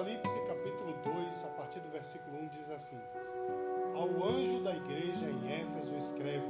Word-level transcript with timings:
Apocalipse 0.00 0.40
capítulo 0.46 0.94
2, 1.04 1.44
a 1.44 1.48
partir 1.58 1.80
do 1.80 1.90
versículo 1.90 2.38
1, 2.44 2.48
diz 2.48 2.70
assim: 2.70 2.98
Ao 3.94 4.06
anjo 4.30 4.62
da 4.62 4.74
igreja 4.74 5.28
em 5.28 5.52
Éfeso 5.52 5.94
escreve: 5.94 6.46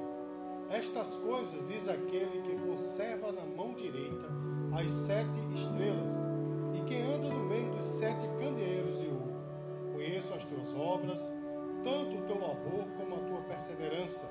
Estas 0.71 1.17
coisas 1.17 1.67
diz 1.67 1.89
aquele 1.89 2.43
que 2.43 2.57
conserva 2.65 3.33
na 3.33 3.45
mão 3.45 3.75
direita 3.75 4.29
as 4.79 4.93
sete 4.93 5.37
estrelas 5.53 6.13
e 6.79 6.85
que 6.85 6.95
anda 7.03 7.29
no 7.29 7.45
meio 7.47 7.73
dos 7.73 7.85
sete 7.85 8.25
candeeiros 8.39 9.01
de 9.01 9.09
ouro. 9.09 9.35
Conheço 9.95 10.33
as 10.33 10.45
tuas 10.45 10.73
obras, 10.73 11.33
tanto 11.83 12.19
o 12.19 12.27
teu 12.29 12.41
labor 12.41 12.87
como 12.97 13.17
a 13.17 13.29
tua 13.29 13.43
perseverança, 13.49 14.31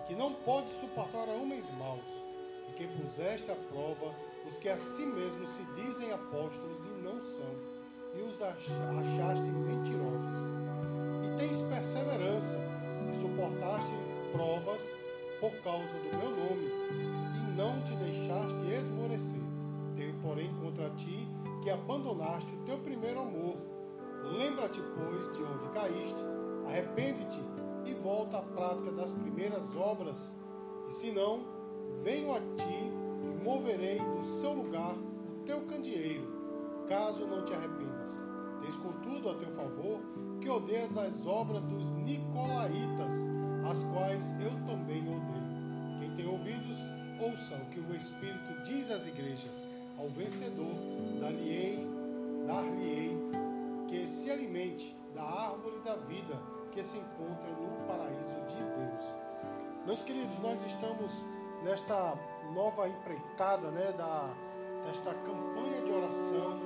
e 0.00 0.06
que 0.06 0.14
não 0.14 0.32
podes 0.32 0.72
suportar 0.72 1.28
a 1.28 1.34
homens 1.34 1.70
maus, 1.72 2.08
e 2.70 2.72
que 2.72 2.86
puseste 2.86 3.50
à 3.50 3.56
prova 3.56 4.14
os 4.46 4.56
que 4.56 4.70
a 4.70 4.76
si 4.78 5.04
mesmos 5.04 5.50
se 5.50 5.64
dizem 5.74 6.12
apóstolos 6.12 6.86
e 6.86 7.02
não 7.02 7.20
são 7.20 7.73
e 8.16 8.22
os 8.22 8.40
achaste 8.42 9.44
mentirosos. 9.44 10.36
E 11.24 11.36
tens 11.38 11.62
perseverança 11.62 12.58
e 13.08 13.14
suportaste 13.14 13.94
provas 14.32 14.92
por 15.40 15.52
causa 15.62 15.98
do 15.98 16.16
meu 16.16 16.30
nome, 16.30 16.66
e 16.66 17.56
não 17.56 17.82
te 17.82 17.94
deixaste 17.96 18.70
esmorecer. 18.72 19.42
Tenho, 19.96 20.14
porém, 20.20 20.52
contra 20.54 20.90
ti 20.90 21.28
que 21.62 21.70
abandonaste 21.70 22.54
o 22.54 22.64
teu 22.64 22.78
primeiro 22.78 23.20
amor. 23.20 23.56
Lembra-te, 24.38 24.80
pois, 24.80 25.32
de 25.32 25.42
onde 25.42 25.68
caíste, 25.68 26.22
arrepende-te 26.66 27.40
e 27.84 27.94
volta 27.94 28.38
à 28.38 28.42
prática 28.42 28.90
das 28.92 29.12
primeiras 29.12 29.76
obras. 29.76 30.36
E 30.88 30.92
se 30.92 31.12
não, 31.12 31.44
venho 32.02 32.34
a 32.34 32.40
ti 32.40 32.92
e 33.22 33.44
moverei 33.44 33.98
do 33.98 34.24
seu 34.24 34.52
lugar 34.54 34.94
o 34.94 35.44
teu 35.44 35.60
candeeiro 35.62 36.33
caso 36.86 37.26
não 37.26 37.44
te 37.44 37.52
arrependas. 37.52 38.24
Tens 38.60 38.76
contudo 38.76 39.30
a 39.30 39.34
teu 39.34 39.50
favor 39.50 40.00
que 40.40 40.48
odeias 40.48 40.96
as 40.96 41.26
obras 41.26 41.62
dos 41.64 41.90
Nicolaitas, 41.90 43.12
as 43.70 43.82
quais 43.84 44.40
eu 44.40 44.50
também 44.66 45.02
odeio. 45.02 45.98
Quem 45.98 46.14
tem 46.14 46.26
ouvidos, 46.26 46.78
ouça 47.20 47.56
o 47.56 47.66
que 47.66 47.80
o 47.80 47.94
Espírito 47.94 48.62
diz 48.64 48.90
às 48.90 49.06
igrejas. 49.06 49.66
Ao 49.98 50.08
vencedor, 50.08 50.74
dar-lhe-ei, 51.20 51.86
dar-lhe-ei 52.46 53.16
que 53.88 54.06
se 54.06 54.30
alimente 54.30 54.96
da 55.14 55.22
árvore 55.22 55.80
da 55.84 55.96
vida 55.96 56.34
que 56.72 56.82
se 56.82 56.98
encontra 56.98 57.50
no 57.50 57.86
paraíso 57.86 58.40
de 58.48 58.56
Deus. 58.56 59.16
Meus 59.86 60.02
queridos, 60.02 60.38
nós 60.40 60.64
estamos 60.66 61.24
nesta 61.62 62.18
nova 62.52 62.88
empreitada, 62.88 63.70
né, 63.70 63.92
da, 63.92 64.34
desta 64.84 65.14
campanha 65.14 65.82
de 65.82 65.92
oração 65.92 66.58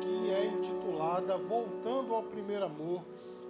que 0.00 0.30
é 0.30 0.46
intitulada 0.46 1.38
Voltando 1.38 2.14
ao 2.14 2.22
Primeiro 2.22 2.64
Amor. 2.64 3.04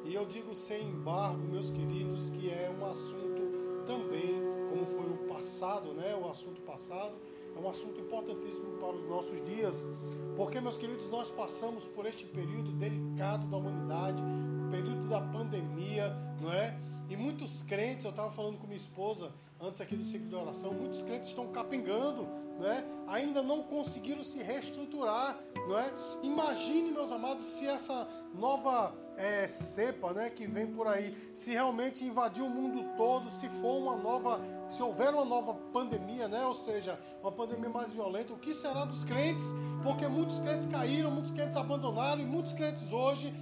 E 0.05 0.15
eu 0.15 0.27
digo 0.27 0.55
sem 0.55 0.89
embargo, 0.89 1.43
meus 1.43 1.71
queridos, 1.71 2.31
que 2.31 2.51
é 2.51 2.75
um 2.79 2.85
assunto 2.85 3.85
também, 3.87 4.41
como 4.71 4.87
foi 4.87 5.11
o 5.11 5.29
passado, 5.29 5.93
né? 5.95 6.15
O 6.15 6.29
assunto 6.29 6.61
passado, 6.63 7.15
é 7.57 7.61
um 7.61 7.69
assunto 7.69 8.01
importantíssimo 8.01 8.79
para 8.79 8.95
os 8.95 9.09
nossos 9.09 9.45
dias, 9.45 9.87
porque, 10.37 10.61
meus 10.61 10.77
queridos, 10.77 11.09
nós 11.11 11.31
passamos 11.31 11.85
por 11.85 12.07
este 12.07 12.25
período 12.25 12.73
delicado 12.73 13.47
da 13.49 13.57
humanidade, 13.57 14.23
período 14.71 15.09
da 15.09 15.21
pandemia, 15.21 16.15
não 16.41 16.53
é? 16.53 16.79
E 17.09 17.17
muitos 17.17 17.63
crentes, 17.63 18.05
eu 18.05 18.11
estava 18.11 18.31
falando 18.31 18.59
com 18.59 18.67
minha 18.67 18.77
esposa 18.77 19.33
antes 19.61 19.81
aqui 19.81 19.97
do 19.97 20.05
ciclo 20.05 20.29
de 20.29 20.35
oração, 20.35 20.73
muitos 20.73 21.03
crentes 21.03 21.29
estão 21.29 21.49
capengando, 21.49 22.29
né? 22.59 22.85
ainda 23.07 23.43
não 23.43 23.63
conseguiram 23.63 24.23
se 24.23 24.43
reestruturar. 24.43 25.39
Não 25.67 25.79
é? 25.79 25.93
Imagine, 26.23 26.93
meus 26.93 27.13
amados, 27.13 27.45
se 27.47 27.67
essa 27.67 28.07
nova 28.35 28.95
é, 29.17 29.47
cepa 29.49 30.13
né, 30.13 30.31
que 30.31 30.47
vem 30.47 30.69
por 30.69 30.87
aí, 30.87 31.15
se 31.35 31.51
realmente 31.51 32.05
invadir 32.05 32.43
o 32.43 32.49
mundo 32.49 32.97
todo, 32.97 33.29
se 33.29 33.49
for 33.49 33.79
uma 33.79 33.97
nova, 33.97 34.41
se 34.71 34.83
houver 34.83 35.13
uma 35.13 35.25
nova 35.25 35.55
pandemia, 35.73 36.29
né, 36.29 36.45
ou 36.45 36.55
seja, 36.55 36.99
uma 37.21 37.33
pandemia 37.33 37.69
mais 37.69 37.91
violenta, 37.91 38.33
o 38.33 38.39
que 38.39 38.55
será 38.55 38.85
dos 38.85 39.05
crentes? 39.05 39.47
Porque 39.83 40.07
muitos 40.07 40.39
crentes 40.39 40.67
caíram, 40.67 41.11
muitos 41.11 41.33
crentes 41.33 41.57
abandonaram, 41.57 42.23
e 42.23 42.27
muitos 42.27 42.53
crentes 42.53 42.93
hoje 42.93 43.35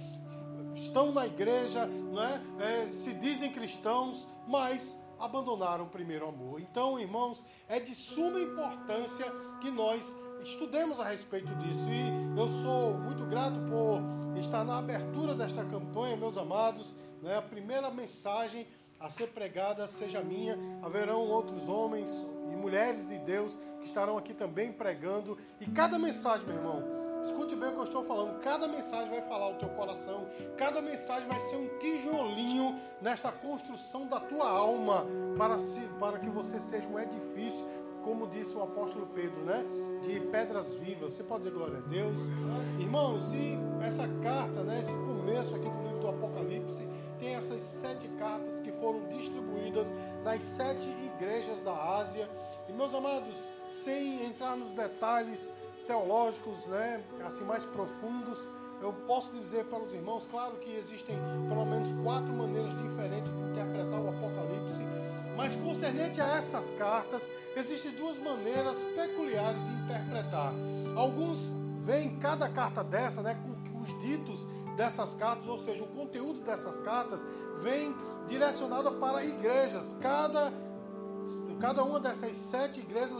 estão 0.73 1.11
na 1.11 1.25
igreja, 1.25 1.85
não 1.85 2.23
é? 2.23 2.41
é 2.59 2.87
se 2.87 3.13
dizem 3.13 3.51
cristãos, 3.51 4.27
mas 4.47 4.99
abandonaram 5.19 5.85
o 5.85 5.89
primeiro 5.89 6.27
amor. 6.27 6.59
Então, 6.59 6.99
irmãos, 6.99 7.45
é 7.67 7.79
de 7.79 7.93
suma 7.95 8.39
importância 8.39 9.25
que 9.61 9.71
nós 9.71 10.15
estudemos 10.43 10.99
a 10.99 11.09
respeito 11.09 11.53
disso. 11.55 11.87
E 11.89 12.39
eu 12.39 12.47
sou 12.63 12.93
muito 12.95 13.25
grato 13.25 13.57
por 13.69 14.37
estar 14.39 14.63
na 14.63 14.77
abertura 14.77 15.33
desta 15.35 15.63
campanha, 15.65 16.15
meus 16.15 16.37
amados. 16.37 16.95
Né? 17.21 17.37
A 17.37 17.41
primeira 17.41 17.89
mensagem 17.89 18.67
a 18.99 19.09
ser 19.09 19.27
pregada 19.27 19.87
seja 19.87 20.21
minha. 20.21 20.57
Haverão 20.83 21.19
outros 21.19 21.69
homens 21.69 22.09
e 22.51 22.55
mulheres 22.55 23.07
de 23.07 23.17
Deus 23.19 23.55
que 23.79 23.85
estarão 23.85 24.17
aqui 24.17 24.33
também 24.33 24.71
pregando. 24.71 25.37
E 25.59 25.65
cada 25.67 25.99
mensagem, 25.99 26.47
meu 26.47 26.55
irmão, 26.55 27.06
Escute 27.23 27.55
bem 27.55 27.69
o 27.69 27.73
que 27.73 27.79
eu 27.79 27.83
estou 27.83 28.03
falando. 28.03 28.39
Cada 28.39 28.67
mensagem 28.67 29.09
vai 29.09 29.21
falar 29.21 29.49
o 29.49 29.55
teu 29.55 29.69
coração. 29.69 30.27
Cada 30.55 30.81
mensagem 30.81 31.27
vai 31.27 31.39
ser 31.39 31.55
um 31.57 31.67
tijolinho 31.79 32.75
nesta 33.01 33.31
construção 33.31 34.07
da 34.07 34.19
tua 34.19 34.49
alma 34.49 35.05
para, 35.37 35.57
se, 35.59 35.81
para 35.99 36.19
que 36.19 36.29
você 36.29 36.59
seja 36.59 36.87
um 36.87 36.99
edifício, 36.99 37.65
como 38.03 38.27
disse 38.27 38.55
o 38.55 38.63
apóstolo 38.63 39.07
Pedro, 39.07 39.41
né? 39.43 39.65
De 40.01 40.19
pedras 40.31 40.75
vivas. 40.75 41.13
Você 41.13 41.23
pode 41.23 41.43
dizer 41.43 41.55
glória 41.55 41.79
a 41.79 41.81
Deus, 41.81 42.29
irmãos. 42.79 43.33
E 43.33 43.57
essa 43.85 44.07
carta, 44.21 44.63
né? 44.63 44.79
Esse 44.79 44.93
começo 44.93 45.55
aqui 45.55 45.69
do 45.69 45.83
livro 45.83 45.99
do 45.99 46.07
Apocalipse 46.07 46.87
tem 47.19 47.35
essas 47.35 47.61
sete 47.61 48.07
cartas 48.19 48.61
que 48.61 48.71
foram 48.71 49.07
distribuídas 49.09 49.93
nas 50.23 50.41
sete 50.41 50.87
igrejas 51.05 51.61
da 51.63 51.73
Ásia. 51.97 52.29
E 52.69 52.73
meus 52.73 52.93
amados, 52.93 53.49
sem 53.67 54.25
entrar 54.25 54.55
nos 54.55 54.71
detalhes 54.71 55.53
teológicos, 55.87 56.67
né, 56.67 57.03
assim 57.25 57.45
mais 57.45 57.65
profundos, 57.65 58.47
eu 58.81 58.93
posso 59.07 59.31
dizer 59.31 59.65
para 59.65 59.79
os 59.79 59.93
irmãos, 59.93 60.27
claro 60.29 60.57
que 60.57 60.69
existem 60.75 61.17
pelo 61.47 61.65
menos 61.65 61.91
quatro 62.03 62.31
maneiras 62.31 62.77
diferentes 62.77 63.31
de 63.31 63.39
interpretar 63.39 63.99
o 63.99 64.09
Apocalipse, 64.09 64.83
mas 65.35 65.55
concernente 65.55 66.21
a 66.21 66.37
essas 66.37 66.69
cartas, 66.71 67.31
existem 67.55 67.91
duas 67.91 68.19
maneiras 68.19 68.83
peculiares 68.95 69.59
de 69.65 69.73
interpretar. 69.73 70.53
Alguns 70.95 71.53
veem 71.79 72.19
cada 72.19 72.49
carta 72.49 72.83
dessa, 72.83 73.21
né, 73.21 73.35
os 73.81 73.99
ditos 74.01 74.47
dessas 74.75 75.15
cartas, 75.15 75.47
ou 75.47 75.57
seja, 75.57 75.83
o 75.83 75.87
conteúdo 75.87 76.41
dessas 76.41 76.79
cartas 76.81 77.25
vem 77.61 77.95
direcionado 78.27 78.91
para 78.93 79.23
igrejas. 79.23 79.95
Cada 79.99 80.51
cada 81.59 81.83
uma 81.83 81.99
dessas 81.99 82.35
sete 82.37 82.79
igrejas 82.79 83.17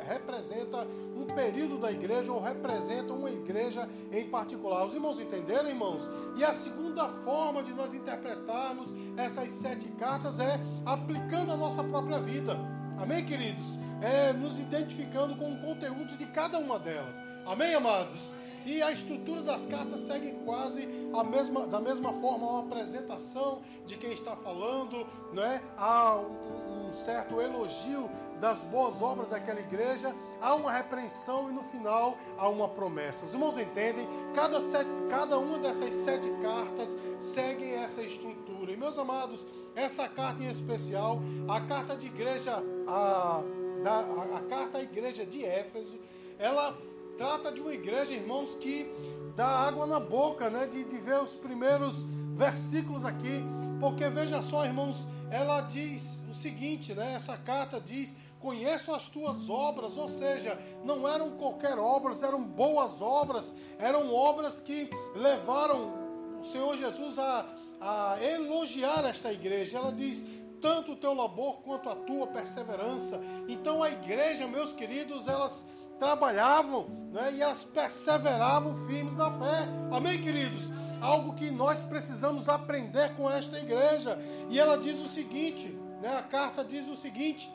representa 0.00 0.86
um 1.16 1.26
período 1.34 1.78
da 1.78 1.92
igreja 1.92 2.32
ou 2.32 2.40
representa 2.40 3.12
uma 3.12 3.30
igreja 3.30 3.88
em 4.12 4.28
particular. 4.28 4.84
Os 4.84 4.94
irmãos 4.94 5.20
entenderam, 5.20 5.68
irmãos? 5.68 6.08
E 6.36 6.44
a 6.44 6.52
segunda 6.52 7.08
forma 7.08 7.62
de 7.62 7.72
nós 7.72 7.94
interpretarmos 7.94 8.92
essas 9.16 9.50
sete 9.50 9.88
cartas 9.98 10.40
é 10.40 10.58
aplicando 10.84 11.52
a 11.52 11.56
nossa 11.56 11.84
própria 11.84 12.18
vida. 12.18 12.56
Amém, 12.98 13.24
queridos? 13.24 13.78
É 14.00 14.32
nos 14.32 14.58
identificando 14.60 15.36
com 15.36 15.52
o 15.52 15.58
conteúdo 15.60 16.16
de 16.16 16.26
cada 16.26 16.58
uma 16.58 16.78
delas. 16.78 17.16
Amém, 17.46 17.74
amados? 17.74 18.30
E 18.66 18.80
a 18.82 18.90
estrutura 18.90 19.42
das 19.42 19.66
cartas 19.66 20.00
segue 20.00 20.32
quase 20.44 20.88
a 21.14 21.22
mesma, 21.22 21.66
da 21.66 21.80
mesma 21.80 22.12
forma, 22.14 22.46
uma 22.46 22.60
apresentação 22.60 23.60
de 23.86 23.96
quem 23.96 24.12
está 24.12 24.34
falando, 24.34 25.06
né? 25.34 25.60
há 25.76 26.16
um, 26.16 26.63
certo 26.94 27.40
elogio 27.40 28.10
das 28.40 28.64
boas 28.64 29.00
obras 29.00 29.28
daquela 29.28 29.60
igreja, 29.60 30.14
há 30.40 30.54
uma 30.54 30.72
repreensão 30.72 31.50
e 31.50 31.52
no 31.52 31.62
final 31.62 32.16
há 32.36 32.48
uma 32.48 32.68
promessa. 32.68 33.24
Os 33.24 33.32
irmãos 33.32 33.58
entendem? 33.58 34.06
Cada, 34.34 34.60
sete, 34.60 34.90
cada 35.08 35.38
uma 35.38 35.58
dessas 35.58 35.94
sete 35.94 36.30
cartas 36.42 36.96
segue 37.18 37.72
essa 37.74 38.02
estrutura. 38.02 38.72
E 38.72 38.76
meus 38.76 38.98
amados, 38.98 39.46
essa 39.74 40.08
carta 40.08 40.42
em 40.42 40.50
especial, 40.50 41.20
a 41.48 41.60
carta 41.60 41.96
de 41.96 42.06
igreja, 42.06 42.62
a, 42.86 43.42
a, 43.84 44.36
a 44.38 44.40
carta 44.42 44.78
à 44.78 44.82
igreja 44.82 45.24
de 45.24 45.44
Éfeso, 45.44 45.98
ela 46.38 46.76
trata 47.16 47.52
de 47.52 47.60
uma 47.60 47.72
igreja, 47.72 48.12
irmãos, 48.12 48.54
que 48.56 48.90
dá 49.36 49.46
água 49.46 49.86
na 49.86 50.00
boca, 50.00 50.50
né? 50.50 50.66
De, 50.66 50.84
de 50.84 50.96
ver 50.98 51.22
os 51.22 51.34
primeiros 51.34 52.04
versículos 52.34 53.04
aqui, 53.04 53.44
porque 53.80 54.08
veja 54.10 54.42
só, 54.42 54.64
irmãos, 54.64 55.08
ela 55.30 55.62
diz 55.62 56.22
o 56.28 56.34
seguinte, 56.34 56.94
né? 56.94 57.14
Essa 57.14 57.36
carta 57.36 57.80
diz: 57.80 58.14
Conheço 58.40 58.92
as 58.92 59.08
tuas 59.08 59.48
obras, 59.48 59.96
ou 59.96 60.08
seja, 60.08 60.58
não 60.84 61.08
eram 61.08 61.30
qualquer 61.32 61.78
obras, 61.78 62.22
eram 62.22 62.42
boas 62.42 63.00
obras, 63.00 63.54
eram 63.78 64.12
obras 64.12 64.60
que 64.60 64.90
levaram 65.14 65.92
o 66.40 66.44
Senhor 66.44 66.76
Jesus 66.76 67.18
a, 67.18 67.46
a 67.80 68.16
elogiar 68.22 69.04
esta 69.04 69.32
igreja. 69.32 69.78
Ela 69.78 69.92
diz: 69.92 70.26
tanto 70.60 70.92
o 70.92 70.96
teu 70.96 71.12
labor 71.12 71.60
quanto 71.62 71.90
a 71.90 71.94
tua 71.94 72.26
perseverança. 72.26 73.20
Então 73.48 73.82
a 73.82 73.90
igreja, 73.90 74.46
meus 74.46 74.72
queridos, 74.72 75.28
elas 75.28 75.66
trabalhavam 75.98 76.86
né, 77.12 77.32
e 77.34 77.42
elas 77.42 77.64
perseveravam 77.64 78.74
firmes 78.86 79.16
na 79.16 79.30
fé. 79.30 79.68
Amém, 79.92 80.20
queridos? 80.22 80.72
Algo 81.00 81.34
que 81.34 81.50
nós 81.50 81.82
precisamos 81.82 82.48
aprender 82.48 83.14
com 83.14 83.30
esta 83.30 83.58
igreja. 83.58 84.18
E 84.48 84.58
ela 84.58 84.76
diz 84.78 84.98
o 85.00 85.08
seguinte: 85.08 85.68
né, 86.00 86.16
a 86.16 86.22
carta 86.22 86.64
diz 86.64 86.88
o 86.88 86.96
seguinte: 86.96 87.50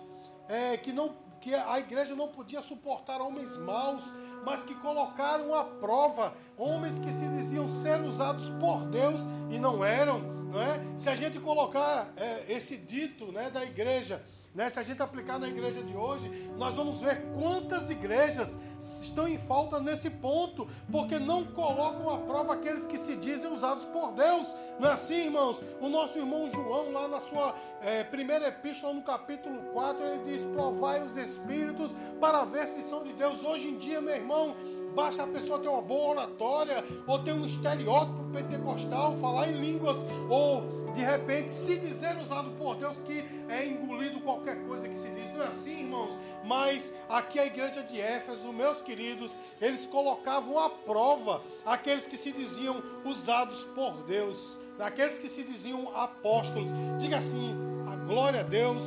é, 0.47 0.77
que 0.77 0.91
não 0.91 1.13
que 1.39 1.55
a 1.55 1.79
igreja 1.79 2.15
não 2.15 2.27
podia 2.27 2.61
suportar 2.61 3.21
homens 3.21 3.55
maus, 3.57 4.03
mas 4.45 4.61
que 4.61 4.75
colocaram 4.75 5.55
à 5.55 5.63
prova 5.63 6.33
homens 6.57 6.99
que 6.99 7.11
se 7.13 7.25
diziam 7.29 7.67
ser 7.81 8.01
usados 8.01 8.49
por 8.59 8.85
Deus 8.87 9.21
e 9.49 9.57
não 9.57 9.83
eram, 9.83 10.19
não 10.19 10.61
é? 10.61 10.79
Se 10.97 11.09
a 11.09 11.15
gente 11.15 11.39
colocar 11.39 12.11
é, 12.17 12.51
esse 12.51 12.77
dito, 12.77 13.31
né, 13.31 13.49
da 13.49 13.63
igreja 13.63 14.21
né? 14.53 14.69
Se 14.69 14.79
a 14.79 14.83
gente 14.83 15.01
aplicar 15.01 15.39
na 15.39 15.47
igreja 15.47 15.83
de 15.83 15.95
hoje, 15.95 16.29
nós 16.57 16.75
vamos 16.75 17.01
ver 17.01 17.21
quantas 17.39 17.89
igrejas 17.89 18.57
estão 18.79 19.27
em 19.27 19.37
falta 19.37 19.79
nesse 19.79 20.09
ponto, 20.09 20.67
porque 20.91 21.19
não 21.19 21.43
colocam 21.45 22.09
à 22.09 22.17
prova 22.19 22.53
aqueles 22.53 22.85
que 22.85 22.97
se 22.97 23.15
dizem 23.15 23.51
usados 23.51 23.85
por 23.85 24.13
Deus. 24.13 24.47
Não 24.79 24.87
é 24.87 24.93
assim, 24.93 25.25
irmãos? 25.25 25.61
O 25.81 25.89
nosso 25.89 26.17
irmão 26.17 26.49
João, 26.49 26.93
lá 26.93 27.07
na 27.09 27.19
sua 27.19 27.53
é, 27.81 28.01
primeira 28.05 28.47
epístola, 28.47 28.93
no 28.93 29.01
capítulo 29.01 29.61
4, 29.73 30.05
ele 30.05 30.23
diz: 30.23 30.41
Provai 30.43 31.03
os 31.03 31.17
espíritos 31.17 31.91
para 32.21 32.45
ver 32.45 32.65
se 32.65 32.81
são 32.81 33.03
de 33.03 33.11
Deus. 33.11 33.43
Hoje 33.43 33.67
em 33.67 33.77
dia, 33.77 33.99
meu 33.99 34.15
irmão, 34.15 34.55
basta 34.95 35.23
a 35.23 35.27
pessoa 35.27 35.59
ter 35.59 35.67
uma 35.67 35.81
boa 35.81 36.11
oratória, 36.11 36.81
ou 37.05 37.19
ter 37.19 37.33
um 37.33 37.45
estereótipo 37.45 38.23
pentecostal, 38.31 39.17
falar 39.17 39.49
em 39.49 39.59
línguas, 39.59 39.97
ou 40.29 40.63
de 40.93 41.01
repente 41.01 41.51
se 41.51 41.77
dizer 41.77 42.17
usado 42.17 42.49
por 42.51 42.75
Deus 42.75 42.95
que 43.05 43.23
é 43.49 43.65
engolido 43.65 44.21
qualquer 44.21 44.65
coisa 44.65 44.87
que 44.87 44.97
se 44.97 45.09
diz. 45.09 45.33
Não 45.33 45.43
é 45.43 45.47
assim, 45.47 45.81
irmãos? 45.81 46.13
Mas 46.45 46.93
aqui 47.09 47.37
a 47.37 47.45
igreja 47.45 47.83
de 47.83 47.99
Éfeso, 47.99 48.53
meus 48.53 48.81
queridos, 48.81 49.37
eles 49.59 49.85
colocavam 49.85 50.57
à 50.57 50.69
prova 50.69 51.41
aqueles 51.65 52.07
que 52.07 52.15
se 52.15 52.31
diziam 52.31 52.81
usados 53.03 53.63
por 53.75 54.03
Deus, 54.03 54.57
aqueles 54.79 55.17
que 55.17 55.27
se 55.27 55.43
diziam 55.43 55.95
apóstolos. 55.95 56.69
Diga 56.97 57.17
assim: 57.17 57.55
a 57.91 57.95
glória 57.95 58.41
a 58.41 58.43
Deus. 58.43 58.83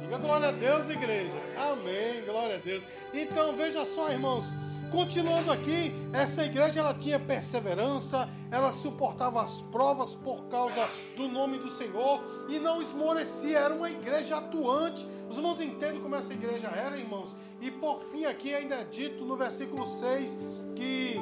Diga 0.00 0.18
glória 0.18 0.48
a 0.48 0.52
Deus, 0.52 0.90
igreja. 0.90 1.40
Amém, 1.56 2.24
glória 2.24 2.56
a 2.56 2.58
Deus. 2.58 2.82
Então 3.12 3.54
veja 3.54 3.84
só, 3.84 4.10
irmãos. 4.10 4.46
Continuando 4.92 5.50
aqui, 5.50 5.90
essa 6.12 6.44
igreja 6.44 6.80
ela 6.80 6.92
tinha 6.92 7.18
perseverança, 7.18 8.28
ela 8.50 8.70
suportava 8.70 9.42
as 9.42 9.62
provas 9.62 10.14
por 10.14 10.44
causa 10.48 10.86
do 11.16 11.28
nome 11.28 11.58
do 11.58 11.70
Senhor 11.70 12.22
e 12.50 12.58
não 12.58 12.82
esmorecia, 12.82 13.58
era 13.58 13.72
uma 13.72 13.88
igreja 13.90 14.36
atuante. 14.36 15.06
Os 15.30 15.38
irmãos 15.38 15.62
entendem 15.62 16.02
como 16.02 16.14
essa 16.14 16.34
igreja 16.34 16.68
era, 16.68 16.98
irmãos? 16.98 17.34
E 17.62 17.70
por 17.70 18.02
fim, 18.04 18.26
aqui 18.26 18.52
ainda 18.52 18.74
é 18.74 18.84
dito 18.84 19.24
no 19.24 19.34
versículo 19.34 19.86
6 19.86 20.38
que 20.76 21.18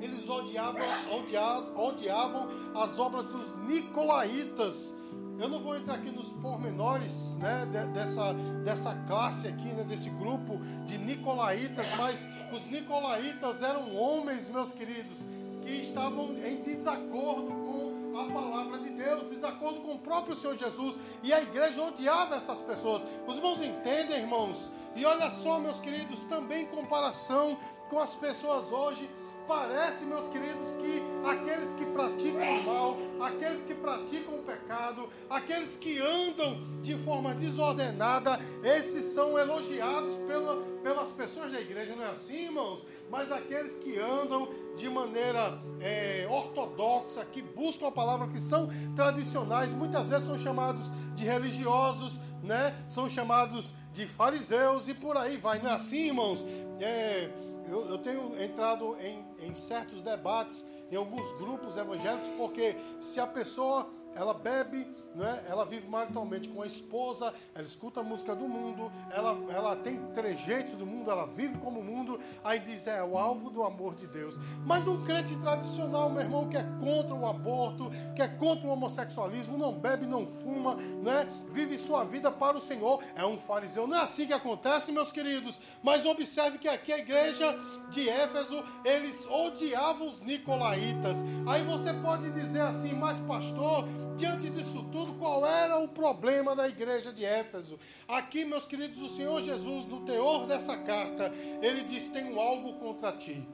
eles 0.00 0.28
odiavam, 0.28 0.80
odiavam, 1.12 1.86
odiavam 1.86 2.48
as 2.74 2.98
obras 2.98 3.26
dos 3.26 3.56
nicolaítas 3.66 4.94
eu 5.40 5.48
não 5.48 5.58
vou 5.58 5.74
entrar 5.74 5.94
aqui 5.94 6.10
nos 6.10 6.34
pormenores 6.34 7.34
né, 7.38 7.66
dessa, 7.94 8.34
dessa 8.62 8.94
classe 9.06 9.48
aqui, 9.48 9.68
né, 9.68 9.84
desse 9.84 10.10
grupo 10.10 10.58
de 10.84 10.98
Nicolaitas, 10.98 11.86
mas 11.96 12.28
os 12.52 12.66
Nicolaitas 12.66 13.62
eram 13.62 13.96
homens, 13.96 14.50
meus 14.50 14.72
queridos, 14.72 15.26
que 15.62 15.70
estavam 15.70 16.34
em 16.44 16.56
desacordo 16.60 17.46
com 17.46 18.18
a 18.20 18.24
palavra 18.30 18.80
de 18.80 18.90
Deus, 18.90 19.30
desacordo 19.30 19.80
com 19.80 19.92
o 19.92 19.98
próprio 19.98 20.36
Senhor 20.36 20.58
Jesus, 20.58 20.96
e 21.22 21.32
a 21.32 21.40
igreja 21.40 21.82
odiava 21.84 22.36
essas 22.36 22.60
pessoas. 22.60 23.02
Os 23.26 23.36
irmãos 23.36 23.62
entendem, 23.62 24.18
irmãos? 24.18 24.70
E 24.94 25.04
olha 25.04 25.30
só, 25.30 25.60
meus 25.60 25.78
queridos, 25.78 26.24
também 26.24 26.62
em 26.62 26.66
comparação 26.66 27.56
com 27.88 27.98
as 27.98 28.14
pessoas 28.14 28.70
hoje, 28.72 29.08
parece, 29.46 30.04
meus 30.04 30.28
queridos, 30.28 30.68
que 30.80 31.02
aqueles 31.28 31.72
que 31.72 31.86
praticam 31.86 32.58
o 32.58 32.64
mal, 32.64 32.96
aqueles 33.26 33.62
que 33.62 33.74
praticam 33.74 34.34
o 34.34 34.42
pecado, 34.42 35.08
aqueles 35.28 35.76
que 35.76 35.98
andam 36.00 36.60
de 36.82 36.96
forma 36.98 37.34
desordenada, 37.34 38.38
esses 38.62 39.06
são 39.06 39.38
elogiados 39.38 40.14
pela, 40.28 40.56
pelas 40.82 41.10
pessoas 41.10 41.50
da 41.50 41.60
igreja, 41.60 41.96
não 41.96 42.04
é 42.04 42.10
assim, 42.10 42.44
irmãos? 42.44 42.86
Mas 43.10 43.32
aqueles 43.32 43.76
que 43.76 43.98
andam 43.98 44.48
de 44.76 44.88
maneira 44.88 45.60
é, 45.80 46.26
ortodoxa, 46.30 47.24
que 47.24 47.42
buscam 47.42 47.88
a 47.88 47.92
palavra, 47.92 48.28
que 48.28 48.38
são 48.38 48.68
tradicionais, 48.94 49.72
muitas 49.72 50.06
vezes 50.06 50.26
são 50.26 50.38
chamados 50.38 50.92
de 51.14 51.24
religiosos, 51.24 52.20
né? 52.42 52.74
São 52.86 53.08
chamados 53.08 53.74
de 53.92 54.06
fariseus 54.06 54.88
e 54.88 54.94
por 54.94 55.16
aí 55.16 55.36
vai, 55.36 55.58
não 55.58 55.70
é 55.70 55.74
assim, 55.74 56.06
irmãos? 56.08 56.44
É, 56.80 57.28
eu, 57.68 57.88
eu 57.88 57.98
tenho 57.98 58.40
entrado 58.42 58.96
em, 59.00 59.24
em 59.46 59.54
certos 59.54 60.02
debates 60.02 60.64
em 60.90 60.96
alguns 60.96 61.30
grupos 61.38 61.76
evangélicos, 61.76 62.28
porque 62.36 62.74
se 63.00 63.20
a 63.20 63.26
pessoa 63.26 63.88
ela 64.14 64.34
bebe, 64.34 64.86
não 65.14 65.26
é? 65.26 65.44
ela 65.48 65.64
vive 65.64 65.88
maritalmente 65.88 66.48
com 66.48 66.62
a 66.62 66.66
esposa, 66.66 67.32
ela 67.54 67.64
escuta 67.64 68.00
a 68.00 68.02
música 68.02 68.34
do 68.34 68.48
mundo, 68.48 68.90
ela, 69.10 69.36
ela 69.52 69.76
tem 69.76 69.98
trejeitos 70.12 70.74
do 70.74 70.86
mundo, 70.86 71.10
ela 71.10 71.26
vive 71.26 71.58
como 71.58 71.80
o 71.80 71.84
mundo, 71.84 72.20
aí 72.44 72.58
diz, 72.58 72.86
é 72.86 73.02
o 73.02 73.16
alvo 73.16 73.50
do 73.50 73.62
amor 73.62 73.94
de 73.94 74.06
Deus. 74.06 74.34
Mas 74.66 74.86
um 74.86 75.02
crente 75.04 75.36
tradicional, 75.36 76.10
meu 76.10 76.22
irmão, 76.22 76.48
que 76.48 76.56
é 76.56 76.64
contra 76.80 77.14
o 77.14 77.26
aborto, 77.26 77.90
que 78.14 78.22
é 78.22 78.28
contra 78.28 78.66
o 78.66 78.72
homossexualismo, 78.72 79.56
não 79.56 79.72
bebe, 79.72 80.06
não 80.06 80.26
fuma, 80.26 80.74
né? 80.74 81.26
vive 81.50 81.78
sua 81.78 82.04
vida 82.04 82.30
para 82.30 82.56
o 82.56 82.60
Senhor, 82.60 83.02
é 83.14 83.24
um 83.24 83.38
fariseu. 83.38 83.86
Não 83.86 83.96
é 83.96 84.02
assim 84.02 84.26
que 84.26 84.32
acontece, 84.32 84.92
meus 84.92 85.12
queridos. 85.12 85.60
Mas 85.82 86.04
observe 86.04 86.58
que 86.58 86.68
aqui 86.68 86.92
a 86.92 86.98
igreja 86.98 87.58
de 87.90 88.08
Éfeso, 88.08 88.62
eles 88.84 89.26
odiavam 89.26 90.08
os 90.08 90.20
nicolaítas. 90.20 91.24
Aí 91.46 91.62
você 91.64 91.92
pode 91.94 92.30
dizer 92.32 92.60
assim, 92.62 92.94
mas 92.94 93.18
pastor, 93.20 93.86
diante 94.16 94.50
disso 94.50 94.84
tudo, 94.92 95.14
qual 95.14 95.46
era 95.46 95.78
o 95.78 95.88
problema 95.88 96.54
da 96.54 96.68
igreja 96.68 97.12
de 97.12 97.24
Éfeso? 97.24 97.78
Aqui, 98.08 98.44
meus 98.44 98.66
queridos, 98.66 99.00
o 99.00 99.08
Senhor 99.08 99.40
Jesus, 99.42 99.86
no 99.86 100.04
teor 100.04 100.46
dessa 100.46 100.76
carta, 100.76 101.32
ele 101.62 101.82
diz: 101.82 102.10
Tenho 102.10 102.38
algo 102.38 102.74
contra 102.74 103.12
ti. 103.12 103.46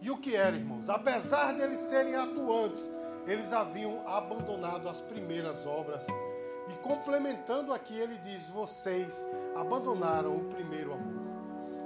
E 0.00 0.10
o 0.10 0.18
que 0.18 0.36
era, 0.36 0.54
irmãos? 0.54 0.88
Apesar 0.90 1.54
de 1.54 1.62
eles 1.62 1.80
serem 1.80 2.14
atuantes, 2.14 2.90
eles 3.26 3.52
haviam 3.52 4.06
abandonado 4.06 4.88
as 4.88 5.00
primeiras 5.00 5.64
obras. 5.66 6.06
E 6.68 6.74
complementando 6.82 7.72
aqui, 7.72 7.94
ele 7.94 8.16
diz: 8.18 8.48
Vocês 8.48 9.26
abandonaram 9.56 10.36
o 10.36 10.44
primeiro 10.44 10.92
amor. 10.92 11.23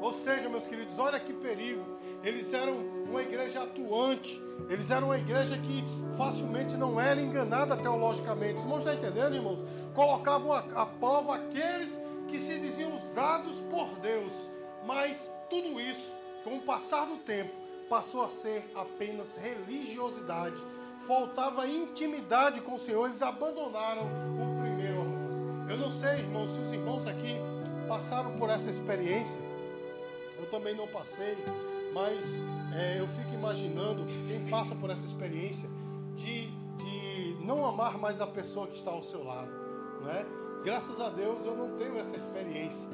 Ou 0.01 0.13
seja, 0.13 0.49
meus 0.49 0.67
queridos, 0.67 0.99
olha 0.99 1.19
que 1.19 1.33
perigo 1.33 1.99
eles 2.23 2.53
eram 2.53 2.75
uma 3.09 3.23
igreja 3.23 3.63
atuante, 3.63 4.43
eles 4.69 4.91
eram 4.91 5.09
uma 5.09 5.19
igreja 5.19 5.57
que 5.57 5.85
facilmente 6.17 6.77
não 6.77 7.01
era 7.01 7.21
enganada 7.21 7.77
teologicamente. 7.77 8.57
Os 8.57 8.63
irmãos 8.63 8.79
estão 8.79 8.95
entendendo, 8.95 9.37
irmãos? 9.37 9.65
Colocavam 9.95 10.53
à 10.53 10.87
prova 10.87 11.37
aqueles 11.37 12.03
que 12.29 12.39
se 12.39 12.59
diziam 12.59 12.95
usados 12.97 13.61
por 13.71 13.89
Deus, 14.01 14.33
mas 14.85 15.31
tudo 15.49 15.81
isso, 15.81 16.13
com 16.45 16.57
o 16.57 16.61
passar 16.61 17.07
do 17.07 17.17
tempo, 17.19 17.53
passou 17.89 18.23
a 18.23 18.29
ser 18.29 18.71
apenas 18.75 19.37
religiosidade. 19.37 20.63
Faltava 21.07 21.67
intimidade 21.69 22.61
com 22.61 22.75
o 22.75 22.79
Senhor, 22.79 23.07
eles 23.07 23.23
abandonaram 23.23 24.03
o 24.03 24.61
primeiro 24.61 25.01
amor. 25.01 25.71
Eu 25.71 25.79
não 25.79 25.93
sei, 25.93 26.19
irmãos, 26.19 26.51
se 26.51 26.61
os 26.61 26.73
irmãos 26.73 27.07
aqui 27.07 27.37
passaram 27.87 28.37
por 28.37 28.51
essa 28.51 28.69
experiência. 28.69 29.41
Também 30.51 30.75
não 30.75 30.89
passei 30.89 31.37
mas 31.93 32.43
é, 32.75 33.01
eu 33.01 33.07
fico 33.09 33.35
imaginando 33.35 34.05
quem 34.27 34.49
passa 34.49 34.75
por 34.75 34.91
essa 34.91 35.07
experiência 35.07 35.69
de, 36.15 36.47
de 36.77 37.45
não 37.45 37.65
amar 37.67 37.99
mais 37.99 38.21
a 38.21 38.27
pessoa 38.27 38.67
que 38.67 38.77
está 38.77 38.91
ao 38.91 39.03
seu 39.03 39.25
lado, 39.25 39.51
né? 40.05 40.27
Graças 40.65 41.01
a 41.01 41.09
Deus 41.09 41.45
eu 41.47 41.57
não 41.57 41.77
tenho 41.77 41.97
essa 41.99 42.17
experiência, 42.17 42.89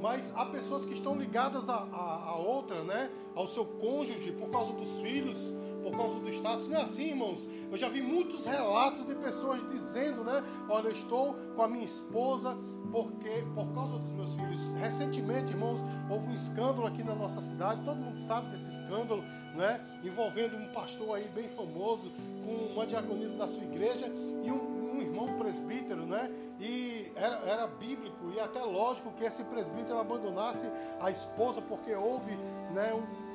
mas 0.00 0.32
há 0.36 0.46
pessoas 0.46 0.84
que 0.84 0.94
estão 0.94 1.16
ligadas 1.16 1.68
a, 1.68 1.74
a, 1.74 2.30
a 2.30 2.36
outra, 2.36 2.82
né? 2.84 3.10
Ao 3.34 3.46
seu 3.46 3.64
cônjuge 3.64 4.32
por 4.32 4.48
causa 4.50 4.72
dos 4.72 5.00
filhos, 5.00 5.38
por 5.82 5.96
causa 5.96 6.20
do 6.20 6.28
status. 6.28 6.68
Não 6.68 6.76
é 6.76 6.82
assim, 6.82 7.10
irmãos? 7.10 7.48
Eu 7.70 7.76
já 7.76 7.88
vi 7.88 8.02
muitos 8.02 8.46
relatos 8.46 9.06
de 9.06 9.14
pessoas 9.14 9.66
dizendo, 9.70 10.24
né? 10.24 10.42
Olha, 10.68 10.88
eu 10.88 10.92
estou 10.92 11.34
com 11.54 11.62
a 11.62 11.68
minha 11.68 11.84
esposa 11.84 12.56
porque 12.90 13.44
por 13.54 13.72
causa 13.74 13.98
dos 13.98 14.12
meus 14.12 14.34
filhos. 14.34 14.74
Recentemente, 14.74 15.52
irmãos, 15.52 15.80
houve 16.10 16.28
um 16.28 16.34
escândalo 16.34 16.86
aqui 16.86 17.02
na 17.02 17.14
nossa 17.14 17.40
cidade, 17.42 17.82
todo 17.84 17.96
mundo 17.98 18.16
sabe 18.16 18.50
desse 18.50 18.68
escândalo, 18.68 19.22
né? 19.54 19.80
Envolvendo 20.02 20.56
um 20.56 20.72
pastor 20.72 21.16
aí 21.16 21.28
bem 21.34 21.48
famoso, 21.48 22.10
com 22.44 22.72
uma 22.74 22.86
diaconisa 22.86 23.36
da 23.36 23.46
sua 23.46 23.62
igreja 23.64 24.06
e 24.42 24.50
um, 24.50 24.96
um 24.96 25.00
irmão 25.00 25.36
presbítero, 25.38 26.06
né? 26.06 26.30
E 26.60 27.12
era, 27.14 27.36
era 27.46 27.66
bíblico 27.66 28.30
e 28.34 28.40
até 28.40 28.62
lógico 28.62 29.12
que 29.12 29.24
esse 29.24 29.44
presbítero 29.44 29.98
abandonasse 29.98 30.66
a 31.00 31.10
esposa 31.10 31.60
porque 31.62 31.94
houve 31.94 32.34
né, 32.72 32.92
um, 32.94 33.27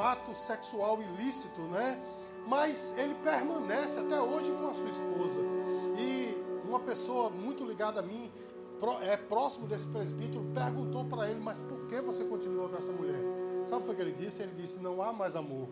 ato 0.00 0.34
sexual 0.34 1.00
ilícito, 1.02 1.60
né? 1.62 2.00
Mas 2.46 2.96
ele 2.96 3.14
permanece 3.16 3.98
até 4.00 4.20
hoje 4.20 4.50
com 4.52 4.68
a 4.68 4.74
sua 4.74 4.88
esposa. 4.88 5.40
E 5.98 6.44
uma 6.66 6.80
pessoa 6.80 7.28
muito 7.30 7.64
ligada 7.64 8.00
a 8.00 8.02
mim 8.02 8.30
é 9.02 9.16
próximo 9.16 9.66
desse 9.66 9.86
presbítero, 9.86 10.44
perguntou 10.54 11.04
para 11.04 11.28
ele: 11.28 11.40
Mas 11.40 11.60
por 11.60 11.86
que 11.88 12.00
você 12.00 12.24
continua 12.24 12.68
com 12.68 12.76
essa 12.76 12.92
mulher? 12.92 13.20
Sabe 13.66 13.88
o 13.88 13.94
que 13.94 14.00
ele 14.00 14.12
disse? 14.12 14.42
Ele 14.42 14.52
disse: 14.56 14.78
Não 14.80 15.02
há 15.02 15.12
mais 15.12 15.34
amor, 15.34 15.68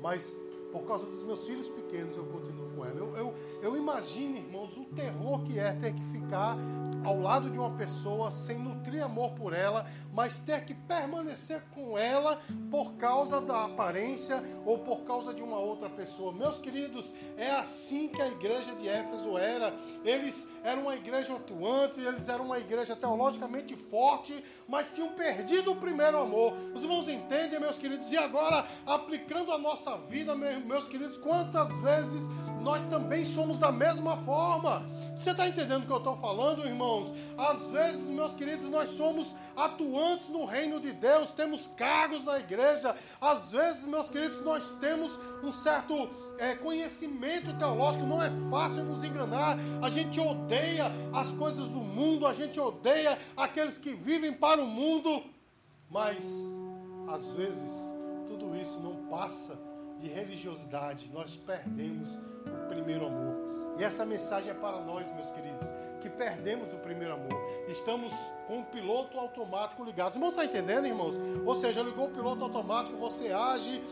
mas 0.00 0.40
por 0.76 0.84
causa 0.86 1.06
dos 1.06 1.22
meus 1.22 1.46
filhos 1.46 1.70
pequenos, 1.70 2.14
eu 2.18 2.26
continuo 2.26 2.68
com 2.76 2.84
ela. 2.84 2.98
Eu, 2.98 3.16
eu, 3.16 3.34
eu 3.62 3.76
imagino, 3.78 4.36
irmãos, 4.36 4.76
o 4.76 4.84
terror 4.84 5.42
que 5.42 5.58
é 5.58 5.72
ter 5.72 5.94
que 5.94 6.04
ficar 6.12 6.54
ao 7.02 7.18
lado 7.18 7.48
de 7.48 7.58
uma 7.58 7.70
pessoa 7.70 8.30
sem 8.30 8.58
nutrir 8.58 9.02
amor 9.02 9.30
por 9.30 9.54
ela, 9.54 9.88
mas 10.12 10.40
ter 10.40 10.64
que 10.66 10.74
permanecer 10.74 11.62
com 11.70 11.96
ela 11.96 12.38
por 12.70 12.94
causa 12.96 13.40
da 13.40 13.64
aparência 13.64 14.42
ou 14.66 14.80
por 14.80 15.04
causa 15.04 15.32
de 15.32 15.42
uma 15.42 15.58
outra 15.58 15.88
pessoa. 15.88 16.32
Meus 16.32 16.58
queridos, 16.58 17.14
é 17.38 17.52
assim 17.52 18.08
que 18.08 18.20
a 18.20 18.28
igreja 18.28 18.74
de 18.74 18.86
Éfeso 18.86 19.38
era. 19.38 19.74
Eles 20.04 20.46
eram 20.62 20.82
uma 20.82 20.96
igreja 20.96 21.34
atuante, 21.36 22.00
eles 22.00 22.28
eram 22.28 22.44
uma 22.44 22.58
igreja 22.58 22.94
teologicamente 22.94 23.74
forte, 23.76 24.44
mas 24.68 24.90
tinham 24.90 25.08
perdido 25.10 25.72
o 25.72 25.76
primeiro 25.76 26.18
amor. 26.18 26.52
Os 26.74 26.82
irmãos 26.82 27.08
entendem, 27.08 27.60
meus 27.60 27.78
queridos? 27.78 28.12
E 28.12 28.18
agora, 28.18 28.66
aplicando 28.84 29.52
a 29.52 29.58
nossa 29.58 29.96
vida, 29.96 30.34
meus 30.66 30.88
queridos, 30.88 31.16
quantas 31.16 31.68
vezes 31.80 32.28
nós 32.60 32.84
também 32.84 33.24
somos 33.24 33.58
da 33.58 33.70
mesma 33.70 34.16
forma? 34.16 34.82
Você 35.16 35.30
está 35.30 35.46
entendendo 35.46 35.84
o 35.84 35.86
que 35.86 35.92
eu 35.92 35.98
estou 35.98 36.16
falando, 36.16 36.66
irmãos? 36.66 37.14
Às 37.38 37.70
vezes, 37.70 38.10
meus 38.10 38.34
queridos, 38.34 38.68
nós 38.68 38.90
somos 38.90 39.34
atuantes 39.56 40.28
no 40.28 40.44
reino 40.44 40.80
de 40.80 40.92
Deus, 40.92 41.32
temos 41.32 41.68
cargos 41.68 42.24
na 42.24 42.38
igreja. 42.38 42.94
Às 43.20 43.52
vezes, 43.52 43.86
meus 43.86 44.10
queridos, 44.10 44.42
nós 44.42 44.72
temos 44.72 45.18
um 45.42 45.52
certo 45.52 45.94
é, 46.38 46.54
conhecimento 46.56 47.56
teológico, 47.56 48.04
não 48.04 48.22
é 48.22 48.30
fácil 48.50 48.84
nos 48.84 49.02
enganar. 49.04 49.56
A 49.80 49.88
gente 49.88 50.20
odeia 50.20 50.92
as 51.14 51.32
coisas 51.32 51.68
do 51.68 51.80
mundo, 51.80 52.26
a 52.26 52.34
gente 52.34 52.60
odeia 52.60 53.16
aqueles 53.36 53.78
que 53.78 53.94
vivem 53.94 54.32
para 54.32 54.60
o 54.60 54.66
mundo, 54.66 55.22
mas 55.90 56.24
às 57.08 57.30
vezes 57.30 57.72
tudo 58.26 58.54
isso 58.56 58.80
não 58.80 59.08
passa 59.08 59.65
de 59.98 60.08
religiosidade. 60.08 61.10
Nós 61.12 61.36
perdemos 61.36 62.10
o 62.46 62.68
primeiro 62.68 63.06
amor. 63.06 63.34
E 63.78 63.84
essa 63.84 64.06
mensagem 64.06 64.50
é 64.50 64.54
para 64.54 64.80
nós, 64.80 65.12
meus 65.14 65.30
queridos 65.30 65.66
que 66.06 66.10
perdemos 66.10 66.72
o 66.72 66.78
primeiro 66.78 67.14
amor. 67.14 67.32
Estamos 67.68 68.12
com 68.46 68.60
o 68.60 68.64
piloto 68.64 69.18
automático 69.18 69.82
ligado. 69.82 70.10
Os 70.10 70.16
irmãos 70.16 70.30
estão 70.30 70.44
entendendo, 70.44 70.86
irmãos? 70.86 71.16
Ou 71.44 71.56
seja, 71.56 71.82
ligou 71.82 72.06
o 72.06 72.10
piloto 72.10 72.44
automático, 72.44 72.96
você 72.96 73.32
age, 73.32 73.82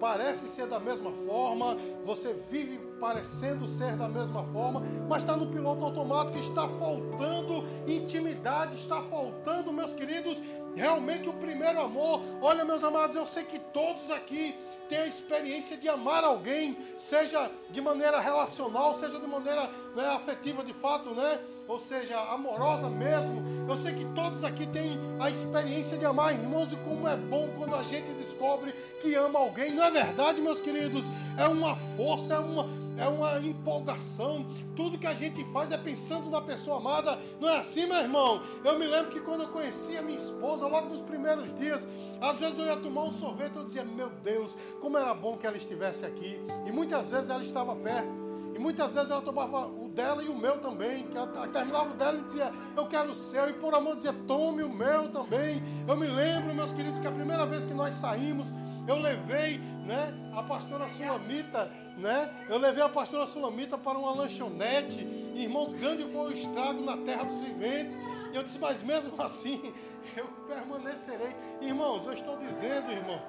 parece 0.00 0.48
ser 0.48 0.66
da 0.66 0.80
mesma 0.80 1.12
forma, 1.12 1.76
você 2.04 2.34
vive 2.34 2.78
parecendo 3.00 3.66
ser 3.66 3.96
da 3.96 4.08
mesma 4.08 4.42
forma, 4.44 4.82
mas 5.08 5.22
está 5.22 5.36
no 5.36 5.46
piloto 5.46 5.84
automático, 5.84 6.38
está 6.38 6.68
faltando 6.68 7.64
intimidade, 7.86 8.76
está 8.76 9.00
faltando, 9.02 9.72
meus 9.72 9.94
queridos, 9.94 10.42
realmente 10.74 11.28
o 11.28 11.32
primeiro 11.34 11.80
amor. 11.80 12.20
Olha, 12.40 12.64
meus 12.64 12.82
amados, 12.82 13.16
eu 13.16 13.26
sei 13.26 13.44
que 13.44 13.58
todos 13.58 14.10
aqui 14.10 14.54
têm 14.88 14.98
a 14.98 15.06
experiência 15.06 15.76
de 15.76 15.88
amar 15.88 16.24
alguém, 16.24 16.76
seja 16.96 17.50
de 17.70 17.80
maneira 17.80 18.20
relacional, 18.20 18.98
seja 18.98 19.18
de 19.18 19.26
maneira 19.26 19.68
né, 19.94 20.06
afetiva 20.08 20.62
de 20.62 20.72
fato, 20.72 21.10
né? 21.10 21.40
Ou 21.66 21.78
seja, 21.78 22.18
amorosa 22.32 22.88
mesmo. 22.88 23.42
Eu 23.68 23.76
sei 23.76 23.94
que 23.94 24.04
todos 24.14 24.44
aqui 24.44 24.66
têm 24.66 24.98
a 25.20 25.30
experiência 25.30 25.96
de 25.96 26.04
amar 26.04 26.32
irmãos 26.32 26.72
e 26.72 26.76
como 26.76 27.08
é 27.08 27.16
bom 27.16 27.48
quando 27.56 27.74
a 27.74 27.82
gente 27.82 28.10
descobre 28.12 28.72
que 29.00 29.14
ama 29.14 29.38
alguém. 29.38 29.72
Não 29.72 29.84
é 29.84 29.90
verdade, 29.90 30.40
meus 30.40 30.60
queridos? 30.60 31.06
É 31.38 31.48
uma 31.48 31.74
força, 31.76 32.34
é 32.34 32.38
uma, 32.38 32.68
é 32.96 33.08
uma 33.08 33.38
empolgação. 33.40 34.44
Tudo 34.76 34.98
que 34.98 35.06
a 35.06 35.14
gente 35.14 35.44
faz 35.52 35.72
é 35.72 35.76
pensando 35.78 36.30
na 36.30 36.40
pessoa 36.40 36.78
amada. 36.78 37.18
Não 37.40 37.48
é 37.48 37.58
assim, 37.58 37.86
meu 37.86 37.96
irmão? 37.98 38.42
Eu 38.64 38.78
me 38.78 38.86
lembro 38.86 39.10
que 39.10 39.20
quando 39.20 39.42
eu 39.42 39.48
conheci 39.48 39.96
a 39.96 40.02
minha 40.02 40.18
esposa, 40.18 40.66
logo 40.66 40.88
nos 40.88 41.02
primeiros 41.02 41.54
dias, 41.58 41.86
às 42.20 42.38
vezes 42.38 42.58
eu 42.58 42.66
ia 42.66 42.76
tomar 42.76 43.02
um 43.02 43.12
sorvete, 43.12 43.56
eu 43.56 43.64
dizia, 43.64 43.84
meu 43.84 44.10
Deus, 44.22 44.52
como 44.80 44.96
era 44.96 45.14
bom 45.14 45.36
que 45.36 45.46
ela 45.46 45.56
estivesse 45.56 46.04
aqui. 46.04 46.38
E 46.66 46.72
muitas 46.72 47.08
vezes 47.08 47.30
ela 47.30 47.42
estava 47.42 47.74
perto. 47.76 48.24
E 48.54 48.58
muitas 48.58 48.92
vezes 48.92 49.10
ela 49.10 49.20
tomava 49.20 49.66
dela 49.94 50.22
e 50.22 50.28
o 50.28 50.36
meu 50.36 50.58
também. 50.58 51.06
Que 51.06 51.16
ela 51.16 51.48
terminava 51.48 51.90
o 51.90 51.96
dela 51.96 52.18
e 52.18 52.22
dizia, 52.22 52.52
eu 52.76 52.86
quero 52.86 53.10
o 53.10 53.14
seu. 53.14 53.48
E 53.48 53.54
por 53.54 53.74
amor 53.74 53.94
dizia, 53.96 54.12
tome 54.26 54.62
o 54.62 54.68
meu 54.68 55.08
também. 55.10 55.62
Eu 55.86 55.96
me 55.96 56.06
lembro, 56.06 56.54
meus 56.54 56.72
queridos, 56.72 57.00
que 57.00 57.06
a 57.06 57.12
primeira 57.12 57.46
vez 57.46 57.64
que 57.64 57.72
nós 57.72 57.94
saímos, 57.94 58.52
eu 58.86 58.98
levei 58.98 59.58
né, 59.86 60.14
a 60.36 60.42
pastora 60.42 60.88
Sulamita, 60.88 61.70
né? 61.96 62.46
Eu 62.48 62.58
levei 62.58 62.82
a 62.82 62.88
pastora 62.88 63.26
Sulamita 63.26 63.78
para 63.78 63.96
uma 63.96 64.12
lanchonete. 64.12 65.00
E, 65.00 65.44
irmãos, 65.44 65.72
grande 65.72 66.02
foi 66.04 66.26
o 66.26 66.32
estrago 66.32 66.82
na 66.82 66.96
terra 66.98 67.24
dos 67.24 67.40
viventes. 67.40 67.98
E 68.32 68.36
eu 68.36 68.42
disse, 68.42 68.58
mas 68.58 68.82
mesmo 68.82 69.20
assim, 69.22 69.60
eu 70.16 70.26
permanecerei. 70.48 71.34
Irmãos, 71.60 72.06
eu 72.06 72.12
estou 72.12 72.36
dizendo, 72.36 72.90
irmão. 72.90 73.20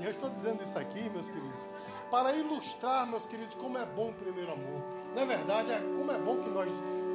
E 0.00 0.04
eu 0.04 0.10
estou 0.10 0.28
dizendo 0.28 0.62
isso 0.62 0.78
aqui, 0.78 1.08
meus 1.10 1.28
queridos, 1.28 1.62
para 2.10 2.32
ilustrar, 2.32 3.08
meus 3.08 3.26
queridos, 3.26 3.54
como 3.54 3.78
é 3.78 3.86
bom 3.86 4.10
o 4.10 4.14
primeiro 4.14 4.52
amor. 4.52 4.82
Na 5.14 5.24
verdade, 5.24 5.70
é 5.70 5.78
como 5.78 6.10
é 6.10 6.18
bom 6.18 6.40
que 6.40 6.50
nós, 6.50 6.72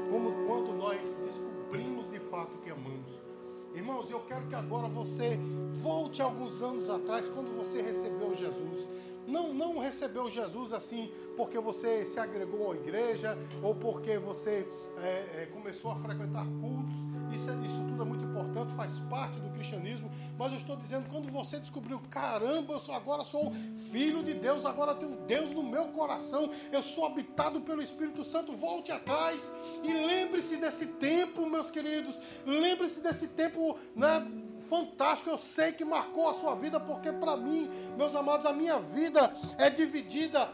como 0.09 0.48
quando 0.48 0.74
nós 0.77 1.15
descobrimos 1.15 2.09
de 2.09 2.19
fato 2.19 2.57
que 2.63 2.69
amamos. 2.69 3.29
Irmãos, 3.74 4.09
eu 4.09 4.21
quero 4.21 4.48
que 4.48 4.55
agora 4.55 4.88
você 4.88 5.38
volte 5.74 6.21
alguns 6.21 6.62
anos 6.62 6.89
atrás, 6.89 7.29
quando 7.29 7.55
você 7.55 7.81
recebeu 7.81 8.33
Jesus. 8.33 8.89
Não, 9.27 9.53
não 9.53 9.77
recebeu 9.77 10.29
Jesus 10.29 10.74
assim 10.74 11.12
porque 11.39 11.58
você 11.58 12.05
se 12.05 12.19
agregou 12.19 12.74
à 12.74 12.75
igreja 12.75 13.38
ou 13.63 13.74
porque 13.74 14.17
você 14.17 14.67
é, 15.01 15.43
é, 15.43 15.46
começou 15.53 15.89
a 15.89 15.96
frequentar 15.96 16.46
cultos. 16.46 16.98
Isso, 17.34 17.50
é, 17.50 17.53
isso 17.65 17.77
tudo 17.77 18.01
é 18.01 18.05
muito 18.05 18.25
importante, 18.25 18.74
faz 18.74 19.00
parte 19.10 19.39
do 19.39 19.50
cristianismo. 19.51 20.12
Mas 20.38 20.51
eu 20.51 20.58
estou 20.58 20.75
dizendo, 20.75 21.08
quando 21.10 21.31
você 21.31 21.58
descobriu, 21.58 21.98
caramba, 22.10 22.74
eu 22.74 22.79
sou, 22.81 22.93
agora 22.93 23.24
sou 23.24 23.53
filho 23.89 24.22
de 24.22 24.34
Deus, 24.34 24.65
agora 24.65 24.93
tenho 24.93 25.15
Deus 25.27 25.53
no 25.53 25.63
meu 25.63 25.86
coração, 25.86 26.50
eu 26.74 26.84
sou 26.84 27.05
habitado 27.05 27.62
pelo 27.62 27.81
Espírito 27.81 28.25
Santo, 28.25 28.51
volte 28.51 28.91
atrás 28.91 29.50
e 29.81 29.93
lembre-se 29.93 30.58
desse 30.58 30.88
tempo, 30.88 31.46
meus 31.46 31.69
queridos. 31.69 32.22
Lembre-se 32.46 33.00
desse 33.00 33.29
tempo, 33.29 33.77
né? 33.96 34.29
fantástico, 34.67 35.29
eu 35.29 35.38
sei 35.38 35.72
que 35.72 35.86
marcou 35.86 36.27
a 36.27 36.34
sua 36.34 36.53
vida, 36.53 36.81
porque 36.81 37.13
para 37.13 37.38
mim, 37.38 37.69
meus 37.98 38.13
amados, 38.13 38.46
a 38.46 38.51
minha 38.51 38.77
vida 38.77 39.34
é 39.58 39.69
dividida 39.69 40.50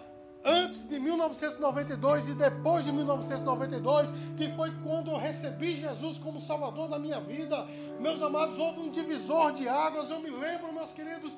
antes 0.45 0.87
de 0.87 0.99
1992 0.99 2.29
e 2.29 2.33
depois 2.35 2.85
de 2.85 2.91
1992, 2.91 4.09
que 4.37 4.47
foi 4.49 4.71
quando 4.83 5.09
eu 5.09 5.17
recebi 5.17 5.75
Jesus 5.75 6.19
como 6.19 6.39
Salvador 6.39 6.87
da 6.87 6.99
minha 6.99 7.19
vida. 7.19 7.65
Meus 7.99 8.21
amados, 8.21 8.59
houve 8.59 8.81
um 8.81 8.89
divisor 8.89 9.53
de 9.53 9.67
águas, 9.67 10.09
eu 10.11 10.19
me 10.19 10.29
lembro, 10.29 10.71
meus 10.71 10.93
queridos, 10.93 11.33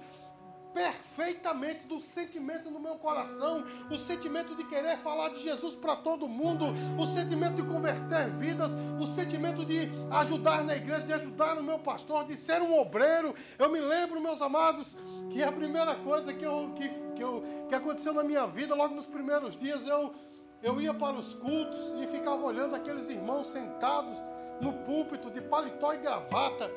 perfeitamente 0.78 1.88
do 1.88 2.00
sentimento 2.00 2.70
no 2.70 2.80
meu 2.80 2.96
coração, 2.96 3.64
o 3.90 3.98
sentimento 3.98 4.56
de 4.56 4.64
querer 4.66 4.96
falar 4.98 5.30
de 5.30 5.40
Jesus 5.40 5.74
para 5.74 5.96
todo 5.96 6.28
mundo, 6.28 6.66
o 7.00 7.06
sentimento 7.06 7.56
de 7.56 7.64
converter 7.64 8.30
vidas, 8.30 8.74
o 9.02 9.08
sentimento 9.08 9.66
de 9.66 9.90
ajudar 10.12 10.64
na 10.64 10.76
igreja, 10.76 11.02
de 11.02 11.14
ajudar 11.14 11.56
no 11.56 11.64
meu 11.64 11.80
pastor, 11.80 12.26
de 12.26 12.38
ser 12.38 12.62
um 12.62 12.78
obreiro. 12.80 13.34
Eu 13.58 13.72
me 13.72 13.82
lembro, 13.82 14.22
meus 14.22 14.40
amados, 14.40 14.96
que 15.32 15.42
a 15.42 15.52
primeira 15.52 15.96
coisa 15.96 16.32
que, 16.32 16.46
eu, 16.46 16.72
que, 16.76 16.88
que, 17.16 17.24
eu, 17.24 17.44
que 17.68 17.74
aconteceu 17.74 18.14
na 18.14 18.24
minha 18.24 18.46
vida, 18.46 18.76
logo 18.76 18.94
nos 18.94 19.08
primeiros 19.08 19.58
dias, 19.58 19.88
eu, 19.88 20.14
eu 20.62 20.80
ia 20.80 20.94
para 20.94 21.16
os 21.16 21.34
cultos 21.34 22.04
e 22.04 22.06
ficava 22.06 22.44
olhando 22.44 22.76
aqueles 22.76 23.10
irmãos 23.10 23.48
sentados 23.48 24.14
no 24.62 24.74
púlpito 24.74 25.32
de 25.32 25.42
paletó 25.42 25.92
e 25.94 25.98
gravata 25.98 26.70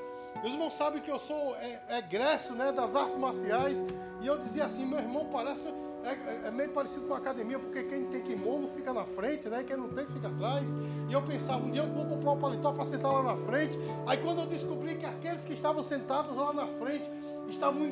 os 0.42 0.52
irmãos 0.52 0.72
sabem 0.72 1.02
que 1.02 1.10
eu 1.10 1.18
sou 1.18 1.54
é, 1.56 1.98
egresso 1.98 2.54
né, 2.54 2.72
das 2.72 2.96
artes 2.96 3.16
marciais. 3.16 3.78
E 4.22 4.26
eu 4.26 4.38
dizia 4.38 4.64
assim, 4.64 4.86
meu 4.86 4.98
irmão 4.98 5.26
parece. 5.30 5.68
É, 6.02 6.08
é, 6.08 6.40
é 6.46 6.50
meio 6.50 6.70
parecido 6.70 7.06
com 7.06 7.12
a 7.12 7.18
academia, 7.18 7.58
porque 7.58 7.82
quem 7.82 8.06
tem 8.06 8.22
kimono 8.22 8.66
fica 8.68 8.90
na 8.90 9.04
frente, 9.04 9.50
né? 9.50 9.62
Quem 9.62 9.76
não 9.76 9.90
tem 9.90 10.06
fica 10.06 10.28
atrás. 10.28 10.64
E 11.10 11.12
eu 11.12 11.20
pensava, 11.20 11.62
um 11.62 11.70
dia 11.70 11.82
eu 11.82 11.92
vou 11.92 12.06
comprar 12.06 12.32
um 12.32 12.40
paletó 12.40 12.72
para 12.72 12.86
sentar 12.86 13.12
lá 13.12 13.22
na 13.22 13.36
frente. 13.36 13.78
Aí 14.06 14.16
quando 14.16 14.40
eu 14.40 14.46
descobri 14.46 14.94
que 14.94 15.04
aqueles 15.04 15.44
que 15.44 15.52
estavam 15.52 15.82
sentados 15.82 16.34
lá 16.34 16.54
na 16.54 16.66
frente 16.66 17.04
estavam 17.50 17.84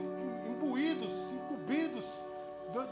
imbuídos, 0.46 1.12
incumbidos 1.34 2.04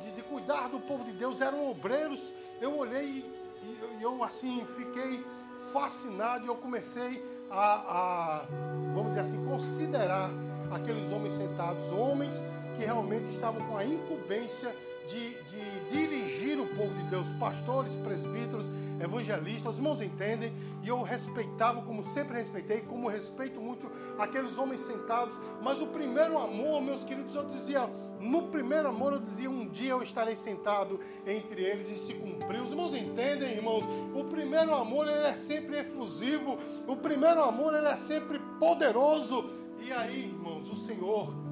de, 0.01 0.13
de, 0.13 0.23
cuidar 0.23 0.69
do 0.69 0.81
povo 0.81 1.05
de 1.05 1.13
Deus, 1.13 1.41
eram 1.41 1.71
obreiros, 1.71 2.35
eu 2.61 2.77
olhei 2.77 3.25
e, 3.63 3.99
e 3.99 4.03
eu 4.03 4.23
assim 4.23 4.65
fiquei 4.67 5.25
fascinado 5.73 6.45
e 6.45 6.49
eu 6.49 6.57
comecei 6.57 7.23
a, 7.51 7.57
a, 7.59 8.45
vamos 8.91 9.11
dizer 9.11 9.21
assim, 9.21 9.45
considerar 9.45 10.31
aqueles 10.71 11.13
homens 11.13 11.35
sentados, 11.35 11.91
homens 11.91 12.45
que 12.75 12.85
realmente 12.85 13.27
estavam 13.27 13.65
com 13.67 13.77
a 13.77 13.85
incumbência 13.85 14.75
de, 15.07 15.43
de, 15.43 15.81
dirigir 15.89 16.61
o 16.61 16.67
povo 16.67 16.95
de 16.95 17.03
Deus, 17.05 17.33
pastores, 17.35 17.97
presbíteros, 17.97 18.67
evangelistas, 19.01 19.73
os 19.73 19.79
irmãos 19.79 20.01
entendem, 20.01 20.53
e 20.83 20.89
eu 20.89 21.03
respeitava, 21.03 21.83
como 21.83 22.03
sempre 22.03 22.37
respeitei, 22.39 22.81
como 22.81 23.09
respeito 23.09 23.61
muito 23.61 23.91
aqueles 24.19 24.59
homens 24.59 24.81
sentados, 24.81 25.39
mas 25.63 25.81
o 25.81 25.87
primeiro 25.87 26.39
amor, 26.39 26.83
meus 26.83 27.05
queridos, 27.05 27.35
eu 27.35 27.45
dizia, 27.45 27.89
no 28.21 28.45
primeiro 28.45 28.89
amor 28.89 29.13
eu 29.13 29.19
dizia: 29.21 29.51
um 29.51 29.69
dia 29.69 29.91
eu 29.91 30.03
estarei 30.03 30.35
sentado 30.35 30.99
entre 31.27 31.63
eles 31.63 31.91
e 31.91 31.99
se 31.99 32.15
cumpriu. 32.15 32.65
Os 32.65 32.71
irmãos 32.71 32.95
entendem, 32.95 33.53
irmãos? 33.53 33.85
O 34.15 34.25
primeiro 34.25 34.75
amor 34.75 35.07
ele 35.07 35.27
é 35.27 35.35
sempre 35.35 35.79
efusivo, 35.79 36.59
o 36.87 36.97
primeiro 36.97 37.43
amor 37.43 37.75
ele 37.75 37.89
é 37.89 37.97
sempre 37.97 38.39
poderoso. 38.59 39.49
E 39.79 39.93
aí, 39.93 40.25
irmãos, 40.25 40.71
o 40.71 40.77
Senhor 40.77 41.46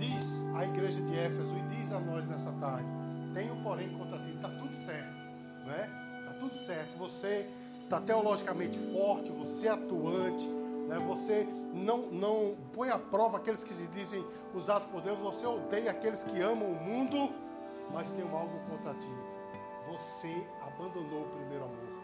diz 0.00 0.46
à 0.54 0.64
igreja 0.64 1.00
de 1.02 1.18
Éfeso 1.18 1.54
e 1.56 1.76
diz 1.76 1.92
a 1.92 2.00
nós 2.00 2.26
nessa 2.26 2.50
tarde: 2.52 2.88
tenho 3.34 3.56
porém 3.62 3.90
contra 3.90 4.18
ti, 4.18 4.30
está 4.34 4.48
tudo 4.48 4.74
certo, 4.74 5.14
não 5.66 5.72
é? 5.72 5.90
Está 6.20 6.32
tudo 6.40 6.56
certo. 6.56 6.96
Você 6.96 7.48
está 7.84 8.00
teologicamente 8.00 8.78
forte, 8.78 9.30
você 9.30 9.66
é 9.66 9.70
atuante, 9.70 10.46
né? 10.88 10.98
você 11.06 11.46
não, 11.74 12.06
não 12.10 12.56
põe 12.72 12.88
à 12.88 12.98
prova 12.98 13.38
aqueles 13.38 13.62
que 13.62 13.74
se 13.74 13.86
dizem 13.88 14.24
usados 14.54 14.88
por 14.88 15.02
Deus, 15.02 15.18
você 15.18 15.46
odeia 15.46 15.90
aqueles 15.90 16.24
que 16.24 16.40
amam 16.40 16.68
o 16.68 16.74
mundo, 16.74 17.32
mas 17.92 18.12
tem 18.12 18.22
algo 18.22 18.58
contra 18.68 18.94
ti. 18.94 19.12
Você 19.86 20.34
abandonou 20.66 21.22
o 21.22 21.28
primeiro 21.28 21.64
amor. 21.64 22.00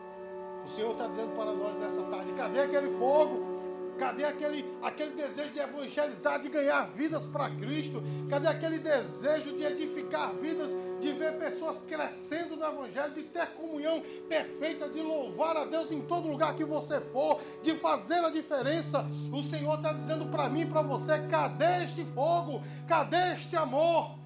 O 0.64 0.68
Senhor 0.68 0.90
está 0.92 1.06
dizendo 1.06 1.34
para 1.34 1.52
nós 1.52 1.78
nessa 1.78 2.02
tarde: 2.02 2.32
cadê 2.32 2.60
aquele 2.60 2.90
fogo? 2.98 3.56
Cadê 3.98 4.24
aquele, 4.24 4.64
aquele 4.82 5.12
desejo 5.12 5.50
de 5.50 5.58
evangelizar, 5.58 6.38
de 6.38 6.48
ganhar 6.50 6.82
vidas 6.82 7.26
para 7.26 7.48
Cristo? 7.50 8.02
Cadê 8.28 8.46
aquele 8.46 8.78
desejo 8.78 9.56
de 9.56 9.64
edificar 9.64 10.34
vidas, 10.34 10.70
de 11.00 11.12
ver 11.12 11.38
pessoas 11.38 11.82
crescendo 11.82 12.56
no 12.56 12.64
Evangelho, 12.64 13.14
de 13.14 13.22
ter 13.22 13.46
comunhão 13.54 14.02
perfeita, 14.28 14.88
de 14.88 15.00
louvar 15.00 15.56
a 15.56 15.64
Deus 15.64 15.90
em 15.90 16.02
todo 16.02 16.28
lugar 16.28 16.54
que 16.54 16.64
você 16.64 17.00
for, 17.00 17.40
de 17.62 17.74
fazer 17.74 18.22
a 18.24 18.30
diferença? 18.30 19.04
O 19.32 19.42
Senhor 19.42 19.76
está 19.76 19.92
dizendo 19.92 20.26
para 20.26 20.48
mim 20.50 20.60
e 20.60 20.66
para 20.66 20.82
você: 20.82 21.18
cadê 21.28 21.84
este 21.84 22.04
fogo? 22.04 22.62
Cadê 22.86 23.32
este 23.34 23.56
amor? 23.56 24.18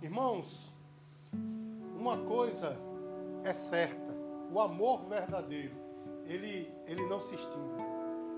Irmãos, 0.00 0.72
uma 1.96 2.16
coisa 2.18 2.76
é 3.42 3.52
certa: 3.52 4.14
o 4.52 4.60
amor 4.60 5.08
verdadeiro, 5.08 5.74
ele, 6.26 6.72
ele 6.86 7.06
não 7.06 7.20
se 7.20 7.34
extingue. 7.34 7.79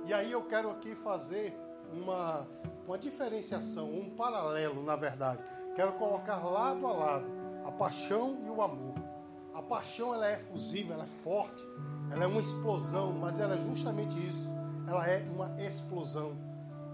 E 0.04 0.12
aí 0.12 0.32
eu 0.32 0.42
quero 0.44 0.71
aqui 0.71 0.94
fazer 0.94 1.56
uma, 1.92 2.47
uma 2.87 2.99
diferenciação, 2.99 3.90
um 3.90 4.11
paralelo, 4.11 4.82
na 4.82 4.97
verdade. 4.97 5.42
Quero 5.75 5.92
colocar 5.92 6.38
lado 6.44 6.87
a 6.87 6.92
lado 6.92 7.42
a 7.64 7.71
paixão 7.71 8.38
e 8.44 8.50
o 8.50 8.61
amor. 8.61 8.94
A 9.54 9.62
paixão 9.62 10.14
ela 10.14 10.30
é 10.30 10.35
efusiva, 10.35 10.94
ela 10.94 11.04
é 11.04 11.06
forte, 11.06 11.62
ela 12.11 12.25
é 12.25 12.26
uma 12.26 12.40
explosão, 12.40 13.12
mas 13.12 13.38
ela 13.38 13.54
é 13.54 13.59
justamente 13.59 14.18
isso. 14.18 14.50
Ela 14.88 15.06
é 15.09 15.23
uma 15.30 15.54
explosão 15.61 16.37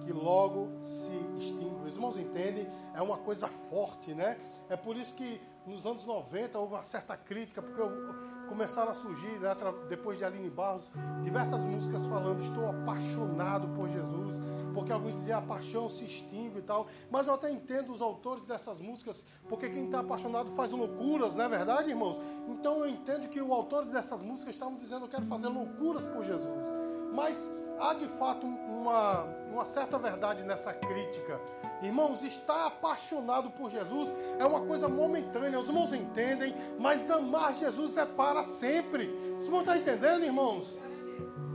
que 0.00 0.12
logo 0.12 0.69
se 0.81 1.12
extingue. 1.38 1.87
Os 1.87 1.95
irmãos 1.95 2.19
entendem? 2.19 2.67
É 2.95 3.00
uma 3.00 3.17
coisa 3.17 3.49
forte, 3.49 4.15
né? 4.15 4.37
É 4.69 4.77
por 4.77 4.97
isso 4.97 5.15
que 5.15 5.41
nos 5.69 5.87
anos 5.87 6.05
90 6.05 6.59
houve 6.59 6.75
uma 6.75 6.83
certa 6.83 7.17
crítica, 7.17 7.63
porque 7.63 7.81
começaram 8.49 8.91
a 8.91 8.95
surgir, 8.95 9.39
né, 9.39 9.55
depois 9.89 10.19
de 10.19 10.25
Aline 10.25 10.51
Barros, 10.51 10.91
diversas 11.23 11.63
músicas 11.63 12.07
falando: 12.07 12.43
Estou 12.43 12.69
apaixonado 12.69 13.69
por 13.69 13.89
Jesus, 13.89 14.41
porque 14.75 14.91
alguns 14.91 15.15
diziam 15.15 15.39
a 15.39 15.43
paixão 15.43 15.89
se 15.89 16.05
extingue 16.05 16.59
e 16.59 16.63
tal. 16.63 16.87
Mas 17.11 17.29
eu 17.29 17.35
até 17.35 17.51
entendo 17.51 17.93
os 17.93 18.01
autores 18.01 18.45
dessas 18.45 18.81
músicas, 18.81 19.25
porque 19.49 19.69
quem 19.69 19.85
está 19.85 20.01
apaixonado 20.01 20.51
faz 20.57 20.73
loucuras, 20.73 21.35
não 21.35 21.45
é 21.45 21.49
verdade, 21.49 21.91
irmãos? 21.91 22.19
Então 22.49 22.79
eu 22.79 22.89
entendo 22.89 23.29
que 23.29 23.41
os 23.41 23.51
autores 23.51 23.93
dessas 23.93 24.23
músicas 24.23 24.55
estavam 24.55 24.77
dizendo: 24.77 25.05
Eu 25.05 25.09
quero 25.09 25.27
fazer 25.27 25.49
loucuras 25.49 26.07
por 26.07 26.25
Jesus. 26.25 26.67
Mas 27.13 27.51
há 27.81 27.95
de 27.95 28.09
fato 28.09 28.47
uma, 28.47 29.25
uma 29.50 29.64
certa 29.64 29.99
verdade 29.99 30.43
nessa 30.43 30.73
crítica. 30.73 31.40
Irmãos, 31.83 32.25
estar 32.25 32.67
apaixonado 32.67 33.50
por 33.50 33.71
Jesus 33.71 34.12
é 34.38 34.45
uma 34.45 34.62
coisa 34.62 34.88
momentânea, 34.88 35.59
os 35.59 35.69
irmãos 35.69 35.93
entendem, 35.93 36.55
mas 36.78 37.11
amar 37.11 37.55
Jesus 37.55 37.97
é 37.97 38.05
para 38.05 38.43
sempre. 38.43 39.05
Os 39.38 39.47
irmãos 39.47 39.61
estão 39.61 39.76
entendendo, 39.76 40.25
irmãos? 40.25 40.78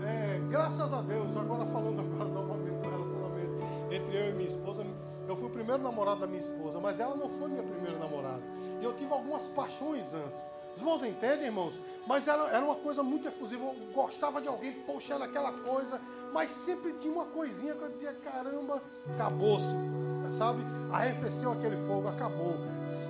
É, 0.01 0.39
graças 0.49 0.93
a 0.93 1.01
Deus, 1.01 1.35
agora 1.37 1.65
falando 1.65 1.99
agora 2.13 2.29
novamente 2.29 2.77
do 2.77 2.89
relacionamento 2.89 3.53
entre 3.91 4.17
eu 4.17 4.29
e 4.29 4.33
minha 4.33 4.47
esposa, 4.47 4.85
eu 5.27 5.35
fui 5.37 5.47
o 5.47 5.49
primeiro 5.49 5.81
namorado 5.81 6.19
da 6.19 6.27
minha 6.27 6.39
esposa, 6.39 6.79
mas 6.79 6.99
ela 6.99 7.15
não 7.15 7.29
foi 7.29 7.47
minha 7.47 7.63
primeira 7.63 7.97
namorada. 7.97 8.41
E 8.81 8.83
eu 8.83 8.93
tive 8.93 9.11
algumas 9.13 9.47
paixões 9.47 10.13
antes. 10.13 10.49
Os 10.75 10.81
irmãos 10.81 11.03
entendem, 11.03 11.45
irmãos? 11.45 11.81
Mas 12.05 12.27
era, 12.27 12.43
era 12.49 12.65
uma 12.65 12.75
coisa 12.75 13.01
muito 13.03 13.27
efusiva. 13.27 13.63
Eu 13.63 13.75
gostava 13.93 14.41
de 14.41 14.47
alguém, 14.47 14.73
poxa, 14.85 15.13
era 15.13 15.25
aquela 15.25 15.51
coisa. 15.51 16.01
Mas 16.33 16.51
sempre 16.51 16.93
tinha 16.93 17.13
uma 17.13 17.25
coisinha 17.25 17.75
que 17.75 17.83
eu 17.83 17.89
dizia: 17.89 18.13
caramba, 18.15 18.81
acabou-se, 19.13 19.73
sabe? 20.29 20.63
Arrefeceu 20.91 21.51
aquele 21.51 21.77
fogo, 21.77 22.07
acabou. 22.07 22.55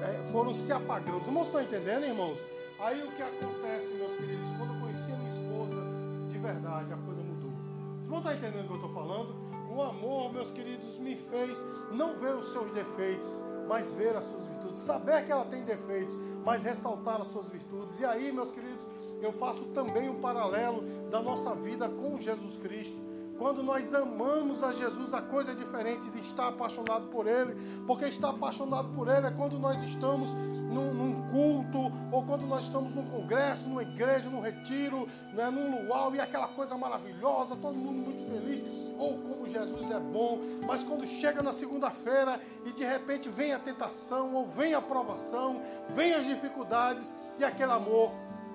É, 0.03 0.31
foram 0.31 0.53
se 0.53 0.71
apagando. 0.71 1.21
Os 1.21 1.27
irmãos 1.27 1.47
estão 1.47 1.61
entendendo, 1.61 2.05
irmãos? 2.05 2.39
Aí 2.79 3.01
o 3.01 3.11
que 3.11 3.21
acontece, 3.21 3.93
meus 3.93 4.15
queridos? 4.17 4.57
Quando 4.57 4.73
eu 4.73 4.81
conheci 4.81 5.11
a 5.13 5.15
minha 5.15 5.29
esposa, 5.29 5.81
de 6.29 6.37
verdade, 6.37 6.93
a 6.93 6.97
coisa 6.97 7.21
mudou. 7.21 7.51
Os 8.01 8.05
irmãos 8.05 8.19
estão 8.19 8.33
entendendo 8.33 8.65
o 8.65 8.67
que 8.67 8.73
eu 8.73 8.75
estou 8.75 8.93
falando? 8.93 9.42
O 9.75 9.81
amor, 9.81 10.31
meus 10.31 10.51
queridos, 10.51 10.99
me 10.99 11.15
fez 11.15 11.65
não 11.93 12.13
ver 12.19 12.35
os 12.35 12.51
seus 12.51 12.69
defeitos, 12.69 13.39
mas 13.67 13.93
ver 13.93 14.15
as 14.15 14.25
suas 14.25 14.45
virtudes. 14.45 14.81
Saber 14.83 15.25
que 15.25 15.31
ela 15.31 15.45
tem 15.45 15.63
defeitos, 15.63 16.15
mas 16.45 16.63
ressaltar 16.63 17.19
as 17.19 17.29
suas 17.29 17.49
virtudes. 17.49 17.99
E 17.99 18.05
aí, 18.05 18.31
meus 18.31 18.51
queridos, 18.51 18.85
eu 19.19 19.31
faço 19.31 19.65
também 19.73 20.07
um 20.09 20.21
paralelo 20.21 20.83
da 21.09 21.23
nossa 21.23 21.55
vida 21.55 21.89
com 21.89 22.19
Jesus 22.19 22.55
Cristo. 22.57 22.97
Quando 23.37 23.63
nós 23.63 23.93
amamos 23.93 24.63
a 24.63 24.71
Jesus, 24.71 25.13
a 25.13 25.21
coisa 25.21 25.51
é 25.51 25.55
diferente 25.55 26.09
de 26.11 26.19
estar 26.19 26.47
apaixonado 26.47 27.07
por 27.07 27.27
Ele, 27.27 27.55
porque 27.85 28.05
estar 28.05 28.29
apaixonado 28.29 28.89
por 28.89 29.07
Ele 29.07 29.27
é 29.27 29.31
quando 29.31 29.57
nós 29.59 29.81
estamos 29.83 30.33
num, 30.33 30.93
num 30.93 31.27
culto, 31.29 31.91
ou 32.11 32.23
quando 32.23 32.45
nós 32.45 32.65
estamos 32.65 32.93
num 32.93 33.05
congresso, 33.05 33.69
numa 33.69 33.81
igreja, 33.81 34.29
num 34.29 34.41
retiro, 34.41 35.07
né, 35.33 35.49
num 35.49 35.85
luau, 35.85 36.13
e 36.15 36.19
aquela 36.19 36.47
coisa 36.47 36.77
maravilhosa, 36.77 37.55
todo 37.55 37.75
mundo 37.75 37.99
muito 37.99 38.23
feliz, 38.23 38.65
ou 38.97 39.17
como 39.19 39.47
Jesus 39.47 39.91
é 39.91 39.99
bom, 39.99 40.39
mas 40.67 40.83
quando 40.83 41.05
chega 41.05 41.41
na 41.41 41.53
segunda-feira 41.53 42.39
e 42.65 42.71
de 42.71 42.83
repente 42.83 43.29
vem 43.29 43.53
a 43.53 43.59
tentação, 43.59 44.33
ou 44.35 44.45
vem 44.45 44.73
a 44.73 44.81
provação, 44.81 45.61
vem 45.89 46.13
as 46.13 46.25
dificuldades, 46.25 47.15
e 47.39 47.43
aquele 47.43 47.71
amor 47.71 48.11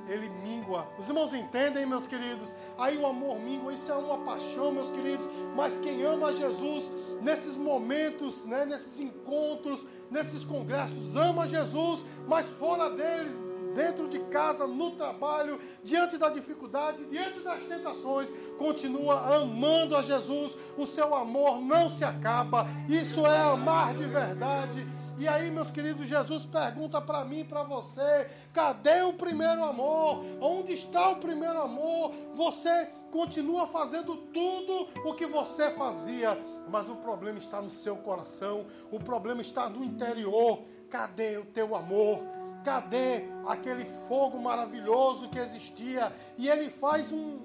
ele 0.08 0.28
mingua. 0.42 0.88
Os 0.98 1.08
irmãos 1.08 1.32
entendem, 1.34 1.86
meus 1.86 2.06
queridos? 2.06 2.54
Aí 2.78 2.96
o 2.96 3.06
amor 3.06 3.38
mingua, 3.40 3.72
isso 3.72 3.90
é 3.92 3.94
uma 3.94 4.18
paixão, 4.18 4.72
meus 4.72 4.90
queridos. 4.90 5.28
Mas 5.54 5.78
quem 5.78 6.02
ama 6.02 6.32
Jesus 6.32 6.90
nesses 7.22 7.56
momentos, 7.56 8.46
né, 8.46 8.64
nesses 8.64 9.00
encontros, 9.00 9.86
nesses 10.10 10.44
congressos, 10.44 11.16
ama 11.16 11.48
Jesus, 11.48 12.04
mas 12.26 12.46
fora 12.46 12.90
deles 12.90 13.38
dentro 13.74 14.08
de 14.08 14.18
casa, 14.26 14.66
no 14.66 14.92
trabalho, 14.92 15.58
diante 15.82 16.16
da 16.18 16.28
dificuldade, 16.28 17.04
diante 17.06 17.40
das 17.40 17.64
tentações, 17.64 18.32
continua 18.58 19.36
amando 19.36 19.96
a 19.96 20.02
Jesus. 20.02 20.56
O 20.76 20.86
seu 20.86 21.14
amor 21.14 21.60
não 21.60 21.88
se 21.88 22.04
acaba. 22.04 22.66
Isso 22.88 23.26
é 23.26 23.40
amar 23.42 23.94
de 23.94 24.04
verdade. 24.04 24.86
E 25.18 25.26
aí, 25.26 25.50
meus 25.50 25.68
queridos, 25.68 26.06
Jesus 26.06 26.46
pergunta 26.46 27.00
para 27.00 27.24
mim 27.24 27.44
para 27.44 27.64
você: 27.64 28.26
cadê 28.52 29.02
o 29.02 29.14
primeiro 29.14 29.64
amor? 29.64 30.24
Onde 30.40 30.72
está 30.72 31.08
o 31.08 31.16
primeiro 31.16 31.60
amor? 31.60 32.12
Você 32.34 32.88
continua 33.10 33.66
fazendo 33.66 34.16
tudo 34.16 34.88
o 35.04 35.14
que 35.14 35.26
você 35.26 35.72
fazia, 35.72 36.38
mas 36.70 36.88
o 36.88 36.94
problema 36.96 37.38
está 37.38 37.60
no 37.60 37.68
seu 37.68 37.96
coração, 37.96 38.64
o 38.92 39.00
problema 39.00 39.40
está 39.40 39.68
no 39.68 39.82
interior. 39.82 40.62
Cadê 40.88 41.36
o 41.36 41.44
teu 41.46 41.74
amor? 41.74 42.24
Cadê 42.64 43.24
aquele 43.46 43.84
fogo 43.84 44.40
maravilhoso 44.40 45.28
que 45.28 45.38
existia? 45.38 46.12
E 46.36 46.48
ele 46.48 46.70
faz 46.70 47.12
um, 47.12 47.38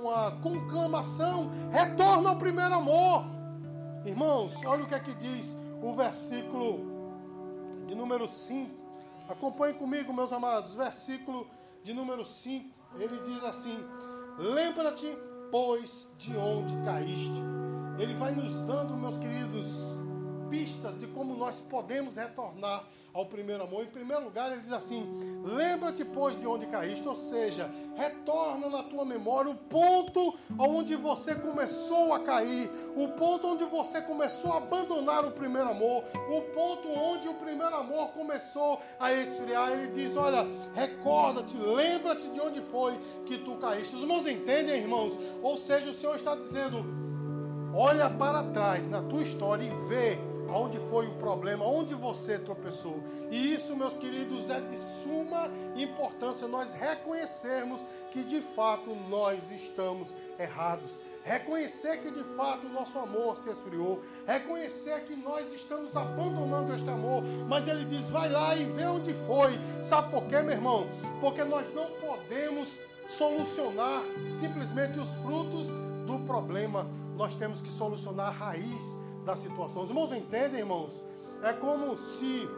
uma 0.00 0.32
conclamação: 0.42 1.50
retorna 1.70 2.30
ao 2.30 2.36
primeiro 2.36 2.74
amor. 2.74 3.24
Irmãos, 4.04 4.64
olha 4.64 4.84
o 4.84 4.86
que 4.86 4.94
é 4.94 5.00
que 5.00 5.14
diz 5.14 5.56
o 5.82 5.92
versículo 5.92 6.80
de 7.86 7.94
número 7.94 8.26
5. 8.26 8.70
Acompanhe 9.28 9.74
comigo, 9.74 10.12
meus 10.12 10.32
amados, 10.32 10.74
versículo 10.74 11.46
de 11.82 11.92
número 11.92 12.24
5. 12.24 12.68
Ele 12.98 13.20
diz 13.24 13.44
assim: 13.44 13.78
Lembra-te, 14.38 15.06
pois, 15.50 16.08
de 16.18 16.36
onde 16.36 16.74
caíste. 16.84 17.40
Ele 17.98 18.14
vai 18.14 18.32
nos 18.32 18.62
dando, 18.62 18.96
meus 18.96 19.18
queridos, 19.18 19.96
pistas 20.50 20.98
de 20.98 21.06
como 21.06 21.34
nós 21.36 21.60
podemos 21.60 22.16
retornar 22.16 22.84
ao 23.14 23.26
primeiro 23.26 23.62
amor. 23.62 23.84
Em 23.84 23.90
primeiro 23.90 24.24
lugar, 24.24 24.52
ele 24.52 24.60
diz 24.60 24.72
assim: 24.72 25.06
lembra-te, 25.44 26.04
pois, 26.04 26.38
de 26.38 26.46
onde 26.46 26.66
caíste, 26.66 27.06
ou 27.06 27.14
seja, 27.14 27.70
retorna 27.96 28.68
na 28.68 28.82
tua 28.82 29.04
memória 29.04 29.50
o 29.50 29.54
ponto 29.54 30.34
onde 30.58 30.96
você 30.96 31.34
começou 31.34 32.12
a 32.12 32.20
cair, 32.20 32.70
o 32.96 33.08
ponto 33.08 33.46
onde 33.46 33.64
você 33.64 34.00
começou 34.02 34.52
a 34.52 34.56
abandonar 34.58 35.24
o 35.24 35.30
primeiro 35.30 35.70
amor, 35.70 36.04
o 36.28 36.42
ponto 36.52 36.88
onde 36.88 37.28
o 37.28 37.34
primeiro 37.34 37.74
amor 37.76 38.08
começou 38.08 38.80
a 38.98 39.12
esfriar. 39.12 39.72
Ele 39.72 39.88
diz: 39.88 40.16
olha, 40.16 40.46
recorda-te, 40.74 41.56
lembra-te 41.56 42.28
de 42.28 42.40
onde 42.40 42.60
foi 42.60 42.98
que 43.24 43.38
tu 43.38 43.56
caíste. 43.56 43.94
Os 43.94 44.02
irmãos 44.02 44.26
entendem, 44.26 44.82
irmãos? 44.82 45.16
Ou 45.42 45.56
seja, 45.56 45.90
o 45.90 45.94
Senhor 45.94 46.16
está 46.16 46.34
dizendo: 46.34 46.84
olha 47.74 48.10
para 48.10 48.42
trás 48.44 48.88
na 48.88 49.00
tua 49.02 49.22
história 49.22 49.64
e 49.64 49.88
vê 49.88 50.18
aonde 50.54 50.78
foi 50.78 51.06
o 51.06 51.14
problema, 51.14 51.64
onde 51.64 51.94
você 51.94 52.38
tropeçou. 52.38 53.02
E 53.30 53.54
isso, 53.54 53.76
meus 53.76 53.96
queridos, 53.96 54.50
é 54.50 54.60
de 54.60 54.76
suma 54.76 55.48
importância 55.76 56.48
nós 56.48 56.74
reconhecermos 56.74 57.84
que 58.10 58.24
de 58.24 58.42
fato 58.42 58.94
nós 59.08 59.50
estamos 59.50 60.14
errados. 60.38 61.00
Reconhecer 61.22 61.98
que 61.98 62.10
de 62.10 62.24
fato 62.24 62.66
o 62.66 62.72
nosso 62.72 62.98
amor 62.98 63.36
se 63.36 63.50
esfriou. 63.50 64.00
Reconhecer 64.26 65.04
que 65.04 65.14
nós 65.14 65.52
estamos 65.52 65.96
abandonando 65.96 66.74
este 66.74 66.88
amor. 66.88 67.22
Mas 67.48 67.68
ele 67.68 67.84
diz: 67.84 68.10
vai 68.10 68.28
lá 68.28 68.56
e 68.56 68.64
vê 68.64 68.86
onde 68.86 69.14
foi. 69.14 69.58
Sabe 69.82 70.10
por 70.10 70.24
quê, 70.26 70.40
meu 70.40 70.54
irmão? 70.54 70.88
Porque 71.20 71.44
nós 71.44 71.72
não 71.74 71.90
podemos 71.92 72.78
solucionar 73.06 74.02
simplesmente 74.40 74.98
os 74.98 75.14
frutos 75.16 75.68
do 76.06 76.18
problema. 76.26 76.86
Nós 77.16 77.36
temos 77.36 77.60
que 77.60 77.68
solucionar 77.68 78.28
a 78.28 78.30
raiz 78.30 78.98
da 79.30 79.36
situação. 79.36 79.82
Os 79.82 79.90
irmãos 79.90 80.12
entendem, 80.12 80.60
irmãos? 80.60 81.02
É 81.42 81.52
como 81.52 81.96
se 81.96 82.48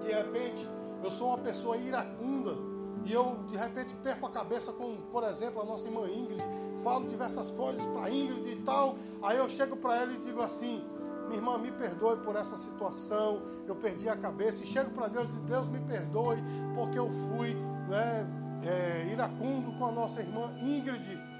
de 0.00 0.12
repente 0.12 0.66
eu 1.02 1.10
sou 1.10 1.28
uma 1.28 1.38
pessoa 1.38 1.76
iracunda 1.76 2.56
e 3.04 3.12
eu 3.12 3.38
de 3.46 3.56
repente 3.56 3.94
perco 4.02 4.26
a 4.26 4.30
cabeça 4.30 4.72
com, 4.72 4.96
por 5.10 5.22
exemplo, 5.24 5.60
a 5.60 5.64
nossa 5.64 5.86
irmã 5.86 6.08
Ingrid, 6.08 6.42
falo 6.82 7.06
diversas 7.06 7.50
coisas 7.50 7.84
para 7.86 8.10
Ingrid 8.10 8.48
e 8.48 8.56
tal, 8.62 8.94
aí 9.22 9.36
eu 9.36 9.48
chego 9.48 9.76
para 9.76 9.96
ela 9.96 10.12
e 10.12 10.16
digo 10.16 10.40
assim: 10.40 10.82
minha 11.26 11.36
irmã, 11.36 11.58
me 11.58 11.70
perdoe 11.70 12.16
por 12.18 12.34
essa 12.34 12.56
situação, 12.56 13.42
eu 13.66 13.76
perdi 13.76 14.08
a 14.08 14.16
cabeça 14.16 14.62
e 14.62 14.66
chego 14.66 14.90
para 14.92 15.08
Deus 15.08 15.28
e 15.34 15.40
Deus 15.40 15.68
me 15.68 15.80
perdoe 15.80 16.38
porque 16.74 16.98
eu 16.98 17.10
fui 17.10 17.54
né, 17.88 18.26
é, 18.62 19.12
iracundo 19.12 19.72
com 19.78 19.86
a 19.86 19.92
nossa 19.92 20.20
irmã 20.20 20.50
Ingrid. 20.58 21.33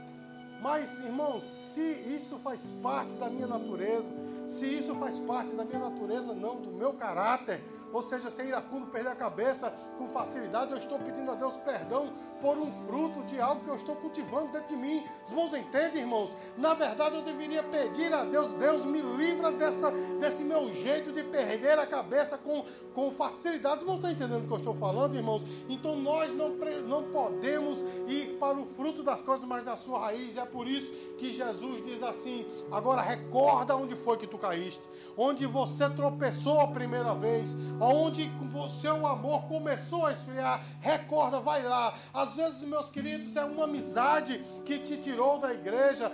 Mas, 0.65 0.99
irmãos, 1.01 1.45
se 1.45 1.83
isso 1.83 2.39
faz 2.39 2.71
parte 2.83 3.17
da 3.17 3.29
minha 3.29 3.47
natureza, 3.47 4.11
se 4.47 4.67
isso 4.67 4.95
faz 4.97 5.19
parte 5.21 5.55
da 5.55 5.65
minha 5.65 5.79
natureza, 5.79 6.35
não, 6.35 6.57
do 6.61 6.71
meu 6.71 6.93
caráter, 6.93 7.63
ou 7.93 8.03
seja, 8.03 8.29
ser 8.29 8.47
iracundo, 8.47 8.89
perder 8.89 9.11
a 9.11 9.15
cabeça 9.15 9.71
com 9.97 10.09
facilidade, 10.09 10.73
eu 10.73 10.79
estou 10.79 10.99
pedindo 10.99 11.31
a 11.31 11.35
Deus 11.35 11.57
perdão 11.57 12.13
por 12.41 12.59
um 12.59 12.71
fruto 12.71 13.23
de 13.25 13.41
algo 13.41 13.63
que 13.63 13.71
eu 13.71 13.77
estou 13.77 13.95
cultivando 13.97 14.49
dentro 14.49 14.69
de 14.69 14.77
mim. 14.77 15.03
Os 15.25 15.31
irmãos 15.31 15.55
entendem, 15.55 16.03
irmãos? 16.03 16.37
Na 16.59 16.75
verdade, 16.75 17.17
eu 17.17 17.23
deveria 17.23 17.63
pedir 17.63 18.13
a 18.13 18.25
Deus, 18.25 18.53
Deus 18.53 18.85
me 18.85 19.01
livra 19.01 19.53
dessa, 19.53 19.91
desse 20.21 20.45
meu 20.45 20.73
jeito 20.73 21.13
de 21.13 21.23
perder 21.23 21.79
a 21.79 21.87
cabeça 21.87 22.37
com, 22.37 22.65
com 22.95 23.11
facilidade. 23.13 23.77
Os 23.77 23.83
irmãos 23.83 23.97
estão 23.97 24.11
entendendo 24.11 24.45
o 24.45 24.47
que 24.47 24.53
eu 24.53 24.59
estou 24.59 24.75
falando, 24.75 25.15
irmãos? 25.15 25.45
Então 25.69 25.97
nós 25.97 26.33
não, 26.35 26.51
não 26.89 27.05
podemos 27.05 27.83
ir 28.09 28.37
para 28.41 28.59
o 28.59 28.67
fruto 28.67 29.03
das 29.03 29.23
coisas, 29.23 29.47
mas 29.47 29.65
da 29.65 29.77
sua 29.77 30.01
raiz. 30.01 30.37
É 30.37 30.45
por 30.45 30.67
isso 30.67 30.91
que 31.17 31.33
Jesus 31.33 31.83
diz 31.85 32.03
assim: 32.03 32.45
agora 32.73 33.03
recorda 33.03 33.77
onde 33.77 33.95
foi 33.95 34.17
que 34.17 34.27
tu 34.27 34.34
caíste, 34.39 34.83
onde 35.17 35.47
você 35.47 35.89
tropeçou 35.91 36.61
a 36.61 36.69
primeira 36.69 37.15
vez, 37.15 37.57
onde 37.81 38.31
o 38.55 38.69
seu 38.69 39.07
amor 39.07 39.43
começou 39.47 40.07
a 40.07 40.13
esfriar. 40.13 40.65
Recorda, 40.81 41.41
vai 41.41 41.63
lá. 41.63 41.95
Às 42.13 42.37
vezes, 42.37 42.69
meus 42.69 42.91
queridos, 42.91 43.37
é 43.37 43.45
uma 43.45 43.65
amizade 43.65 44.43
que 44.65 44.79
te 44.79 44.97
tirou 44.97 45.39
da 45.39 45.53
igreja, 45.53 46.11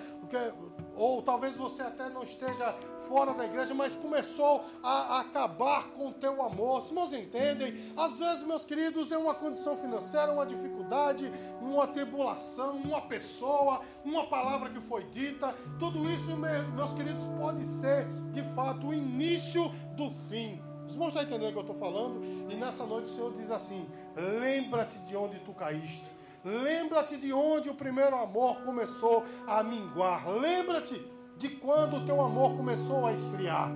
ou 1.01 1.23
talvez 1.23 1.57
você 1.57 1.81
até 1.81 2.11
não 2.11 2.23
esteja 2.23 2.77
fora 3.09 3.33
da 3.33 3.47
igreja, 3.47 3.73
mas 3.73 3.95
começou 3.95 4.63
a, 4.83 5.21
acabar 5.21 5.89
com 5.93 6.09
o 6.09 6.13
teu 6.13 6.43
amor. 6.43 6.83
Se 6.83 6.93
meus 6.93 7.15
entendem, 7.15 7.73
às 7.97 8.19
vezes, 8.19 8.43
meus 8.43 8.67
queridos, 8.67 9.11
é 9.11 9.17
uma 9.17 9.35
condição 9.35 9.75
financeira, 9.79 10.31
uma 10.31 10.45
dificuldade, 10.45 11.33
uma 11.63 11.87
tribulação, 11.87 12.77
uma 12.77 13.01
pessoa, 13.01 13.81
uma 14.05 14.27
palavra 14.27 14.69
que 14.69 14.79
foi 14.79 15.05
dita. 15.05 15.55
Tudo 15.79 16.05
isso, 16.11 16.37
meus 16.37 16.93
queridos, 16.93 17.25
pode 17.39 17.65
ser 17.65 18.07
de 18.33 18.43
fato 18.55 18.89
o 18.89 18.95
início 18.95 19.71
do 19.97 20.11
fim. 20.29 20.63
Os 20.87 20.93
irmãos 20.93 21.09
estão 21.09 21.23
entendendo 21.23 21.49
o 21.49 21.53
que 21.53 21.59
eu 21.59 21.73
estou 21.73 21.77
falando? 21.77 22.21
E 22.51 22.57
nessa 22.57 22.85
noite 22.85 23.07
o 23.07 23.09
Senhor 23.09 23.33
diz 23.33 23.51
assim: 23.51 23.89
lembra-te 24.15 24.99
de 25.07 25.17
onde 25.17 25.39
tu 25.41 25.55
caíste. 25.55 26.11
Lembra-te 26.45 27.17
de 27.17 27.33
onde 27.33 27.69
o 27.69 27.75
primeiro 27.75 28.17
amor 28.17 28.63
começou 28.63 29.25
a 29.47 29.63
minguar. 29.63 30.29
Lembra-te 30.29 30.95
de 31.37 31.49
quando 31.49 31.97
o 31.97 32.07
teu 32.07 32.21
amor 32.21 32.57
começou 32.57 33.07
a 33.07 33.13
esfriar. 33.13 33.71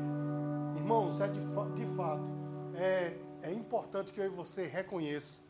Irmãos, 0.75 1.21
é 1.21 1.29
de, 1.29 1.41
de 1.41 1.97
fato, 1.97 2.25
é, 2.75 3.17
é 3.43 3.53
importante 3.53 4.13
que 4.13 4.21
eu 4.21 4.27
e 4.27 4.29
você 4.29 4.67
reconheça 4.67 5.43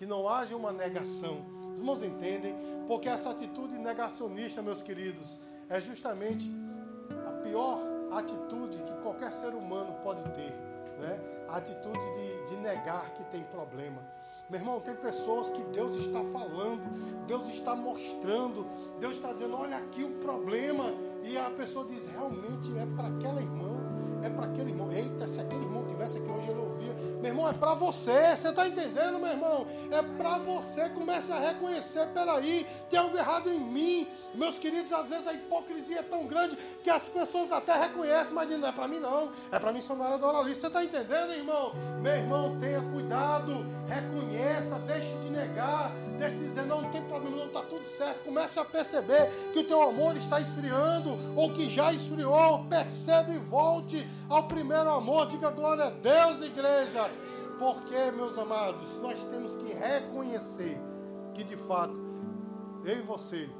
que 0.00 0.06
não 0.06 0.26
haja 0.28 0.56
uma 0.56 0.72
negação. 0.72 1.44
Os 1.72 1.78
irmãos 1.78 2.02
entendem? 2.02 2.56
Porque 2.86 3.06
essa 3.06 3.30
atitude 3.30 3.76
negacionista, 3.76 4.62
meus 4.62 4.80
queridos, 4.80 5.38
é 5.68 5.78
justamente 5.78 6.50
a 7.28 7.32
pior 7.42 7.78
atitude 8.12 8.78
que 8.78 8.92
qualquer 9.02 9.30
ser 9.30 9.54
humano 9.54 9.94
pode 10.02 10.22
ter. 10.30 10.52
Né? 11.00 11.20
A 11.48 11.56
atitude 11.56 11.98
de, 11.98 12.50
de 12.50 12.56
negar 12.62 13.10
que 13.14 13.24
tem 13.24 13.42
problema. 13.44 14.00
Meu 14.50 14.58
irmão, 14.58 14.80
tem 14.80 14.96
pessoas 14.96 15.48
que 15.48 15.62
Deus 15.64 15.96
está 15.96 16.24
falando, 16.24 16.82
Deus 17.26 17.48
está 17.48 17.76
mostrando, 17.76 18.66
Deus 18.98 19.14
está 19.14 19.32
dizendo: 19.32 19.56
olha 19.56 19.76
aqui 19.76 20.02
o 20.02 20.10
problema. 20.18 20.92
E 21.22 21.38
a 21.38 21.50
pessoa 21.50 21.84
diz: 21.84 22.08
realmente 22.08 22.76
é 22.76 22.86
para 22.96 23.08
aquela 23.08 23.40
irmã 23.40 23.80
é 24.22 24.28
para 24.28 24.46
aquele 24.46 24.70
irmão. 24.70 24.92
Eita, 24.92 25.26
se 25.26 25.40
aquele 25.40 25.64
irmão 25.64 25.84
tivesse 25.86 26.18
aqui 26.18 26.30
hoje, 26.30 26.48
ele 26.48 26.60
ouvia. 26.60 26.92
Meu 27.20 27.26
irmão, 27.26 27.48
é 27.48 27.52
para 27.52 27.74
você. 27.74 28.36
Você 28.36 28.48
está 28.48 28.66
entendendo, 28.66 29.18
meu 29.18 29.30
irmão? 29.30 29.66
É 29.90 30.02
para 30.02 30.38
você. 30.38 30.88
Comece 30.90 31.32
a 31.32 31.38
reconhecer. 31.38 32.06
Peraí, 32.08 32.66
tem 32.88 32.98
algo 32.98 33.16
errado 33.16 33.50
em 33.50 33.60
mim. 33.60 34.06
Meus 34.34 34.58
queridos, 34.58 34.92
às 34.92 35.06
vezes 35.06 35.26
a 35.26 35.32
hipocrisia 35.32 36.00
é 36.00 36.02
tão 36.02 36.26
grande 36.26 36.56
que 36.82 36.90
as 36.90 37.08
pessoas 37.08 37.52
até 37.52 37.74
reconhecem, 37.74 38.34
mas 38.34 38.50
não 38.50 38.68
é 38.68 38.72
para 38.72 38.88
mim, 38.88 39.00
não. 39.00 39.30
É 39.50 39.58
para 39.58 39.72
mim, 39.72 39.78
missionária 39.78 40.18
da 40.18 40.26
Oralice. 40.26 40.60
Você 40.60 40.66
está 40.66 40.84
entendendo, 40.84 41.32
irmão? 41.32 41.72
Meu 42.02 42.14
irmão, 42.14 42.58
tenha 42.60 42.80
cuidado. 42.80 43.66
Reconheça, 43.90 44.76
deixe 44.86 45.12
de 45.18 45.30
negar. 45.30 45.90
Deixe 46.16 46.36
de 46.36 46.44
dizer, 46.44 46.62
não, 46.66 46.82
não 46.82 46.90
tem 46.92 47.02
problema, 47.02 47.36
não 47.38 47.46
está 47.46 47.62
tudo 47.62 47.84
certo. 47.84 48.24
Comece 48.24 48.60
a 48.60 48.64
perceber 48.64 49.26
que 49.52 49.58
o 49.58 49.64
teu 49.64 49.82
amor 49.82 50.16
está 50.16 50.40
esfriando 50.40 51.10
ou 51.34 51.52
que 51.52 51.68
já 51.68 51.92
esfriou. 51.92 52.66
Percebe 52.68 53.34
e 53.34 53.38
volte 53.38 54.06
ao 54.28 54.44
primeiro 54.44 54.90
amor. 54.90 55.26
Diga 55.26 55.50
glória 55.50 55.86
a 55.86 55.90
Deus, 55.90 56.42
igreja. 56.42 57.10
Porque, 57.58 58.12
meus 58.12 58.38
amados, 58.38 58.96
nós 59.02 59.24
temos 59.24 59.56
que 59.56 59.74
reconhecer 59.74 60.80
que 61.34 61.42
de 61.42 61.56
fato 61.56 61.94
eu 62.84 62.96
e 62.96 63.02
você 63.02 63.50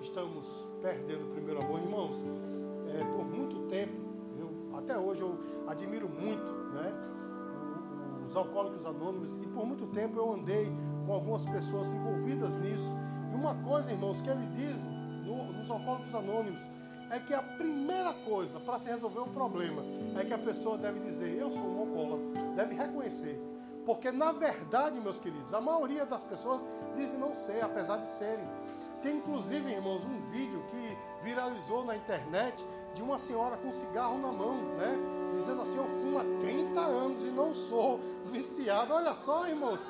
estamos 0.00 0.46
perdendo 0.82 1.26
o 1.26 1.30
primeiro 1.32 1.62
amor, 1.62 1.80
irmãos. 1.80 2.16
É, 2.92 3.04
por 3.04 3.24
muito 3.24 3.68
tempo, 3.68 4.00
eu, 4.38 4.76
até 4.76 4.98
hoje 4.98 5.22
eu 5.22 5.38
admiro 5.66 6.08
muito, 6.08 6.52
né? 6.72 6.92
Os 8.26 8.36
alcoólicos 8.36 8.84
anônimos 8.84 9.36
e 9.36 9.46
por 9.48 9.64
muito 9.64 9.86
tempo 9.86 10.18
eu 10.18 10.34
andei 10.34 10.70
com 11.06 11.12
algumas 11.12 11.46
pessoas 11.46 11.92
envolvidas 11.92 12.56
nisso. 12.58 12.92
E 13.30 13.34
uma 13.34 13.54
coisa, 13.62 13.92
irmãos, 13.92 14.20
que 14.20 14.28
ele 14.28 14.46
diz 14.46 14.84
no, 15.24 15.52
nos 15.52 15.70
alcoólicos 15.70 16.14
anônimos 16.14 16.60
é 17.10 17.20
que 17.20 17.32
a 17.32 17.40
primeira 17.40 18.12
coisa 18.12 18.58
para 18.60 18.78
se 18.78 18.88
resolver 18.88 19.20
um 19.20 19.28
problema 19.28 19.82
é 20.18 20.24
que 20.24 20.34
a 20.34 20.38
pessoa 20.38 20.76
deve 20.76 20.98
dizer: 21.00 21.38
Eu 21.38 21.50
sou 21.50 21.62
um 21.62 21.80
alcoólatra. 21.80 22.54
Deve 22.56 22.74
reconhecer. 22.74 23.40
Porque, 23.84 24.10
na 24.10 24.32
verdade, 24.32 24.98
meus 24.98 25.20
queridos, 25.20 25.54
a 25.54 25.60
maioria 25.60 26.04
das 26.04 26.24
pessoas 26.24 26.66
dizem 26.96 27.20
não 27.20 27.32
ser, 27.32 27.62
apesar 27.62 27.98
de 27.98 28.06
serem. 28.06 28.44
Tem, 29.00 29.18
inclusive, 29.18 29.70
irmãos, 29.70 30.04
um 30.04 30.20
vídeo 30.32 30.60
que 30.66 31.24
viralizou 31.24 31.84
na 31.84 31.94
internet 31.94 32.66
de 32.94 33.02
uma 33.02 33.16
senhora 33.16 33.56
com 33.56 33.68
um 33.68 33.72
cigarro 33.72 34.18
na 34.18 34.32
mão, 34.32 34.56
né? 34.76 34.98
Dizendo 35.30 35.62
assim: 35.62 35.76
Eu 35.76 35.88
fumo 35.88 36.18
há 36.18 36.24
30 36.40 36.80
anos 36.80 37.24
e 37.24 37.30
não 37.30 37.54
sou 37.54 38.00
viciado. 38.26 38.92
Olha 38.94 39.14
só, 39.14 39.46
irmãos. 39.46 39.86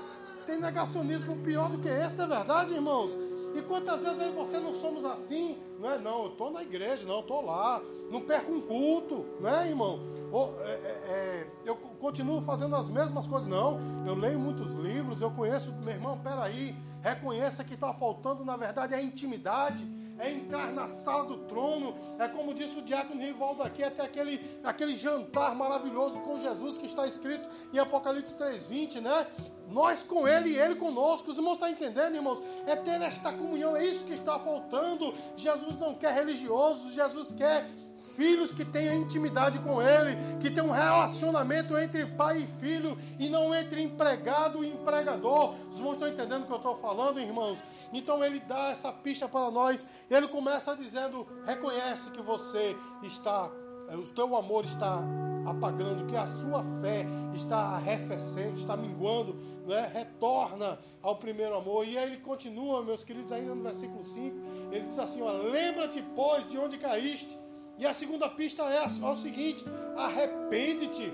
Tem 0.47 0.61
negacionismo 0.61 1.37
pior 1.39 1.69
do 1.69 1.79
que 1.79 1.89
esse, 1.89 2.17
não 2.17 2.27
é 2.27 2.29
verdade, 2.29 2.73
irmãos? 2.73 3.19
E 3.53 3.63
quantas 3.63 4.01
vezes 4.01 4.21
aí 4.21 4.33
você 4.33 4.61
não 4.61 4.73
somos 4.73 5.05
assim? 5.05 5.59
Não 5.81 5.91
é, 5.91 5.99
não, 5.99 6.25
eu 6.25 6.31
estou 6.31 6.53
na 6.53 6.63
igreja, 6.63 7.05
não, 7.05 7.15
eu 7.15 7.21
estou 7.21 7.45
lá, 7.45 7.83
não 8.13 8.21
perco 8.21 8.53
um 8.53 8.61
culto, 8.61 9.27
não 9.41 9.51
é, 9.51 9.69
irmão? 9.69 9.99
Ou, 10.31 10.55
é, 10.61 10.71
é, 10.71 10.89
é, 11.09 11.51
eu 11.65 11.75
continuo 11.77 12.41
fazendo 12.41 12.77
as 12.77 12.89
mesmas 12.89 13.27
coisas, 13.27 13.49
não, 13.49 13.79
eu 14.07 14.15
leio 14.15 14.39
muitos 14.39 14.73
livros, 14.75 15.21
eu 15.21 15.31
conheço, 15.33 15.73
meu 15.83 15.95
irmão, 15.95 16.19
peraí, 16.19 16.77
reconheça 17.03 17.65
que 17.65 17.75
está 17.75 17.93
faltando, 17.93 18.45
na 18.45 18.57
verdade, 18.57 18.95
a 18.95 19.03
intimidade 19.03 19.85
é 20.19 20.33
entrar 20.33 20.73
na 20.73 20.87
sala 20.87 21.25
do 21.25 21.39
trono, 21.47 21.95
é 22.19 22.29
como 22.29 22.55
disse 22.55 22.79
o 22.79 22.83
diácono 22.83 23.21
Rivaldo 23.21 23.63
aqui, 23.63 23.83
até 23.83 24.03
aquele, 24.03 24.41
aquele 24.65 24.97
jantar 24.97 25.55
maravilhoso 25.55 26.21
com 26.21 26.39
Jesus 26.39 26.79
que 26.79 26.87
está 26.87 27.07
escrito 27.07 27.49
em 27.73 27.79
Apocalipse 27.79 28.39
3,20, 28.39 29.01
né? 29.01 29.27
Nós 29.71 30.03
com 30.03 30.27
Ele 30.27 30.51
e 30.51 30.59
Ele 30.59 30.77
conosco. 30.77 31.31
Os 31.31 31.37
irmãos 31.37 31.55
estão 31.55 31.69
entendendo, 31.69 32.15
irmãos? 32.15 32.43
É 32.67 32.77
ter 32.77 33.01
esta 33.03 33.33
comunhão, 33.33 33.77
é 33.77 33.85
isso 33.85 34.07
que 34.07 34.15
está 34.15 34.39
faltando. 34.39 35.13
Jesus 35.37 35.77
não 35.79 35.95
quer 35.95 36.15
religiosos, 36.15 36.95
Jesus 36.95 37.33
quer 37.33 37.69
filhos 38.17 38.53
que 38.53 38.65
tenham 38.65 38.95
intimidade 38.95 39.59
com 39.61 39.81
Ele, 39.81 40.17
que 40.41 40.51
tenham 40.51 40.69
um 40.69 40.73
relacionamento 40.73 41.77
entre 41.77 42.07
pai 42.07 42.39
e 42.39 42.47
filho 42.47 42.97
e 43.19 43.29
não 43.29 43.55
entre 43.55 43.83
empregado 43.83 44.65
e 44.65 44.69
empregador. 44.69 45.55
Os 45.71 45.79
irmãos 45.79 45.95
estão 45.95 46.09
entendendo 46.09 46.43
o 46.43 46.47
que 46.47 46.53
eu 46.53 46.57
estou 46.57 46.77
falando, 46.77 47.21
irmãos? 47.21 47.63
Então 47.93 48.23
ele 48.25 48.41
dá 48.41 48.71
essa 48.71 48.93
pista 48.93 49.29
para 49.29 49.51
nós. 49.51 50.05
Ele 50.11 50.29
começa 50.29 50.77
dizendo: 50.77 51.27
reconhece 51.45 52.11
que 52.11 52.23
você 52.23 52.77
está, 53.03 53.51
o 53.93 54.07
teu 54.15 54.37
amor 54.37 54.65
está 54.65 55.03
apagando, 55.47 56.07
que 56.07 56.17
a 56.17 56.27
sua 56.27 56.63
fé 56.81 57.07
está 57.35 57.57
arrefecendo, 57.57 58.59
está 58.59 58.77
minguando, 58.77 59.37
né? 59.67 59.91
retorna 59.95 60.79
ao 61.01 61.17
primeiro 61.17 61.55
amor. 61.55 61.87
E 61.87 61.97
aí 61.97 62.07
ele 62.07 62.17
continua, 62.19 62.83
meus 62.83 63.05
queridos, 63.05 63.33
ainda 63.33 63.55
no 63.55 63.63
versículo 63.63 64.03
5, 64.03 64.37
ele 64.73 64.85
diz 64.85 64.99
assim: 64.99 65.23
lembra-te, 65.23 66.03
pois, 66.15 66.51
de 66.51 66.59
onde 66.59 66.77
caíste. 66.79 67.46
E 67.79 67.87
a 67.87 67.93
segunda 67.93 68.29
pista 68.29 68.63
é, 68.65 68.85
é 68.85 69.11
o 69.11 69.17
seguinte: 69.17 69.65
arrepende-te. 69.97 71.13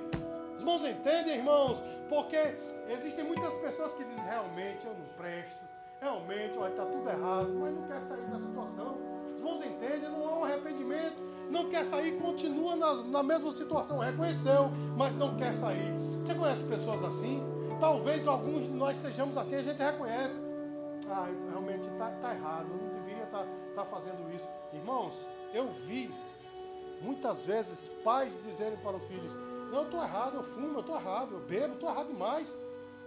Os 0.55 0.61
irmãos 0.61 0.85
entendem, 0.85 1.37
irmãos? 1.37 1.83
Porque 2.09 2.37
existem 2.89 3.25
muitas 3.25 3.55
pessoas 3.55 3.95
que 3.95 4.05
dizem, 4.05 4.25
realmente 4.25 4.87
eu 4.87 4.95
não 4.95 5.07
presto, 5.17 5.61
realmente 6.01 6.53
está 6.53 6.85
tudo 6.85 7.09
errado, 7.09 7.53
mas 7.59 7.75
não 7.75 7.89
quer 7.89 8.01
sair 8.01 8.27
da 8.27 8.39
situação. 8.39 8.97
Os 9.35 9.41
irmãos 9.41 9.67
entendem, 9.67 10.11
não 10.11 10.29
há 10.29 10.39
um 10.39 10.45
arrependimento 10.45 11.33
não 11.53 11.69
quer 11.69 11.85
sair, 11.85 12.13
continua 12.13 12.75
na, 12.75 12.95
na 12.95 13.23
mesma 13.23 13.53
situação, 13.53 13.99
reconheceu, 13.99 14.71
mas 14.97 15.17
não 15.17 15.37
quer 15.37 15.53
sair. 15.53 15.93
Você 16.17 16.35
conhece 16.35 16.65
pessoas 16.65 17.05
assim? 17.05 17.43
Talvez 17.79 18.27
alguns 18.27 18.65
de 18.65 18.73
nós 18.73 18.97
sejamos 18.97 19.37
assim, 19.37 19.57
a 19.57 19.63
gente 19.63 19.79
reconhece. 19.79 20.43
Ah, 21.09 21.29
realmente 21.51 21.89
está 21.89 22.09
tá 22.11 22.35
errado, 22.35 22.69
eu 22.71 22.77
não 22.77 22.89
deveria 22.95 23.25
estar 23.25 23.41
tá, 23.41 23.47
tá 23.75 23.85
fazendo 23.85 24.33
isso. 24.35 24.49
Irmãos, 24.73 25.27
eu 25.53 25.69
vi 25.71 26.13
muitas 27.03 27.45
vezes 27.45 27.91
pais 28.05 28.39
dizerem 28.45 28.79
para 28.79 28.97
os 28.97 29.03
filhos: 29.05 29.33
Não, 29.71 29.79
eu 29.79 29.85
estou 29.85 30.03
errado, 30.03 30.37
eu 30.37 30.43
fumo, 30.43 30.75
eu 30.75 30.81
estou 30.81 30.97
errado, 30.97 31.35
eu 31.35 31.41
bebo, 31.41 31.75
estou 31.75 31.91
errado 31.91 32.09
demais. 32.09 32.57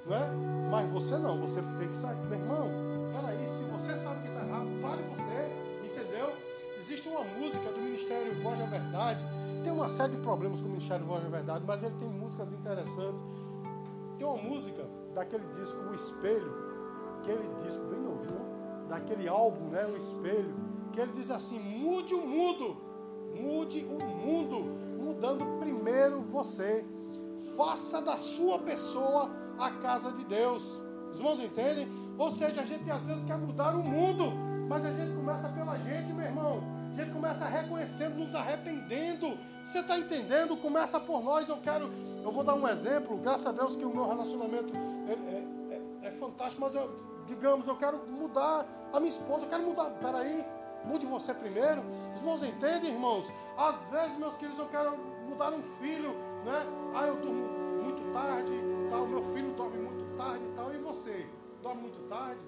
Não 0.06 0.16
é? 0.16 0.30
Mas 0.70 0.90
você 0.92 1.18
não, 1.18 1.40
você 1.40 1.62
tem 1.78 1.88
que 1.88 1.98
sair. 1.98 2.18
Meu 2.28 2.40
irmão, 2.40 2.70
peraí, 3.14 3.50
se 3.50 3.64
você 3.64 3.96
sabe 3.96 4.22
que 4.22 4.28
está 4.28 4.46
errado, 4.46 4.68
pare 4.82 5.02
você, 5.04 5.86
entendeu? 5.86 6.32
Existe 6.78 7.10
uma 7.10 7.24
música 7.24 7.72
do 7.72 7.80
Ministério 7.80 8.44
Voz 8.44 8.60
da 8.60 8.66
Verdade. 8.66 9.26
Tem 9.64 9.72
uma 9.72 9.90
série 9.90 10.16
de 10.16 10.22
problemas 10.22 10.62
com 10.62 10.68
o 10.68 10.70
Ministério 10.70 11.06
Voz 11.06 11.24
da 11.24 11.30
Verdade, 11.30 11.64
mas 11.66 11.84
ele 11.84 11.96
tem 11.96 12.08
músicas 12.08 12.54
interessantes. 12.54 13.24
Tem 14.18 14.28
uma 14.28 14.38
música 14.38 14.86
daquele 15.14 15.48
disco 15.48 15.80
O 15.80 15.96
Espelho, 15.96 16.54
aquele 17.20 17.48
disco 17.64 17.86
bem 17.86 18.00
novinho, 18.00 18.46
daquele 18.88 19.28
álbum, 19.28 19.70
né, 19.70 19.86
O 19.88 19.98
Espelho, 19.98 20.56
que 20.94 21.00
ele 21.00 21.14
diz 21.14 21.32
assim: 21.32 21.58
mude 21.60 22.14
o 22.14 22.28
mundo, 22.28 22.78
mude 23.42 23.86
o 23.86 24.00
mundo, 24.04 24.60
mudando 25.04 25.60
primeiro 25.60 26.22
você. 26.22 26.86
Faça 27.58 28.02
da 28.02 28.18
sua 28.18 28.60
pessoa 28.60 29.30
a 29.60 29.72
casa 29.72 30.12
de 30.12 30.24
Deus. 30.26 30.80
Os 31.12 31.20
irmãos 31.20 31.40
entendem? 31.40 31.88
Ou 32.18 32.32
seja, 32.32 32.62
a 32.62 32.66
gente 32.66 32.90
às 32.90 33.06
vezes 33.06 33.24
quer 33.24 33.38
mudar 33.38 33.76
o 33.76 33.84
mundo, 33.84 34.34
mas 34.68 34.86
a 34.86 34.92
gente 34.92 35.16
começa 35.16 35.50
pela 35.50 35.78
gente, 35.78 36.12
meu 36.14 36.26
irmão. 36.26 36.64
A 36.92 36.98
gente 36.98 37.12
começa 37.12 37.46
reconhecendo, 37.46 38.16
nos 38.16 38.34
arrependendo. 38.34 39.38
Você 39.64 39.80
está 39.80 39.98
entendendo? 39.98 40.56
Começa 40.56 40.98
por 40.98 41.22
nós. 41.22 41.50
Eu 41.50 41.58
quero, 41.58 41.92
eu 42.24 42.32
vou 42.32 42.42
dar 42.42 42.56
um 42.56 42.66
exemplo. 42.68 43.18
Graças 43.18 43.48
a 43.48 43.52
Deus 43.52 43.76
que 43.76 43.84
o 43.84 43.94
meu 43.94 44.08
relacionamento 44.08 44.74
é, 44.74 45.12
é, 45.74 46.08
é, 46.08 46.12
fantástico, 46.12 46.62
mas 46.62 46.74
eu, 46.74 46.90
digamos, 47.28 47.68
eu 47.68 47.76
quero 47.76 47.98
mudar 48.10 48.66
a 48.94 49.00
minha 49.02 49.10
esposa. 49.10 49.46
Eu 49.46 49.50
quero 49.50 49.64
mudar. 49.64 49.90
Peraí, 50.02 50.46
mude 50.86 51.06
você 51.06 51.34
primeiro. 51.34 51.84
Os 52.14 52.22
irmãos 52.22 52.44
entendem, 52.44 52.92
irmãos? 52.92 53.32
Às 53.58 53.90
vezes, 53.90 54.18
meus 54.18 54.36
queridos, 54.38 54.60
eu 54.60 54.68
quero 54.68 54.98
mudar 55.28 55.52
um 55.52 55.62
filho, 55.62 56.12
né? 56.46 56.64
Ah, 56.94 57.08
eu 57.08 57.18
durmo 57.18 57.44
muito 57.84 58.12
tarde, 58.12 58.54
tal. 58.90 59.08
Meu 59.08 59.24
filho 59.34 59.54
dorme 59.54 59.78
muito 59.78 60.16
tarde, 60.16 60.44
tal. 60.56 60.74
E 60.74 60.78
você 60.78 61.30
dorme 61.62 61.82
muito 61.82 62.08
tarde? 62.08 62.42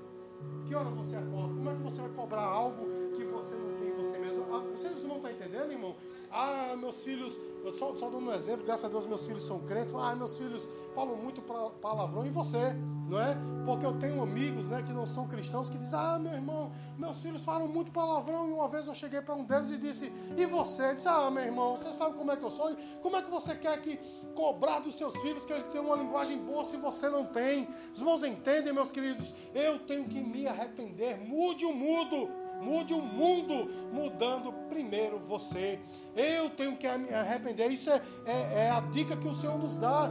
Que 0.67 0.76
hora 0.76 0.89
você 0.89 1.15
acorda? 1.15 1.54
Como 1.56 1.69
é 1.69 1.73
que 1.73 1.82
você 1.82 2.02
vai 2.02 2.12
cobrar 2.12 2.43
algo 2.43 2.86
que 3.17 3.25
você 3.25 3.56
não 3.56 3.73
tem 3.80 3.91
você 3.93 4.17
mesmo? 4.19 4.45
Ah, 4.53 4.60
vocês 4.60 5.03
não 5.03 5.15
estão 5.17 5.32
entendendo, 5.32 5.71
irmão? 5.71 5.95
Ah, 6.32 6.75
meus 6.77 7.03
filhos, 7.03 7.39
eu 7.63 7.73
só, 7.73 7.95
só 7.95 8.10
dou 8.10 8.21
um 8.21 8.32
exemplo, 8.32 8.65
graças 8.65 8.86
a 8.86 8.89
Deus 8.89 9.08
meus 9.08 9.25
filhos 9.25 9.43
são 9.43 9.60
crentes. 9.62 9.93
Ah, 9.95 10.15
meus 10.15 10.38
filhos 10.38 10.69
falam 10.93 11.15
muito 11.15 11.41
palavrão 11.41 12.25
e 12.25 12.30
você, 12.30 12.75
não 13.10 13.19
é? 13.19 13.36
Porque 13.65 13.86
eu 13.86 13.97
tenho 13.97 14.21
amigos 14.21 14.69
né, 14.69 14.84
que 14.84 14.93
não 14.93 15.06
são 15.06 15.27
cristãos 15.27 15.69
que 15.69 15.77
dizem, 15.77 15.97
ah, 15.99 16.19
meu 16.19 16.34
irmão, 16.34 16.71
meus 16.97 17.19
filhos 17.19 17.43
falam 17.43 17.67
muito 17.67 17.91
palavrão. 17.91 18.47
E 18.47 18.51
uma 18.51 18.67
vez 18.67 18.86
eu 18.88 18.93
cheguei 18.93 19.21
para 19.21 19.34
um 19.34 19.43
deles 19.43 19.71
e 19.71 19.77
disse, 19.77 20.12
e 20.38 20.45
você? 20.45 20.84
Ele 20.84 20.95
disse, 20.95 21.08
ah, 21.08 21.32
meu 21.32 21.43
irmão, 21.43 21.75
você 21.75 21.91
sabe 21.91 22.15
como 22.15 22.32
é 22.32 22.38
que 22.38 22.43
eu 22.43 22.51
sou? 22.51 22.69
Como 23.01 23.17
é 23.17 23.21
que 23.21 23.32
você 23.32 23.56
quer 23.56 23.82
que 23.82 23.97
cobrar 24.36 24.80
dos 24.80 24.95
seus 24.95 25.15
filhos 25.21 25.45
que 25.45 25.53
eles 25.53 25.65
tenham 25.65 25.88
uma 25.88 25.95
linguagem 25.95 26.38
boa 26.38 26.63
se 26.63 26.77
você 26.77 27.10
não 27.10 27.25
tem? 27.25 27.67
Os 27.93 27.99
irmãos 27.99 28.23
entendem, 28.23 28.71
meus 28.71 28.91
queridos? 28.91 29.34
Eu 29.56 29.80
tenho 29.80 30.06
que 30.06 30.21
me 30.21 30.47
arrepender. 30.47 31.17
Mude 31.17 31.65
o 31.65 31.73
mudo. 31.73 32.47
Mude 32.62 32.93
o 32.93 33.02
mundo, 33.02 33.70
mudando 33.91 34.52
primeiro 34.70 35.20
você. 35.20 35.80
Eu 36.15 36.50
tenho 36.50 36.76
que 36.76 36.88
me 36.98 37.13
arrepender. 37.13 37.72
Isso 37.72 37.89
é, 37.89 38.02
é, 38.26 38.54
é 38.65 38.70
a 38.72 38.80
dica 38.80 39.15
que 39.15 39.28
o 39.28 39.34
Senhor 39.34 39.58
nos 39.58 39.76
dá. 39.76 40.10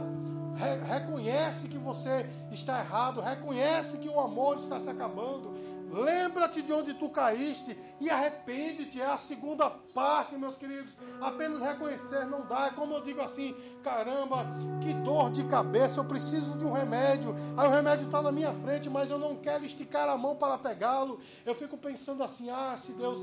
Re, 0.55 0.93
reconhece 0.93 1.67
que 1.67 1.77
você 1.77 2.27
está 2.51 2.79
errado, 2.79 3.21
reconhece 3.21 3.99
que 3.99 4.09
o 4.09 4.19
amor 4.19 4.57
está 4.57 4.79
se 4.79 4.89
acabando, 4.89 5.53
Lembra-te 5.91 6.61
de 6.61 6.73
onde 6.73 6.93
tu 6.93 7.09
caíste 7.09 7.77
e 7.99 8.09
arrepende-te. 8.09 9.01
É 9.01 9.05
a 9.05 9.17
segunda 9.17 9.69
parte, 9.69 10.35
meus 10.35 10.57
queridos. 10.57 10.93
Apenas 11.21 11.61
reconhecer 11.61 12.25
não 12.25 12.45
dá. 12.45 12.67
É 12.67 12.69
como 12.71 12.93
eu 12.93 13.01
digo 13.01 13.21
assim: 13.21 13.55
caramba, 13.83 14.45
que 14.81 14.93
dor 14.93 15.31
de 15.31 15.43
cabeça. 15.45 15.99
Eu 15.99 16.05
preciso 16.05 16.57
de 16.57 16.65
um 16.65 16.71
remédio. 16.71 17.33
Aí 17.55 17.67
o 17.67 17.71
remédio 17.71 18.05
está 18.05 18.21
na 18.21 18.31
minha 18.31 18.53
frente, 18.53 18.89
mas 18.89 19.09
eu 19.09 19.17
não 19.17 19.35
quero 19.35 19.63
esticar 19.63 20.09
a 20.09 20.17
mão 20.17 20.35
para 20.35 20.57
pegá-lo. 20.57 21.19
Eu 21.45 21.55
fico 21.55 21.77
pensando 21.77 22.23
assim: 22.23 22.49
ah, 22.49 22.75
se 22.75 22.91
Deus 22.93 23.19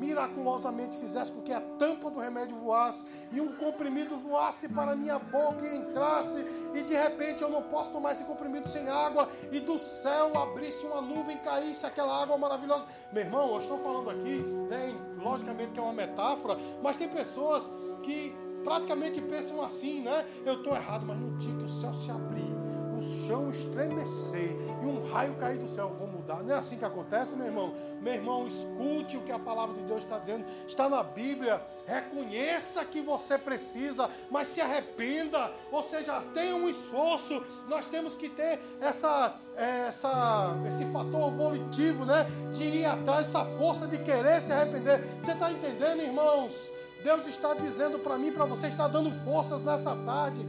miraculosamente 0.00 0.96
fizesse 0.96 1.30
com 1.30 1.42
que 1.42 1.52
a 1.52 1.60
tampa 1.60 2.10
do 2.10 2.18
remédio 2.18 2.56
voasse 2.56 3.28
e 3.30 3.40
um 3.40 3.52
comprimido 3.52 4.16
voasse 4.16 4.70
para 4.70 4.96
minha 4.96 5.18
boca 5.18 5.64
e 5.66 5.76
entrasse, 5.76 6.44
e 6.74 6.82
de 6.82 6.94
repente 6.94 7.42
eu 7.42 7.50
não 7.50 7.62
posso 7.62 7.92
tomar 7.92 8.12
esse 8.12 8.24
comprimido 8.24 8.66
sem 8.66 8.88
água, 8.88 9.28
e 9.52 9.60
do 9.60 9.78
céu 9.78 10.36
abrisse 10.38 10.86
uma 10.86 11.02
nuvem, 11.02 11.36
caísse 11.38 11.84
aquela 11.84 12.22
água 12.22 12.38
maravilhosa. 12.38 12.86
Meu 13.12 13.24
irmão, 13.24 13.52
eu 13.52 13.60
estou 13.60 13.78
falando 13.78 14.08
aqui, 14.08 14.38
né, 14.70 14.92
logicamente 15.22 15.72
que 15.72 15.78
é 15.78 15.82
uma 15.82 15.92
metáfora, 15.92 16.56
mas 16.82 16.96
tem 16.96 17.08
pessoas 17.08 17.70
que 18.02 18.34
praticamente 18.64 19.20
pensam 19.20 19.62
assim, 19.62 20.02
né? 20.02 20.24
Eu 20.44 20.54
estou 20.54 20.74
errado, 20.74 21.04
mas 21.06 21.18
no 21.18 21.36
dia 21.38 21.54
que 21.54 21.64
o 21.64 21.68
céu 21.68 21.92
se 21.92 22.10
abrir, 22.10 22.56
o 23.00 23.02
chão 23.02 23.50
estremecer 23.50 24.54
e 24.82 24.84
um 24.84 25.10
raio 25.10 25.34
cair 25.36 25.58
do 25.58 25.66
céu, 25.66 25.88
vou 25.88 26.06
mudar. 26.06 26.42
Não 26.42 26.54
é 26.54 26.58
assim 26.58 26.76
que 26.76 26.84
acontece, 26.84 27.34
meu 27.34 27.46
irmão? 27.46 27.72
Meu 28.02 28.14
irmão, 28.14 28.46
escute 28.46 29.16
o 29.16 29.22
que 29.22 29.32
a 29.32 29.38
palavra 29.38 29.74
de 29.74 29.82
Deus 29.84 30.02
está 30.02 30.18
dizendo. 30.18 30.44
Está 30.68 30.88
na 30.88 31.02
Bíblia. 31.02 31.62
Reconheça 31.86 32.84
que 32.84 33.00
você 33.00 33.38
precisa, 33.38 34.08
mas 34.30 34.48
se 34.48 34.60
arrependa. 34.60 35.50
Ou 35.72 35.82
seja, 35.82 36.20
tenha 36.34 36.54
um 36.54 36.68
esforço. 36.68 37.42
Nós 37.68 37.86
temos 37.86 38.16
que 38.16 38.28
ter 38.28 38.60
essa, 38.80 39.34
essa, 39.56 40.58
esse 40.66 40.84
fator 40.92 41.30
volitivo, 41.32 42.04
né? 42.04 42.26
De 42.52 42.64
ir 42.64 42.84
atrás, 42.84 43.28
essa 43.28 43.44
força 43.58 43.86
de 43.86 43.98
querer 43.98 44.42
se 44.42 44.52
arrepender. 44.52 45.02
Você 45.20 45.32
está 45.32 45.50
entendendo, 45.50 46.02
irmãos? 46.02 46.70
Deus 47.02 47.26
está 47.26 47.54
dizendo 47.54 47.98
para 47.98 48.18
mim, 48.18 48.32
para 48.32 48.44
você, 48.44 48.66
está 48.66 48.86
dando 48.86 49.10
forças 49.24 49.62
nessa 49.62 49.94
tarde. 49.96 50.40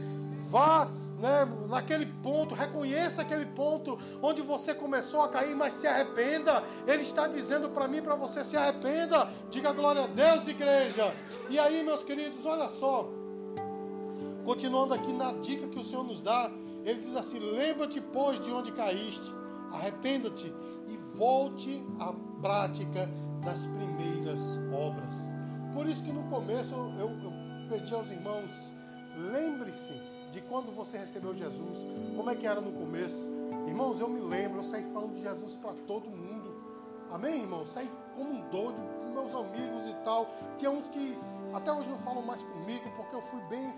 Vá 0.50 0.86
né, 1.18 1.48
naquele 1.68 2.04
ponto, 2.04 2.54
reconheça 2.54 3.22
aquele 3.22 3.46
ponto 3.46 3.96
onde 4.20 4.42
você 4.42 4.74
começou 4.74 5.22
a 5.22 5.28
cair, 5.28 5.54
mas 5.54 5.72
se 5.74 5.86
arrependa. 5.86 6.62
Ele 6.86 7.02
está 7.02 7.26
dizendo 7.26 7.70
para 7.70 7.86
mim, 7.86 8.02
para 8.02 8.16
você, 8.16 8.44
se 8.44 8.56
arrependa. 8.56 9.26
Diga 9.48 9.72
glória 9.72 10.02
a 10.02 10.06
Deus, 10.08 10.48
igreja. 10.48 11.14
E 11.48 11.58
aí, 11.58 11.82
meus 11.82 12.02
queridos, 12.02 12.44
olha 12.44 12.68
só. 12.68 13.08
Continuando 14.44 14.92
aqui 14.92 15.12
na 15.12 15.32
dica 15.34 15.68
que 15.68 15.78
o 15.78 15.84
Senhor 15.84 16.02
nos 16.02 16.20
dá, 16.20 16.50
ele 16.84 16.98
diz 16.98 17.14
assim: 17.14 17.38
Lembra-te, 17.38 18.00
pois, 18.00 18.40
de 18.40 18.50
onde 18.50 18.72
caíste, 18.72 19.32
arrependa-te 19.72 20.52
e 20.88 20.96
volte 21.16 21.82
à 22.00 22.12
prática 22.40 23.08
das 23.44 23.66
primeiras 23.66 24.58
obras. 24.72 25.41
Por 25.72 25.88
isso 25.88 26.04
que 26.04 26.12
no 26.12 26.24
começo 26.24 26.74
eu, 26.74 27.10
eu 27.22 27.32
pedi 27.68 27.94
aos 27.94 28.10
irmãos, 28.10 28.72
lembre-se 29.16 29.92
de 30.30 30.40
quando 30.42 30.70
você 30.74 30.98
recebeu 30.98 31.34
Jesus, 31.34 31.78
como 32.16 32.30
é 32.30 32.34
que 32.34 32.46
era 32.46 32.60
no 32.60 32.72
começo. 32.72 33.28
Irmãos, 33.66 34.00
eu 34.00 34.08
me 34.08 34.20
lembro, 34.20 34.58
eu 34.58 34.62
saí 34.62 34.84
falando 34.92 35.12
de 35.12 35.22
Jesus 35.22 35.54
para 35.54 35.72
todo 35.86 36.10
mundo. 36.10 36.52
Amém, 37.10 37.42
irmãos? 37.42 37.68
Saí 37.68 37.90
como 38.14 38.30
um 38.30 38.48
doido, 38.48 38.78
meus 39.12 39.34
amigos 39.34 39.86
e 39.86 39.94
tal. 40.04 40.28
Tinha 40.56 40.70
uns 40.70 40.88
que 40.88 41.18
até 41.54 41.70
hoje 41.70 41.90
não 41.90 41.98
falam 41.98 42.22
mais 42.22 42.42
comigo, 42.42 42.90
porque 42.96 43.14
eu 43.14 43.20
fui 43.20 43.40
bem 43.42 43.70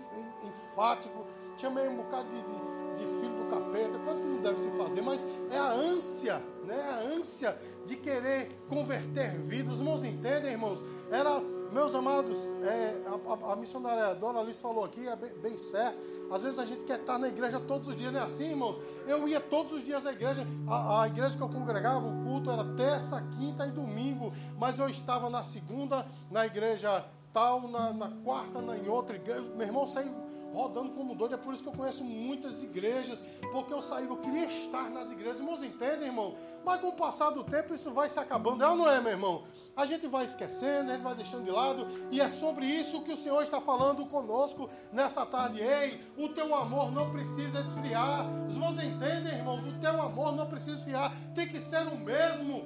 enfático. 0.43 1.25
Chamei 1.57 1.87
um 1.87 1.97
bocado 1.97 2.27
de, 2.29 2.41
de, 2.41 3.03
de 3.03 3.19
filho 3.19 3.35
do 3.43 3.49
capeta, 3.49 3.99
coisa 3.99 4.21
que 4.21 4.27
não 4.27 4.39
deve 4.39 4.61
se 4.61 4.71
fazer, 4.71 5.01
mas 5.01 5.25
é 5.51 5.57
a 5.57 5.71
ânsia, 5.71 6.41
né? 6.63 6.81
A 6.81 7.15
ânsia 7.15 7.57
de 7.85 7.95
querer 7.95 8.49
converter 8.69 9.31
vidas. 9.41 9.73
Os 9.73 9.79
irmãos 9.79 10.03
entendem, 10.03 10.51
irmãos? 10.51 10.79
Era 11.11 11.41
meus 11.71 11.93
amados, 11.93 12.37
é, 12.63 13.03
a, 13.07 13.51
a, 13.51 13.55
missionária 13.55 14.15
Dona 14.15 14.39
Alice 14.39 14.61
falou 14.61 14.85
aqui, 14.85 15.05
é 15.07 15.15
bem, 15.15 15.31
bem, 15.39 15.57
certo. 15.57 15.97
Às 16.31 16.43
vezes 16.43 16.59
a 16.59 16.65
gente 16.65 16.85
quer 16.85 16.99
estar 16.99 17.17
na 17.17 17.27
igreja 17.27 17.59
todos 17.59 17.89
os 17.89 17.97
dias, 17.97 18.13
não 18.13 18.21
é 18.21 18.23
assim, 18.23 18.51
irmãos? 18.51 18.79
Eu 19.05 19.27
ia 19.27 19.41
todos 19.41 19.73
os 19.73 19.83
dias 19.83 20.05
à 20.05 20.13
igreja. 20.13 20.45
A, 20.67 21.03
a 21.03 21.07
igreja 21.07 21.35
que 21.35 21.43
eu 21.43 21.49
congregava, 21.49 22.07
o 22.07 22.23
culto 22.23 22.49
era 22.49 22.63
terça, 22.75 23.21
quinta 23.37 23.65
e 23.65 23.71
domingo. 23.71 24.31
Mas 24.57 24.79
eu 24.79 24.87
estava 24.89 25.29
na 25.29 25.43
segunda 25.43 26.05
na 26.31 26.45
igreja 26.45 27.05
tal, 27.35 27.67
na, 27.67 27.91
na 27.91 28.09
quarta, 28.23 28.61
na, 28.61 28.77
em 28.77 28.87
outra 28.87 29.17
igreja. 29.17 29.41
Meu 29.55 29.67
irmão 29.67 29.85
saiu 29.85 30.09
rodando 30.53 30.91
como 30.91 31.13
doido. 31.13 31.35
É 31.35 31.37
por 31.37 31.53
isso 31.53 31.61
que 31.61 31.67
eu 31.67 31.73
conheço 31.73 32.05
muitas 32.05 32.63
igrejas, 32.63 33.19
porque 33.51 33.73
eu 33.73 33.81
saí, 33.81 34.05
eu 34.05 34.15
queria 34.15 34.45
estar 34.45 34.89
nas 34.89 35.11
igrejas. 35.11 35.39
Irmãos, 35.39 35.61
entendem, 35.61 36.07
irmão? 36.07 36.33
Mas 36.63 36.79
com 36.79 36.87
o 36.87 36.93
passar 36.93 37.31
do 37.31 37.43
tempo 37.43 37.73
isso 37.73 37.91
vai 37.91 38.07
se 38.07 38.17
acabando, 38.17 38.63
é 38.63 38.69
ou 38.69 38.77
não 38.77 38.89
é, 38.89 39.01
meu 39.01 39.11
irmão? 39.11 39.43
A 39.75 39.85
gente 39.85 40.07
vai 40.07 40.23
esquecendo, 40.23 40.91
a 40.91 40.93
gente 40.93 41.03
vai 41.03 41.13
deixando 41.13 41.43
de 41.43 41.51
lado, 41.51 41.85
e 42.09 42.21
é 42.21 42.29
sobre 42.29 42.65
isso 42.65 43.01
que 43.01 43.11
o 43.11 43.17
Senhor 43.17 43.43
está 43.43 43.59
falando 43.59 44.05
conosco 44.05 44.69
nessa 44.93 45.25
tarde. 45.25 45.61
Ei, 45.61 45.99
o 46.17 46.29
teu 46.29 46.55
amor 46.55 46.89
não 46.89 47.11
precisa 47.11 47.59
esfriar. 47.59 48.25
Os 48.47 48.53
irmãos 48.53 48.81
entendem, 48.81 49.33
irmãos? 49.33 49.65
O 49.65 49.73
teu 49.73 50.01
amor 50.01 50.33
não 50.33 50.47
precisa 50.47 50.77
esfriar, 50.77 51.13
tem 51.35 51.49
que 51.49 51.59
ser 51.59 51.85
o 51.85 51.97
mesmo. 51.97 52.63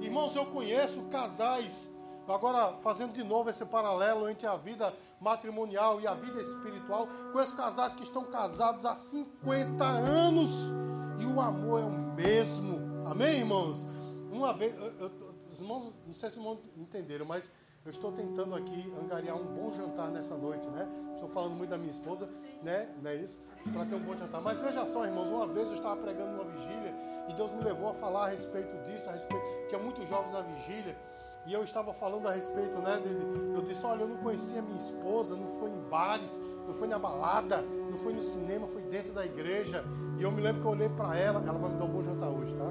Irmãos, 0.00 0.36
eu 0.36 0.46
conheço 0.46 1.02
casais 1.10 1.95
Agora, 2.28 2.76
fazendo 2.78 3.12
de 3.12 3.22
novo 3.22 3.50
esse 3.50 3.64
paralelo 3.66 4.28
entre 4.28 4.46
a 4.46 4.56
vida 4.56 4.92
matrimonial 5.20 6.00
e 6.00 6.06
a 6.06 6.14
vida 6.14 6.40
espiritual, 6.40 7.06
com 7.32 7.40
esses 7.40 7.52
casais 7.52 7.94
que 7.94 8.02
estão 8.02 8.24
casados 8.24 8.84
há 8.84 8.94
50 8.94 9.84
anos 9.84 10.70
e 11.20 11.24
o 11.24 11.40
amor 11.40 11.80
é 11.80 11.84
o 11.84 11.90
mesmo. 11.90 12.78
Amém, 13.06 13.38
irmãos? 13.38 13.86
Uma 14.32 14.52
vez, 14.52 14.76
eu, 14.76 14.92
eu, 14.98 15.12
os 15.50 15.60
irmãos, 15.60 15.94
não 16.06 16.14
sei 16.14 16.28
se 16.28 16.38
os 16.38 16.44
irmãos 16.44 16.58
entenderam, 16.76 17.24
mas 17.24 17.50
eu 17.84 17.90
estou 17.90 18.10
tentando 18.10 18.54
aqui 18.54 18.92
angariar 19.00 19.36
um 19.36 19.44
bom 19.44 19.70
jantar 19.70 20.10
nessa 20.10 20.36
noite, 20.36 20.66
né? 20.68 20.88
Estou 21.14 21.28
falando 21.28 21.54
muito 21.54 21.70
da 21.70 21.78
minha 21.78 21.92
esposa, 21.92 22.28
né? 22.60 22.92
Não 23.00 23.10
é 23.10 23.14
isso? 23.14 23.40
Para 23.72 23.86
ter 23.86 23.94
um 23.94 24.00
bom 24.00 24.16
jantar. 24.16 24.40
Mas 24.40 24.58
veja 24.58 24.84
só, 24.84 25.04
irmãos, 25.04 25.28
uma 25.28 25.46
vez 25.46 25.68
eu 25.68 25.74
estava 25.74 25.96
pregando 25.96 26.32
uma 26.32 26.44
vigília 26.44 26.92
e 27.28 27.34
Deus 27.34 27.52
me 27.52 27.62
levou 27.62 27.88
a 27.88 27.94
falar 27.94 28.26
a 28.26 28.28
respeito 28.28 28.76
disso, 28.84 29.08
a 29.08 29.12
respeito, 29.12 29.44
tinha 29.68 29.80
muitos 29.80 30.08
jovens 30.08 30.32
na 30.32 30.42
vigília. 30.42 30.98
E 31.46 31.52
eu 31.52 31.62
estava 31.62 31.94
falando 31.94 32.26
a 32.26 32.32
respeito, 32.32 32.78
né? 32.78 32.98
De, 32.98 33.14
de, 33.14 33.54
eu 33.54 33.62
disse: 33.62 33.86
Olha, 33.86 34.02
eu 34.02 34.08
não 34.08 34.16
conhecia 34.16 34.60
minha 34.60 34.76
esposa, 34.76 35.36
não 35.36 35.46
foi 35.46 35.70
em 35.70 35.80
bares, 35.88 36.40
não 36.66 36.74
foi 36.74 36.88
na 36.88 36.98
balada, 36.98 37.62
não 37.62 37.96
foi 37.96 38.12
no 38.12 38.22
cinema, 38.22 38.66
foi 38.66 38.82
dentro 38.82 39.12
da 39.12 39.24
igreja. 39.24 39.84
E 40.18 40.22
eu 40.22 40.32
me 40.32 40.42
lembro 40.42 40.60
que 40.60 40.66
eu 40.66 40.72
olhei 40.72 40.88
para 40.88 41.16
ela, 41.16 41.40
ela 41.40 41.58
vai 41.58 41.70
me 41.70 41.78
dar 41.78 41.84
um 41.84 41.88
bom 41.88 42.02
jantar 42.02 42.28
hoje, 42.28 42.52
tá? 42.56 42.64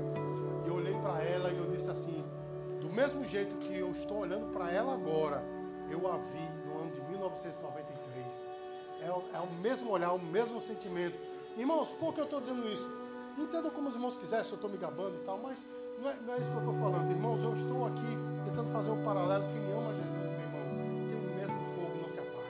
E 0.65 0.67
eu 0.67 0.75
olhei 0.75 0.93
para 0.99 1.23
ela 1.23 1.49
e 1.51 1.57
eu 1.57 1.71
disse 1.71 1.89
assim: 1.89 2.21
Do 2.81 2.89
mesmo 2.89 3.25
jeito 3.25 3.55
que 3.59 3.77
eu 3.77 3.91
estou 3.91 4.17
olhando 4.17 4.51
para 4.51 4.69
ela 4.69 4.93
agora, 4.93 5.41
eu 5.89 6.05
a 6.11 6.17
vi 6.17 6.67
no 6.67 6.79
ano 6.79 6.91
de 6.91 7.01
1993. 7.01 8.49
É, 8.99 9.05
é 9.05 9.39
o 9.39 9.51
mesmo 9.61 9.89
olhar, 9.89 10.11
o 10.11 10.19
mesmo 10.19 10.59
sentimento. 10.59 11.17
Irmãos, 11.55 11.93
por 11.93 12.13
que 12.13 12.19
eu 12.19 12.25
estou 12.25 12.41
dizendo 12.41 12.67
isso? 12.67 12.89
Entenda 13.37 13.71
como 13.71 13.87
os 13.87 13.95
irmãos 13.95 14.17
quiserem, 14.17 14.43
se 14.43 14.51
eu 14.51 14.55
estou 14.55 14.69
me 14.69 14.77
gabando 14.77 15.15
e 15.15 15.19
tal, 15.19 15.37
mas 15.37 15.69
não 15.99 16.09
é, 16.09 16.15
não 16.25 16.33
é 16.33 16.37
isso 16.39 16.51
que 16.51 16.57
eu 16.57 16.59
estou 16.59 16.73
falando, 16.73 17.11
irmãos. 17.11 17.43
Eu 17.43 17.53
estou 17.53 17.85
aqui 17.87 18.17
tentando 18.45 18.69
fazer 18.69 18.91
um 18.91 19.03
paralelo. 19.03 19.45
Quem 19.51 19.73
ama 19.73 19.93
Jesus, 19.93 20.31
meu 20.31 20.41
irmão, 20.41 21.07
tem 21.09 21.17
o 21.17 21.35
mesmo 21.35 21.65
fogo, 21.65 21.97
não 22.01 22.09
se 22.09 22.19
apaga. 22.19 22.45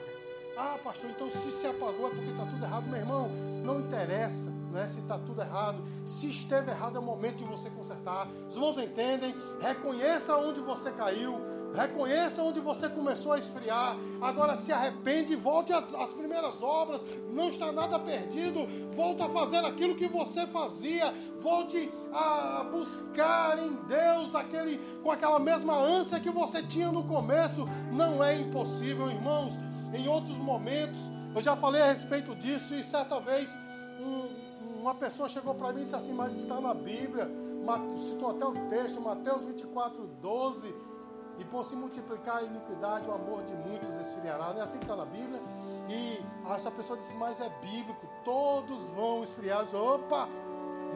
Ah, 0.56 0.78
pastor, 0.82 1.10
então 1.10 1.30
se 1.30 1.52
se 1.52 1.66
apagou 1.66 2.08
é 2.08 2.10
porque 2.10 2.30
está 2.30 2.44
tudo 2.44 2.64
errado, 2.64 2.86
meu 2.86 2.96
irmão. 2.96 3.28
Não 3.64 3.80
interessa 3.80 4.52
né, 4.70 4.86
se 4.86 5.00
está 5.00 5.18
tudo 5.18 5.40
errado. 5.40 5.82
Se 6.04 6.28
esteve 6.28 6.70
errado, 6.70 6.96
é 6.96 6.98
o 6.98 7.02
momento 7.02 7.38
de 7.38 7.44
você 7.44 7.70
consertar. 7.70 8.28
Os 8.48 8.54
irmãos 8.54 8.78
entendem? 8.78 9.34
Reconheça 9.60 10.36
onde 10.36 10.60
você 10.60 10.90
caiu. 10.92 11.40
Reconheça 11.74 12.42
onde 12.42 12.60
você 12.60 12.88
começou 12.88 13.32
a 13.32 13.38
esfriar. 13.38 13.96
Agora 14.20 14.56
se 14.56 14.72
arrepende 14.72 15.32
e 15.32 15.36
volte 15.36 15.72
às, 15.72 15.94
às 15.94 16.12
primeiras 16.12 16.62
obras. 16.62 17.04
Não 17.32 17.48
está 17.48 17.72
nada 17.72 17.98
perdido. 17.98 18.66
Volte 18.94 19.22
a 19.22 19.28
fazer 19.28 19.64
aquilo 19.64 19.94
que 19.94 20.08
você 20.08 20.46
fazia. 20.46 21.12
Volte 21.40 21.90
a 22.12 22.64
buscar 22.70 23.58
em 23.58 23.74
Deus 23.88 24.34
aquele, 24.34 24.78
com 25.02 25.10
aquela 25.10 25.38
mesma 25.38 25.76
ânsia 25.76 26.20
que 26.20 26.30
você 26.30 26.62
tinha 26.62 26.90
no 26.90 27.04
começo. 27.04 27.68
Não 27.92 28.22
é 28.22 28.38
impossível, 28.38 29.10
irmãos. 29.10 29.54
Em 29.94 30.08
outros 30.08 30.38
momentos, 30.38 30.98
eu 31.34 31.42
já 31.42 31.54
falei 31.54 31.80
a 31.82 31.92
respeito 31.92 32.34
disso 32.34 32.74
e 32.74 32.82
certa 32.82 33.20
vez 33.20 33.58
uma 34.86 34.94
pessoa 34.94 35.28
chegou 35.28 35.52
para 35.52 35.72
mim 35.72 35.80
e 35.80 35.84
disse 35.84 35.96
assim, 35.96 36.14
mas 36.14 36.32
está 36.32 36.60
na 36.60 36.72
Bíblia, 36.72 37.28
citou 37.96 38.30
até 38.30 38.46
o 38.46 38.68
texto, 38.68 39.00
Mateus 39.00 39.42
24, 39.42 40.06
12, 40.22 40.74
e 41.40 41.44
por 41.46 41.64
se 41.64 41.74
multiplicar 41.74 42.36
a 42.36 42.42
iniquidade, 42.44 43.08
o 43.08 43.12
amor 43.12 43.42
de 43.42 43.52
muitos 43.52 43.96
esfriará. 43.96 44.52
Não 44.52 44.60
é 44.60 44.62
assim 44.62 44.78
que 44.78 44.84
está 44.84 44.94
na 44.94 45.04
Bíblia? 45.04 45.42
E 45.88 46.20
essa 46.52 46.70
pessoa 46.70 46.96
disse, 46.96 47.16
mas 47.16 47.40
é 47.40 47.48
bíblico, 47.60 48.08
todos 48.24 48.80
vão 48.90 49.24
esfriar. 49.24 49.64
Disse, 49.64 49.74
Opa, 49.74 50.28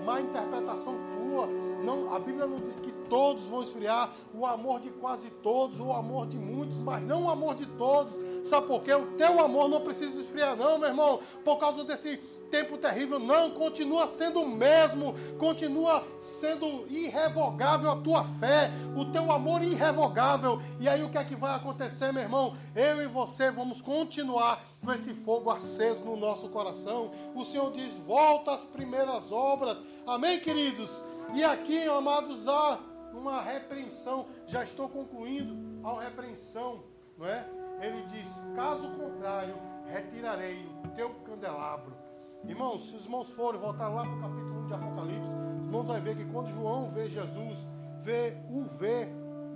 má 0.05 0.21
interpretação 0.21 0.95
tua. 0.95 1.49
Não, 1.85 2.15
a 2.15 2.19
Bíblia 2.21 2.47
não 2.47 2.59
diz 2.59 2.79
que 2.79 2.93
todos 3.09 3.49
vão 3.49 3.63
esfriar, 3.63 4.09
o 4.33 4.47
amor 4.47 4.79
de 4.79 4.91
quase 4.91 5.31
todos, 5.43 5.81
o 5.81 5.93
amor 5.93 6.29
de 6.29 6.39
muitos, 6.39 6.79
mas 6.79 7.03
não 7.03 7.25
o 7.25 7.31
amor 7.31 7.57
de 7.57 7.67
todos. 7.67 8.17
Sabe 8.49 8.69
por 8.69 8.83
quê? 8.83 8.95
O 8.95 9.17
teu 9.17 9.41
amor 9.41 9.69
não 9.69 9.81
precisa 9.81 10.21
esfriar, 10.21 10.57
não, 10.57 10.79
meu 10.79 10.89
irmão, 10.89 11.21
por 11.45 11.59
causa 11.59 11.85
desse 11.85 12.19
tempo 12.51 12.77
terrível. 12.77 13.19
Não, 13.19 13.51
continua 13.51 14.07
sendo 14.07 14.41
o 14.43 14.49
mesmo, 14.49 15.15
continua 15.39 16.05
sendo 16.19 16.67
irrevogável 16.89 17.91
a 17.91 17.97
tua 17.97 18.25
fé, 18.25 18.71
o 18.97 19.05
teu 19.07 19.31
amor 19.31 19.63
irrevogável. 19.63 20.61
E 20.79 20.89
aí 20.89 21.03
o 21.03 21.09
que 21.09 21.17
é 21.17 21.25
que 21.25 21.37
vai 21.37 21.55
acontecer, 21.55 22.13
meu 22.13 22.23
irmão? 22.23 22.55
Eu 22.75 23.03
e 23.03 23.07
você 23.07 23.51
vamos 23.51 23.81
continuar 23.81 24.63
com 24.85 24.93
esse 24.93 25.15
fogo 25.15 25.51
aceso 25.51 26.05
no 26.05 26.17
nosso 26.17 26.49
coração. 26.49 27.11
O 27.35 27.45
Senhor 27.45 27.71
diz: 27.73 27.95
volta 27.99 28.53
às 28.53 28.65
primeiras 28.65 29.31
obras. 29.31 29.83
Amém, 30.07 30.41
queridos? 30.41 30.91
E 31.33 31.45
aqui, 31.45 31.87
amados, 31.89 32.49
há 32.49 32.79
uma 33.15 33.41
repreensão. 33.41 34.27
Já 34.47 34.65
estou 34.65 34.89
concluindo 34.89 35.57
a 35.87 36.03
repreensão, 36.03 36.83
não 37.17 37.27
é? 37.27 37.47
Ele 37.81 38.03
diz: 38.03 38.43
caso 38.57 38.91
contrário, 38.91 39.55
retirarei 39.87 40.59
o 40.85 40.89
teu 40.89 41.11
candelabro 41.27 42.00
Irmãos, 42.45 42.89
se 42.89 42.97
os 42.97 43.05
irmãos 43.05 43.29
forem 43.31 43.61
voltar 43.61 43.89
lá 43.89 44.03
para 44.03 44.15
o 44.15 44.21
capítulo 44.21 44.61
1 44.63 44.67
de 44.67 44.75
Apocalipse, 44.75 45.35
os 45.61 45.67
irmãos 45.67 45.87
vão 45.87 46.01
ver 46.01 46.17
que 46.17 46.25
quando 46.33 46.49
João 46.49 46.89
vê 46.89 47.09
Jesus, 47.09 47.59
vê 48.01 48.37
o 48.51 48.65
vê 48.65 49.07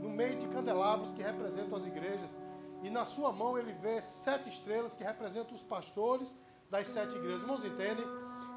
no 0.02 0.10
meio 0.10 0.38
de 0.38 0.46
candelabros 0.48 1.12
que 1.12 1.22
representam 1.22 1.78
as 1.78 1.86
igrejas, 1.86 2.30
e 2.82 2.90
na 2.90 3.06
sua 3.06 3.32
mão 3.32 3.56
ele 3.56 3.72
vê 3.72 4.02
sete 4.02 4.50
estrelas 4.50 4.94
que 4.94 5.02
representam 5.02 5.54
os 5.54 5.62
pastores 5.62 6.36
das 6.70 6.86
sete 6.88 7.16
igrejas. 7.16 7.40
Irmãos, 7.40 7.64
entendem? 7.64 8.04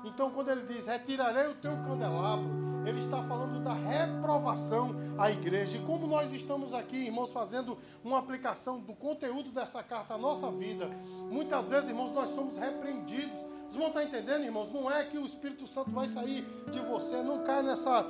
Então, 0.03 0.29
quando 0.29 0.49
ele 0.49 0.63
diz 0.63 0.87
retirarei 0.87 1.47
o 1.47 1.55
teu 1.55 1.71
candelabro, 1.71 2.45
ele 2.85 2.99
está 2.99 3.23
falando 3.23 3.63
da 3.63 3.73
reprovação 3.73 4.93
à 5.17 5.31
igreja. 5.31 5.77
E 5.77 5.83
como 5.83 6.05
nós 6.05 6.33
estamos 6.33 6.73
aqui, 6.73 6.97
irmãos, 7.05 7.31
fazendo 7.31 7.77
uma 8.03 8.19
aplicação 8.19 8.79
do 8.79 8.93
conteúdo 8.93 9.51
dessa 9.51 9.81
carta 9.81 10.15
à 10.15 10.17
nossa 10.17 10.51
vida, 10.51 10.89
muitas 11.31 11.69
vezes, 11.69 11.89
irmãos, 11.89 12.11
nós 12.13 12.29
somos 12.31 12.57
repreendidos 12.57 13.39
os 13.69 13.73
irmãos 13.73 13.87
estão 13.87 14.01
entendendo, 14.01 14.43
irmãos? 14.43 14.71
Não 14.71 14.89
é 14.89 15.03
que 15.03 15.17
o 15.17 15.25
Espírito 15.25 15.67
Santo 15.67 15.91
vai 15.91 16.07
sair 16.07 16.41
de 16.71 16.79
você. 16.79 17.21
Não 17.21 17.43
cai 17.43 17.61
nessa 17.61 18.05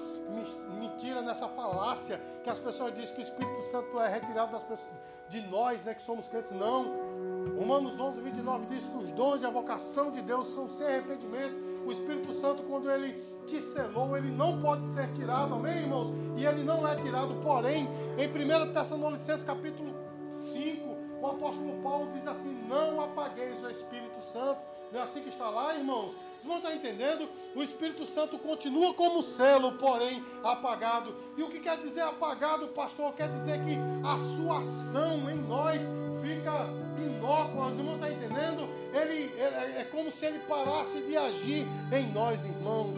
mentira, 0.80 1.22
nessa 1.22 1.48
falácia 1.48 2.22
que 2.44 2.50
as 2.50 2.60
pessoas 2.60 2.94
dizem 2.94 3.16
que 3.16 3.22
o 3.22 3.24
Espírito 3.24 3.62
Santo 3.64 4.00
é 4.00 4.08
retirado 4.08 4.52
das 4.52 4.64
pessoas, 4.64 4.94
de 5.30 5.42
nós, 5.48 5.84
né, 5.84 5.94
que 5.94 6.02
somos 6.02 6.28
crentes. 6.28 6.52
Não. 6.52 7.18
Romanos 7.58 8.00
11, 8.00 8.22
29 8.22 8.68
diz 8.68 8.88
que 8.88 8.98
os 8.98 9.12
dons 9.12 9.42
e 9.42 9.46
a 9.46 9.50
vocação 9.50 10.12
de 10.12 10.22
Deus 10.22 10.48
são 10.50 10.68
sem 10.68 10.86
arrependimento. 10.86 11.56
O 11.86 11.92
Espírito 11.92 12.34
Santo, 12.34 12.64
quando 12.64 12.92
ele 12.92 13.14
te 13.48 13.62
selou, 13.62 14.16
ele 14.16 14.30
não 14.30 14.60
pode 14.60 14.86
ser 14.86 15.12
tirado, 15.14 15.56
amém, 15.56 15.78
irmãos? 15.78 16.10
E 16.36 16.46
ele 16.46 16.64
não 16.64 16.88
é 16.88 16.96
tirado, 16.98 17.34
porém, 17.42 17.88
em 18.18 18.28
1 18.28 18.74
Tessalonicenses 18.74 19.44
capítulo 19.44 19.96
5, 20.30 20.88
o 21.22 21.26
apóstolo 21.26 21.82
Paulo 21.82 22.12
diz 22.14 22.28
assim: 22.28 22.54
Não 22.68 23.02
apagueis 23.02 23.64
o 23.64 23.70
Espírito 23.70 24.22
Santo 24.22 24.60
não 24.92 25.00
é 25.00 25.04
assim 25.04 25.22
que 25.22 25.30
está 25.30 25.50
lá, 25.50 25.76
irmãos? 25.76 26.14
Vocês 26.14 26.46
vão 26.46 26.58
estar 26.58 26.74
entendendo? 26.74 27.28
O 27.56 27.64
Espírito 27.64 28.06
Santo 28.06 28.38
continua 28.38 28.94
como 28.94 29.24
selo, 29.24 29.74
porém 29.74 30.24
apagado. 30.44 31.14
E 31.36 31.44
o 31.44 31.50
que 31.50 31.60
quer 31.60 31.78
dizer 31.78 32.02
apagado, 32.02 32.68
pastor? 32.70 33.14
Quer 33.14 33.30
dizer 33.30 33.60
que 33.66 33.76
a 34.06 34.18
sua 34.18 34.60
ação 34.60 35.30
em 35.30 35.40
nós 35.40 35.82
fica 36.22 36.68
inócua. 37.04 37.68
Os 37.68 37.78
irmãos 37.78 37.96
estão 37.96 38.12
entendendo? 38.12 38.70
Ele, 38.94 39.16
ele, 39.16 39.78
é 39.78 39.88
como 39.92 40.12
se 40.12 40.26
ele 40.26 40.40
parasse 40.42 41.02
de 41.02 41.18
agir 41.18 41.68
em 41.92 42.12
nós, 42.14 42.46
irmãos. 42.46 42.98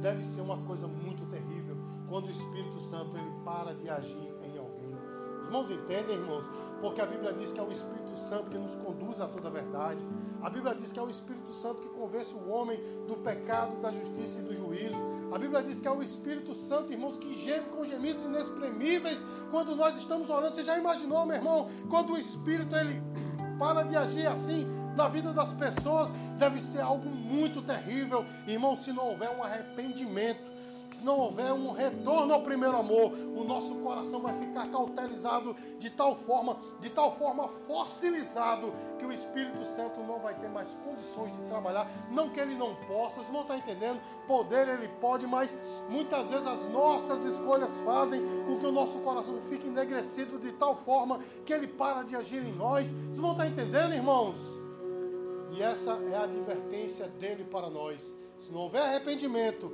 Deve 0.00 0.22
ser 0.24 0.40
uma 0.40 0.58
coisa 0.58 0.86
muito 0.86 1.26
terrível 1.26 1.76
quando 2.08 2.28
o 2.28 2.30
Espírito 2.30 2.80
Santo 2.80 3.16
ele 3.18 3.30
para 3.44 3.74
de 3.74 3.90
agir 3.90 4.36
em 4.44 4.57
irmãos 5.48 5.70
entendem, 5.70 6.16
irmãos? 6.16 6.44
Porque 6.80 7.00
a 7.00 7.06
Bíblia 7.06 7.32
diz 7.32 7.50
que 7.50 7.58
é 7.58 7.62
o 7.62 7.72
Espírito 7.72 8.16
Santo 8.16 8.50
que 8.50 8.58
nos 8.58 8.74
conduz 8.76 9.20
a 9.20 9.26
toda 9.26 9.48
a 9.48 9.50
verdade. 9.50 10.06
A 10.42 10.50
Bíblia 10.50 10.74
diz 10.74 10.92
que 10.92 10.98
é 10.98 11.02
o 11.02 11.10
Espírito 11.10 11.52
Santo 11.52 11.80
que 11.80 11.88
convence 11.88 12.34
o 12.34 12.50
homem 12.50 12.78
do 13.08 13.16
pecado, 13.16 13.80
da 13.80 13.90
justiça 13.90 14.40
e 14.40 14.42
do 14.42 14.54
juízo. 14.54 14.96
A 15.34 15.38
Bíblia 15.38 15.62
diz 15.62 15.80
que 15.80 15.88
é 15.88 15.90
o 15.90 16.02
Espírito 16.02 16.54
Santo, 16.54 16.92
irmãos, 16.92 17.16
que 17.16 17.34
geme 17.42 17.66
com 17.66 17.84
gemidos 17.84 18.22
inexprimíveis 18.22 19.24
quando 19.50 19.74
nós 19.74 19.96
estamos 19.96 20.30
orando. 20.30 20.54
Você 20.54 20.62
já 20.62 20.78
imaginou, 20.78 21.26
meu 21.26 21.36
irmão, 21.36 21.68
quando 21.88 22.12
o 22.12 22.18
Espírito 22.18 22.76
ele 22.76 23.02
para 23.58 23.82
de 23.82 23.96
agir 23.96 24.26
assim 24.26 24.66
na 24.96 25.08
vida 25.08 25.32
das 25.32 25.52
pessoas, 25.52 26.12
deve 26.38 26.60
ser 26.60 26.80
algo 26.80 27.08
muito 27.08 27.62
terrível, 27.62 28.24
irmão, 28.46 28.76
se 28.76 28.92
não 28.92 29.08
houver 29.08 29.30
um 29.30 29.42
arrependimento 29.42 30.57
se 30.96 31.04
não 31.04 31.18
houver 31.18 31.52
um 31.52 31.72
retorno 31.72 32.34
ao 32.34 32.42
primeiro 32.42 32.76
amor, 32.76 33.12
o 33.12 33.44
nosso 33.44 33.76
coração 33.76 34.20
vai 34.20 34.34
ficar 34.38 34.68
cauterizado 34.68 35.54
de 35.78 35.90
tal 35.90 36.16
forma, 36.16 36.56
de 36.80 36.90
tal 36.90 37.16
forma 37.16 37.46
fossilizado, 37.48 38.72
que 38.98 39.04
o 39.04 39.12
Espírito 39.12 39.64
Santo 39.64 40.00
não 40.00 40.18
vai 40.18 40.34
ter 40.34 40.48
mais 40.48 40.68
condições 40.84 41.32
de 41.36 41.42
trabalhar. 41.48 41.88
Não 42.10 42.30
que 42.30 42.40
ele 42.40 42.54
não 42.54 42.74
possa, 42.86 43.16
vocês 43.16 43.32
não 43.32 43.42
estão 43.42 43.56
entendendo, 43.56 44.00
poder 44.26 44.68
ele 44.68 44.88
pode, 45.00 45.26
mas 45.26 45.56
muitas 45.88 46.30
vezes 46.30 46.46
as 46.46 46.66
nossas 46.70 47.24
escolhas 47.24 47.80
fazem 47.80 48.20
com 48.46 48.58
que 48.58 48.66
o 48.66 48.72
nosso 48.72 48.98
coração 49.00 49.38
fique 49.48 49.68
enegrecido 49.68 50.38
de 50.38 50.52
tal 50.52 50.76
forma 50.76 51.20
que 51.44 51.52
ele 51.52 51.68
para 51.68 52.02
de 52.02 52.16
agir 52.16 52.42
em 52.42 52.52
nós. 52.52 52.92
Vocês 52.92 53.18
não 53.18 53.32
estão 53.32 53.46
entendendo, 53.46 53.94
irmãos? 53.94 54.68
E 55.52 55.62
essa 55.62 55.92
é 56.10 56.16
a 56.16 56.24
advertência 56.24 57.08
dele 57.08 57.44
para 57.44 57.70
nós. 57.70 58.16
Se 58.38 58.52
não 58.52 58.60
houver 58.60 58.82
arrependimento, 58.82 59.72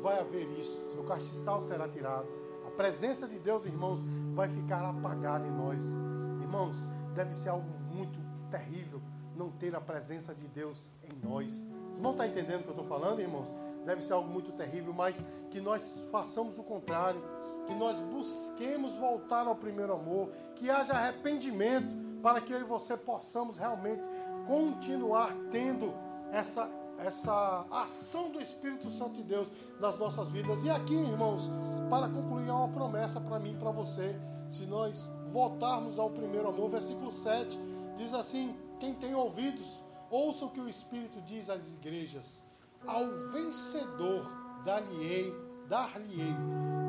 vai 0.00 0.18
haver 0.18 0.46
isso. 0.58 0.78
O 0.98 1.04
castiçal 1.04 1.60
será 1.60 1.88
tirado. 1.88 2.28
A 2.66 2.70
presença 2.70 3.26
de 3.28 3.38
Deus, 3.38 3.66
irmãos, 3.66 4.04
vai 4.32 4.48
ficar 4.48 4.84
apagada 4.88 5.46
em 5.46 5.52
nós. 5.52 5.96
Irmãos, 6.40 6.88
deve 7.14 7.34
ser 7.34 7.50
algo 7.50 7.68
muito 7.92 8.18
terrível 8.50 9.00
não 9.40 9.50
ter 9.50 9.74
a 9.74 9.80
presença 9.80 10.34
de 10.34 10.46
Deus 10.48 10.90
em 11.02 11.26
nós. 11.26 11.64
Vocês 11.90 12.02
não 12.02 12.10
estão 12.10 12.26
entendendo 12.26 12.60
o 12.60 12.62
que 12.62 12.68
eu 12.68 12.82
estou 12.82 12.84
falando, 12.84 13.20
irmãos? 13.20 13.48
Deve 13.84 14.02
ser 14.02 14.12
algo 14.12 14.30
muito 14.30 14.52
terrível, 14.52 14.92
mas 14.92 15.24
que 15.50 15.60
nós 15.60 16.08
façamos 16.10 16.58
o 16.58 16.62
contrário. 16.62 17.22
Que 17.66 17.74
nós 17.74 18.00
busquemos 18.00 18.98
voltar 18.98 19.46
ao 19.46 19.56
primeiro 19.56 19.94
amor. 19.94 20.28
Que 20.56 20.68
haja 20.68 20.92
arrependimento 20.92 22.20
para 22.22 22.40
que 22.40 22.52
eu 22.52 22.60
e 22.60 22.64
você 22.64 22.96
possamos 22.96 23.56
realmente 23.56 24.08
continuar 24.46 25.34
tendo 25.50 25.94
essa 26.32 26.66
essa 27.04 27.66
ação 27.70 28.30
do 28.30 28.40
Espírito 28.40 28.90
Santo 28.90 29.14
de 29.14 29.22
Deus 29.22 29.48
nas 29.80 29.96
nossas 29.96 30.28
vidas. 30.28 30.64
E 30.64 30.70
aqui, 30.70 30.94
irmãos, 30.94 31.50
para 31.88 32.08
concluir, 32.08 32.48
há 32.48 32.54
uma 32.54 32.68
promessa 32.68 33.20
para 33.20 33.38
mim 33.38 33.52
e 33.52 33.56
para 33.56 33.70
você. 33.70 34.18
Se 34.48 34.66
nós 34.66 35.08
voltarmos 35.26 35.98
ao 35.98 36.10
primeiro 36.10 36.48
amor, 36.48 36.70
versículo 36.70 37.10
7 37.10 37.58
diz 37.96 38.12
assim: 38.14 38.54
Quem 38.78 38.94
tem 38.94 39.14
ouvidos, 39.14 39.80
ouça 40.10 40.44
o 40.44 40.50
que 40.50 40.60
o 40.60 40.68
Espírito 40.68 41.20
diz 41.22 41.48
às 41.48 41.74
igrejas. 41.74 42.44
Ao 42.86 43.06
vencedor 43.32 44.24
dar-lhe-ei, 44.64 45.34
dar-lhe-ei, 45.68 46.34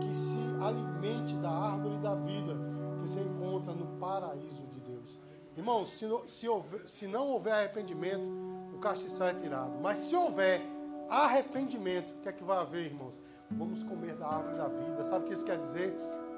que 0.01 0.16
se 0.16 0.38
alimente 0.62 1.36
da 1.36 1.49
árvore 1.49 1.97
da 1.97 2.16
vida 2.16 2.82
que 3.01 3.09
se 3.09 3.20
encontra 3.20 3.74
no 3.74 3.99
paraíso 3.99 4.68
de 4.68 4.80
Deus. 4.82 5.18
Irmãos, 5.57 5.89
se, 5.89 6.05
se, 6.28 6.47
houver, 6.47 6.88
se 6.88 7.07
não 7.07 7.28
houver 7.30 7.53
arrependimento, 7.53 8.22
castiçal 8.82 9.30
é 9.30 9.34
tirado. 9.36 9.80
Mas 9.82 10.00
se 10.00 10.16
houver 10.16 10.62
arrependimento, 11.10 12.12
o 12.16 12.18
que 12.22 12.30
é 12.30 12.34
que 12.34 12.44
vai 12.44 12.58
haver, 12.58 12.88
irmãos? 12.88 13.22
Vamos 13.50 13.84
comer 13.84 14.16
da 14.16 14.28
árvore 14.28 14.58
da 14.58 14.68
vida. 14.68 15.06
Sabe 15.06 15.26
o 15.26 15.28
que 15.28 15.34
isso 15.34 15.46
quer 15.46 15.58
dizer? 15.58 15.96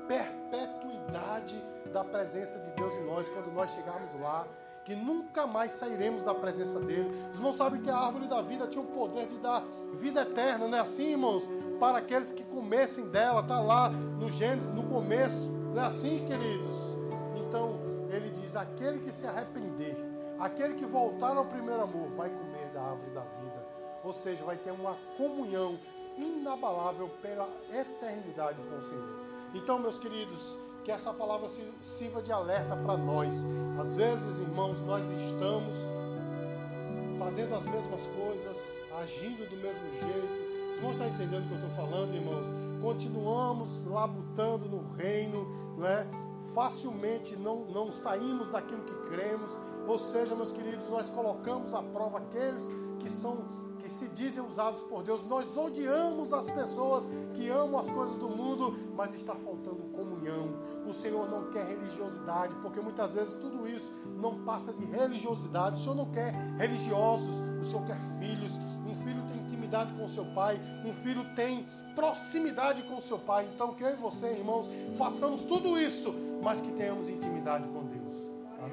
Perpetuidade 0.07 1.55
da 1.91 2.03
presença 2.03 2.59
de 2.59 2.71
Deus 2.71 2.93
em 2.93 3.05
nós 3.05 3.29
quando 3.29 3.53
nós 3.53 3.71
chegarmos 3.71 4.13
lá. 4.19 4.45
Que 4.83 4.95
nunca 4.95 5.47
mais 5.47 5.71
sairemos 5.71 6.23
da 6.23 6.35
presença 6.35 6.79
dele. 6.81 7.09
Os 7.31 7.37
irmãos 7.37 7.55
sabem 7.55 7.81
que 7.81 7.89
a 7.89 7.97
árvore 7.97 8.27
da 8.27 8.41
vida 8.41 8.67
tinha 8.67 8.83
o 8.83 8.87
poder 8.87 9.27
de 9.27 9.37
dar 9.37 9.63
vida 9.93 10.23
eterna, 10.23 10.67
não 10.67 10.77
é 10.77 10.81
assim, 10.81 11.11
irmãos? 11.11 11.49
Para 11.79 11.99
aqueles 11.99 12.33
que 12.33 12.43
comessem 12.43 13.07
dela, 13.09 13.39
está 13.39 13.61
lá 13.61 13.89
no 13.89 14.29
Gênesis, 14.29 14.67
no 14.73 14.83
começo, 14.83 15.49
não 15.73 15.81
é 15.81 15.85
assim, 15.85 16.25
queridos? 16.25 16.97
Então, 17.37 17.79
ele 18.09 18.29
diz: 18.31 18.57
aquele 18.57 18.99
que 18.99 19.11
se 19.13 19.25
arrepender, 19.25 19.95
Aquele 20.43 20.73
que 20.73 20.85
voltar 20.85 21.37
ao 21.37 21.45
primeiro 21.45 21.81
amor 21.81 22.09
vai 22.09 22.29
comer 22.29 22.69
da 22.73 22.81
árvore 22.81 23.11
da 23.11 23.21
vida. 23.21 23.65
Ou 24.03 24.11
seja, 24.11 24.43
vai 24.43 24.57
ter 24.57 24.71
uma 24.71 24.97
comunhão 25.15 25.79
inabalável 26.17 27.07
pela 27.21 27.47
eternidade 27.71 28.61
com 28.61 28.75
o 28.75 28.81
Senhor. 28.81 29.19
Então, 29.53 29.79
meus 29.79 29.97
queridos, 29.97 30.57
que 30.83 30.91
essa 30.91 31.13
palavra 31.13 31.47
sirva 31.81 32.21
de 32.21 32.29
alerta 32.33 32.75
para 32.75 32.97
nós. 32.97 33.45
Às 33.79 33.95
vezes, 33.95 34.39
irmãos, 34.39 34.81
nós 34.81 35.09
estamos 35.11 35.77
fazendo 37.17 37.55
as 37.55 37.65
mesmas 37.65 38.05
coisas, 38.07 38.83
agindo 38.99 39.49
do 39.49 39.55
mesmo 39.55 39.93
jeito. 39.93 40.43
Vocês 40.67 40.81
vão 40.81 40.91
estar 40.91 41.07
entendendo 41.07 41.45
o 41.45 41.47
que 41.47 41.53
eu 41.53 41.67
estou 41.67 41.71
falando, 41.71 42.13
irmãos? 42.13 42.47
Continuamos 42.81 43.85
labutando 43.85 44.65
no 44.65 44.91
reino, 44.95 45.47
não 45.77 45.87
é? 45.87 46.05
Facilmente 46.53 47.37
não, 47.37 47.63
não 47.67 47.93
saímos 47.93 48.49
daquilo 48.49 48.83
que 48.83 49.09
cremos, 49.09 49.57
ou 49.87 49.99
seja, 49.99 50.35
meus 50.35 50.51
queridos, 50.51 50.87
nós 50.89 51.09
colocamos 51.09 51.73
à 51.73 51.81
prova 51.81 52.19
aqueles 52.19 52.69
que 52.99 53.09
são 53.09 53.63
que 53.83 53.89
se 53.89 54.07
dizem 54.09 54.41
usados 54.41 54.81
por 54.81 55.03
Deus. 55.03 55.25
Nós 55.25 55.57
odiamos 55.57 56.31
as 56.31 56.49
pessoas 56.49 57.07
que 57.33 57.49
amam 57.49 57.77
as 57.77 57.89
coisas 57.89 58.15
do 58.15 58.29
mundo, 58.29 58.73
mas 58.95 59.13
está 59.13 59.35
faltando 59.35 59.83
comunhão. 59.91 60.57
O 60.87 60.93
Senhor 60.93 61.29
não 61.29 61.51
quer 61.51 61.67
religiosidade, 61.67 62.55
porque 62.61 62.79
muitas 62.79 63.11
vezes 63.11 63.33
tudo 63.33 63.67
isso 63.67 63.91
não 64.15 64.45
passa 64.45 64.71
de 64.71 64.85
religiosidade. 64.85 65.79
O 65.79 65.83
Senhor 65.83 65.95
não 65.95 66.09
quer 66.11 66.33
religiosos, 66.57 67.41
o 67.59 67.63
Senhor 67.63 67.85
quer 67.85 67.99
filhos. 68.19 68.57
Um 68.87 68.95
filho 68.95 69.21
tem 69.27 69.41
intimidade 69.41 69.91
com 69.93 70.05
o 70.05 70.09
seu 70.09 70.25
pai, 70.33 70.59
um 70.85 70.93
filho 70.93 71.25
tem 71.35 71.67
proximidade 71.93 72.83
com 72.83 72.97
o 72.97 73.01
seu 73.01 73.19
pai. 73.19 73.49
Então, 73.53 73.73
que 73.73 73.83
eu 73.83 73.89
e 73.89 73.95
você, 73.95 74.27
irmãos, 74.27 74.69
façamos 74.97 75.41
tudo 75.41 75.77
isso, 75.77 76.13
mas 76.41 76.61
que 76.61 76.71
tenhamos 76.71 77.09
intimidade 77.09 77.67
com. 77.67 77.82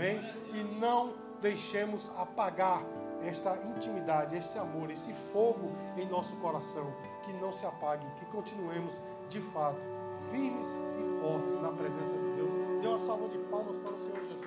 Amém? 0.00 0.40
e 0.54 0.62
não 0.80 1.12
deixemos 1.42 2.10
apagar 2.16 2.82
esta 3.22 3.54
intimidade, 3.76 4.34
esse 4.34 4.58
amor, 4.58 4.90
esse 4.90 5.12
fogo 5.12 5.70
em 5.94 6.06
nosso 6.08 6.36
coração, 6.36 6.90
que 7.22 7.34
não 7.34 7.52
se 7.52 7.66
apague, 7.66 8.06
que 8.18 8.24
continuemos 8.26 8.94
de 9.28 9.40
fato 9.40 9.80
firmes 10.30 10.66
e 10.66 11.20
fortes 11.20 11.60
na 11.60 11.70
presença 11.72 12.16
de 12.16 12.30
Deus. 12.34 12.50
Dê 12.80 12.88
uma 12.88 12.98
salva 12.98 13.28
de 13.28 13.38
palmas 13.50 13.76
para 13.76 13.92
o 13.92 13.98
Senhor 14.00 14.22
Jesus. 14.24 14.39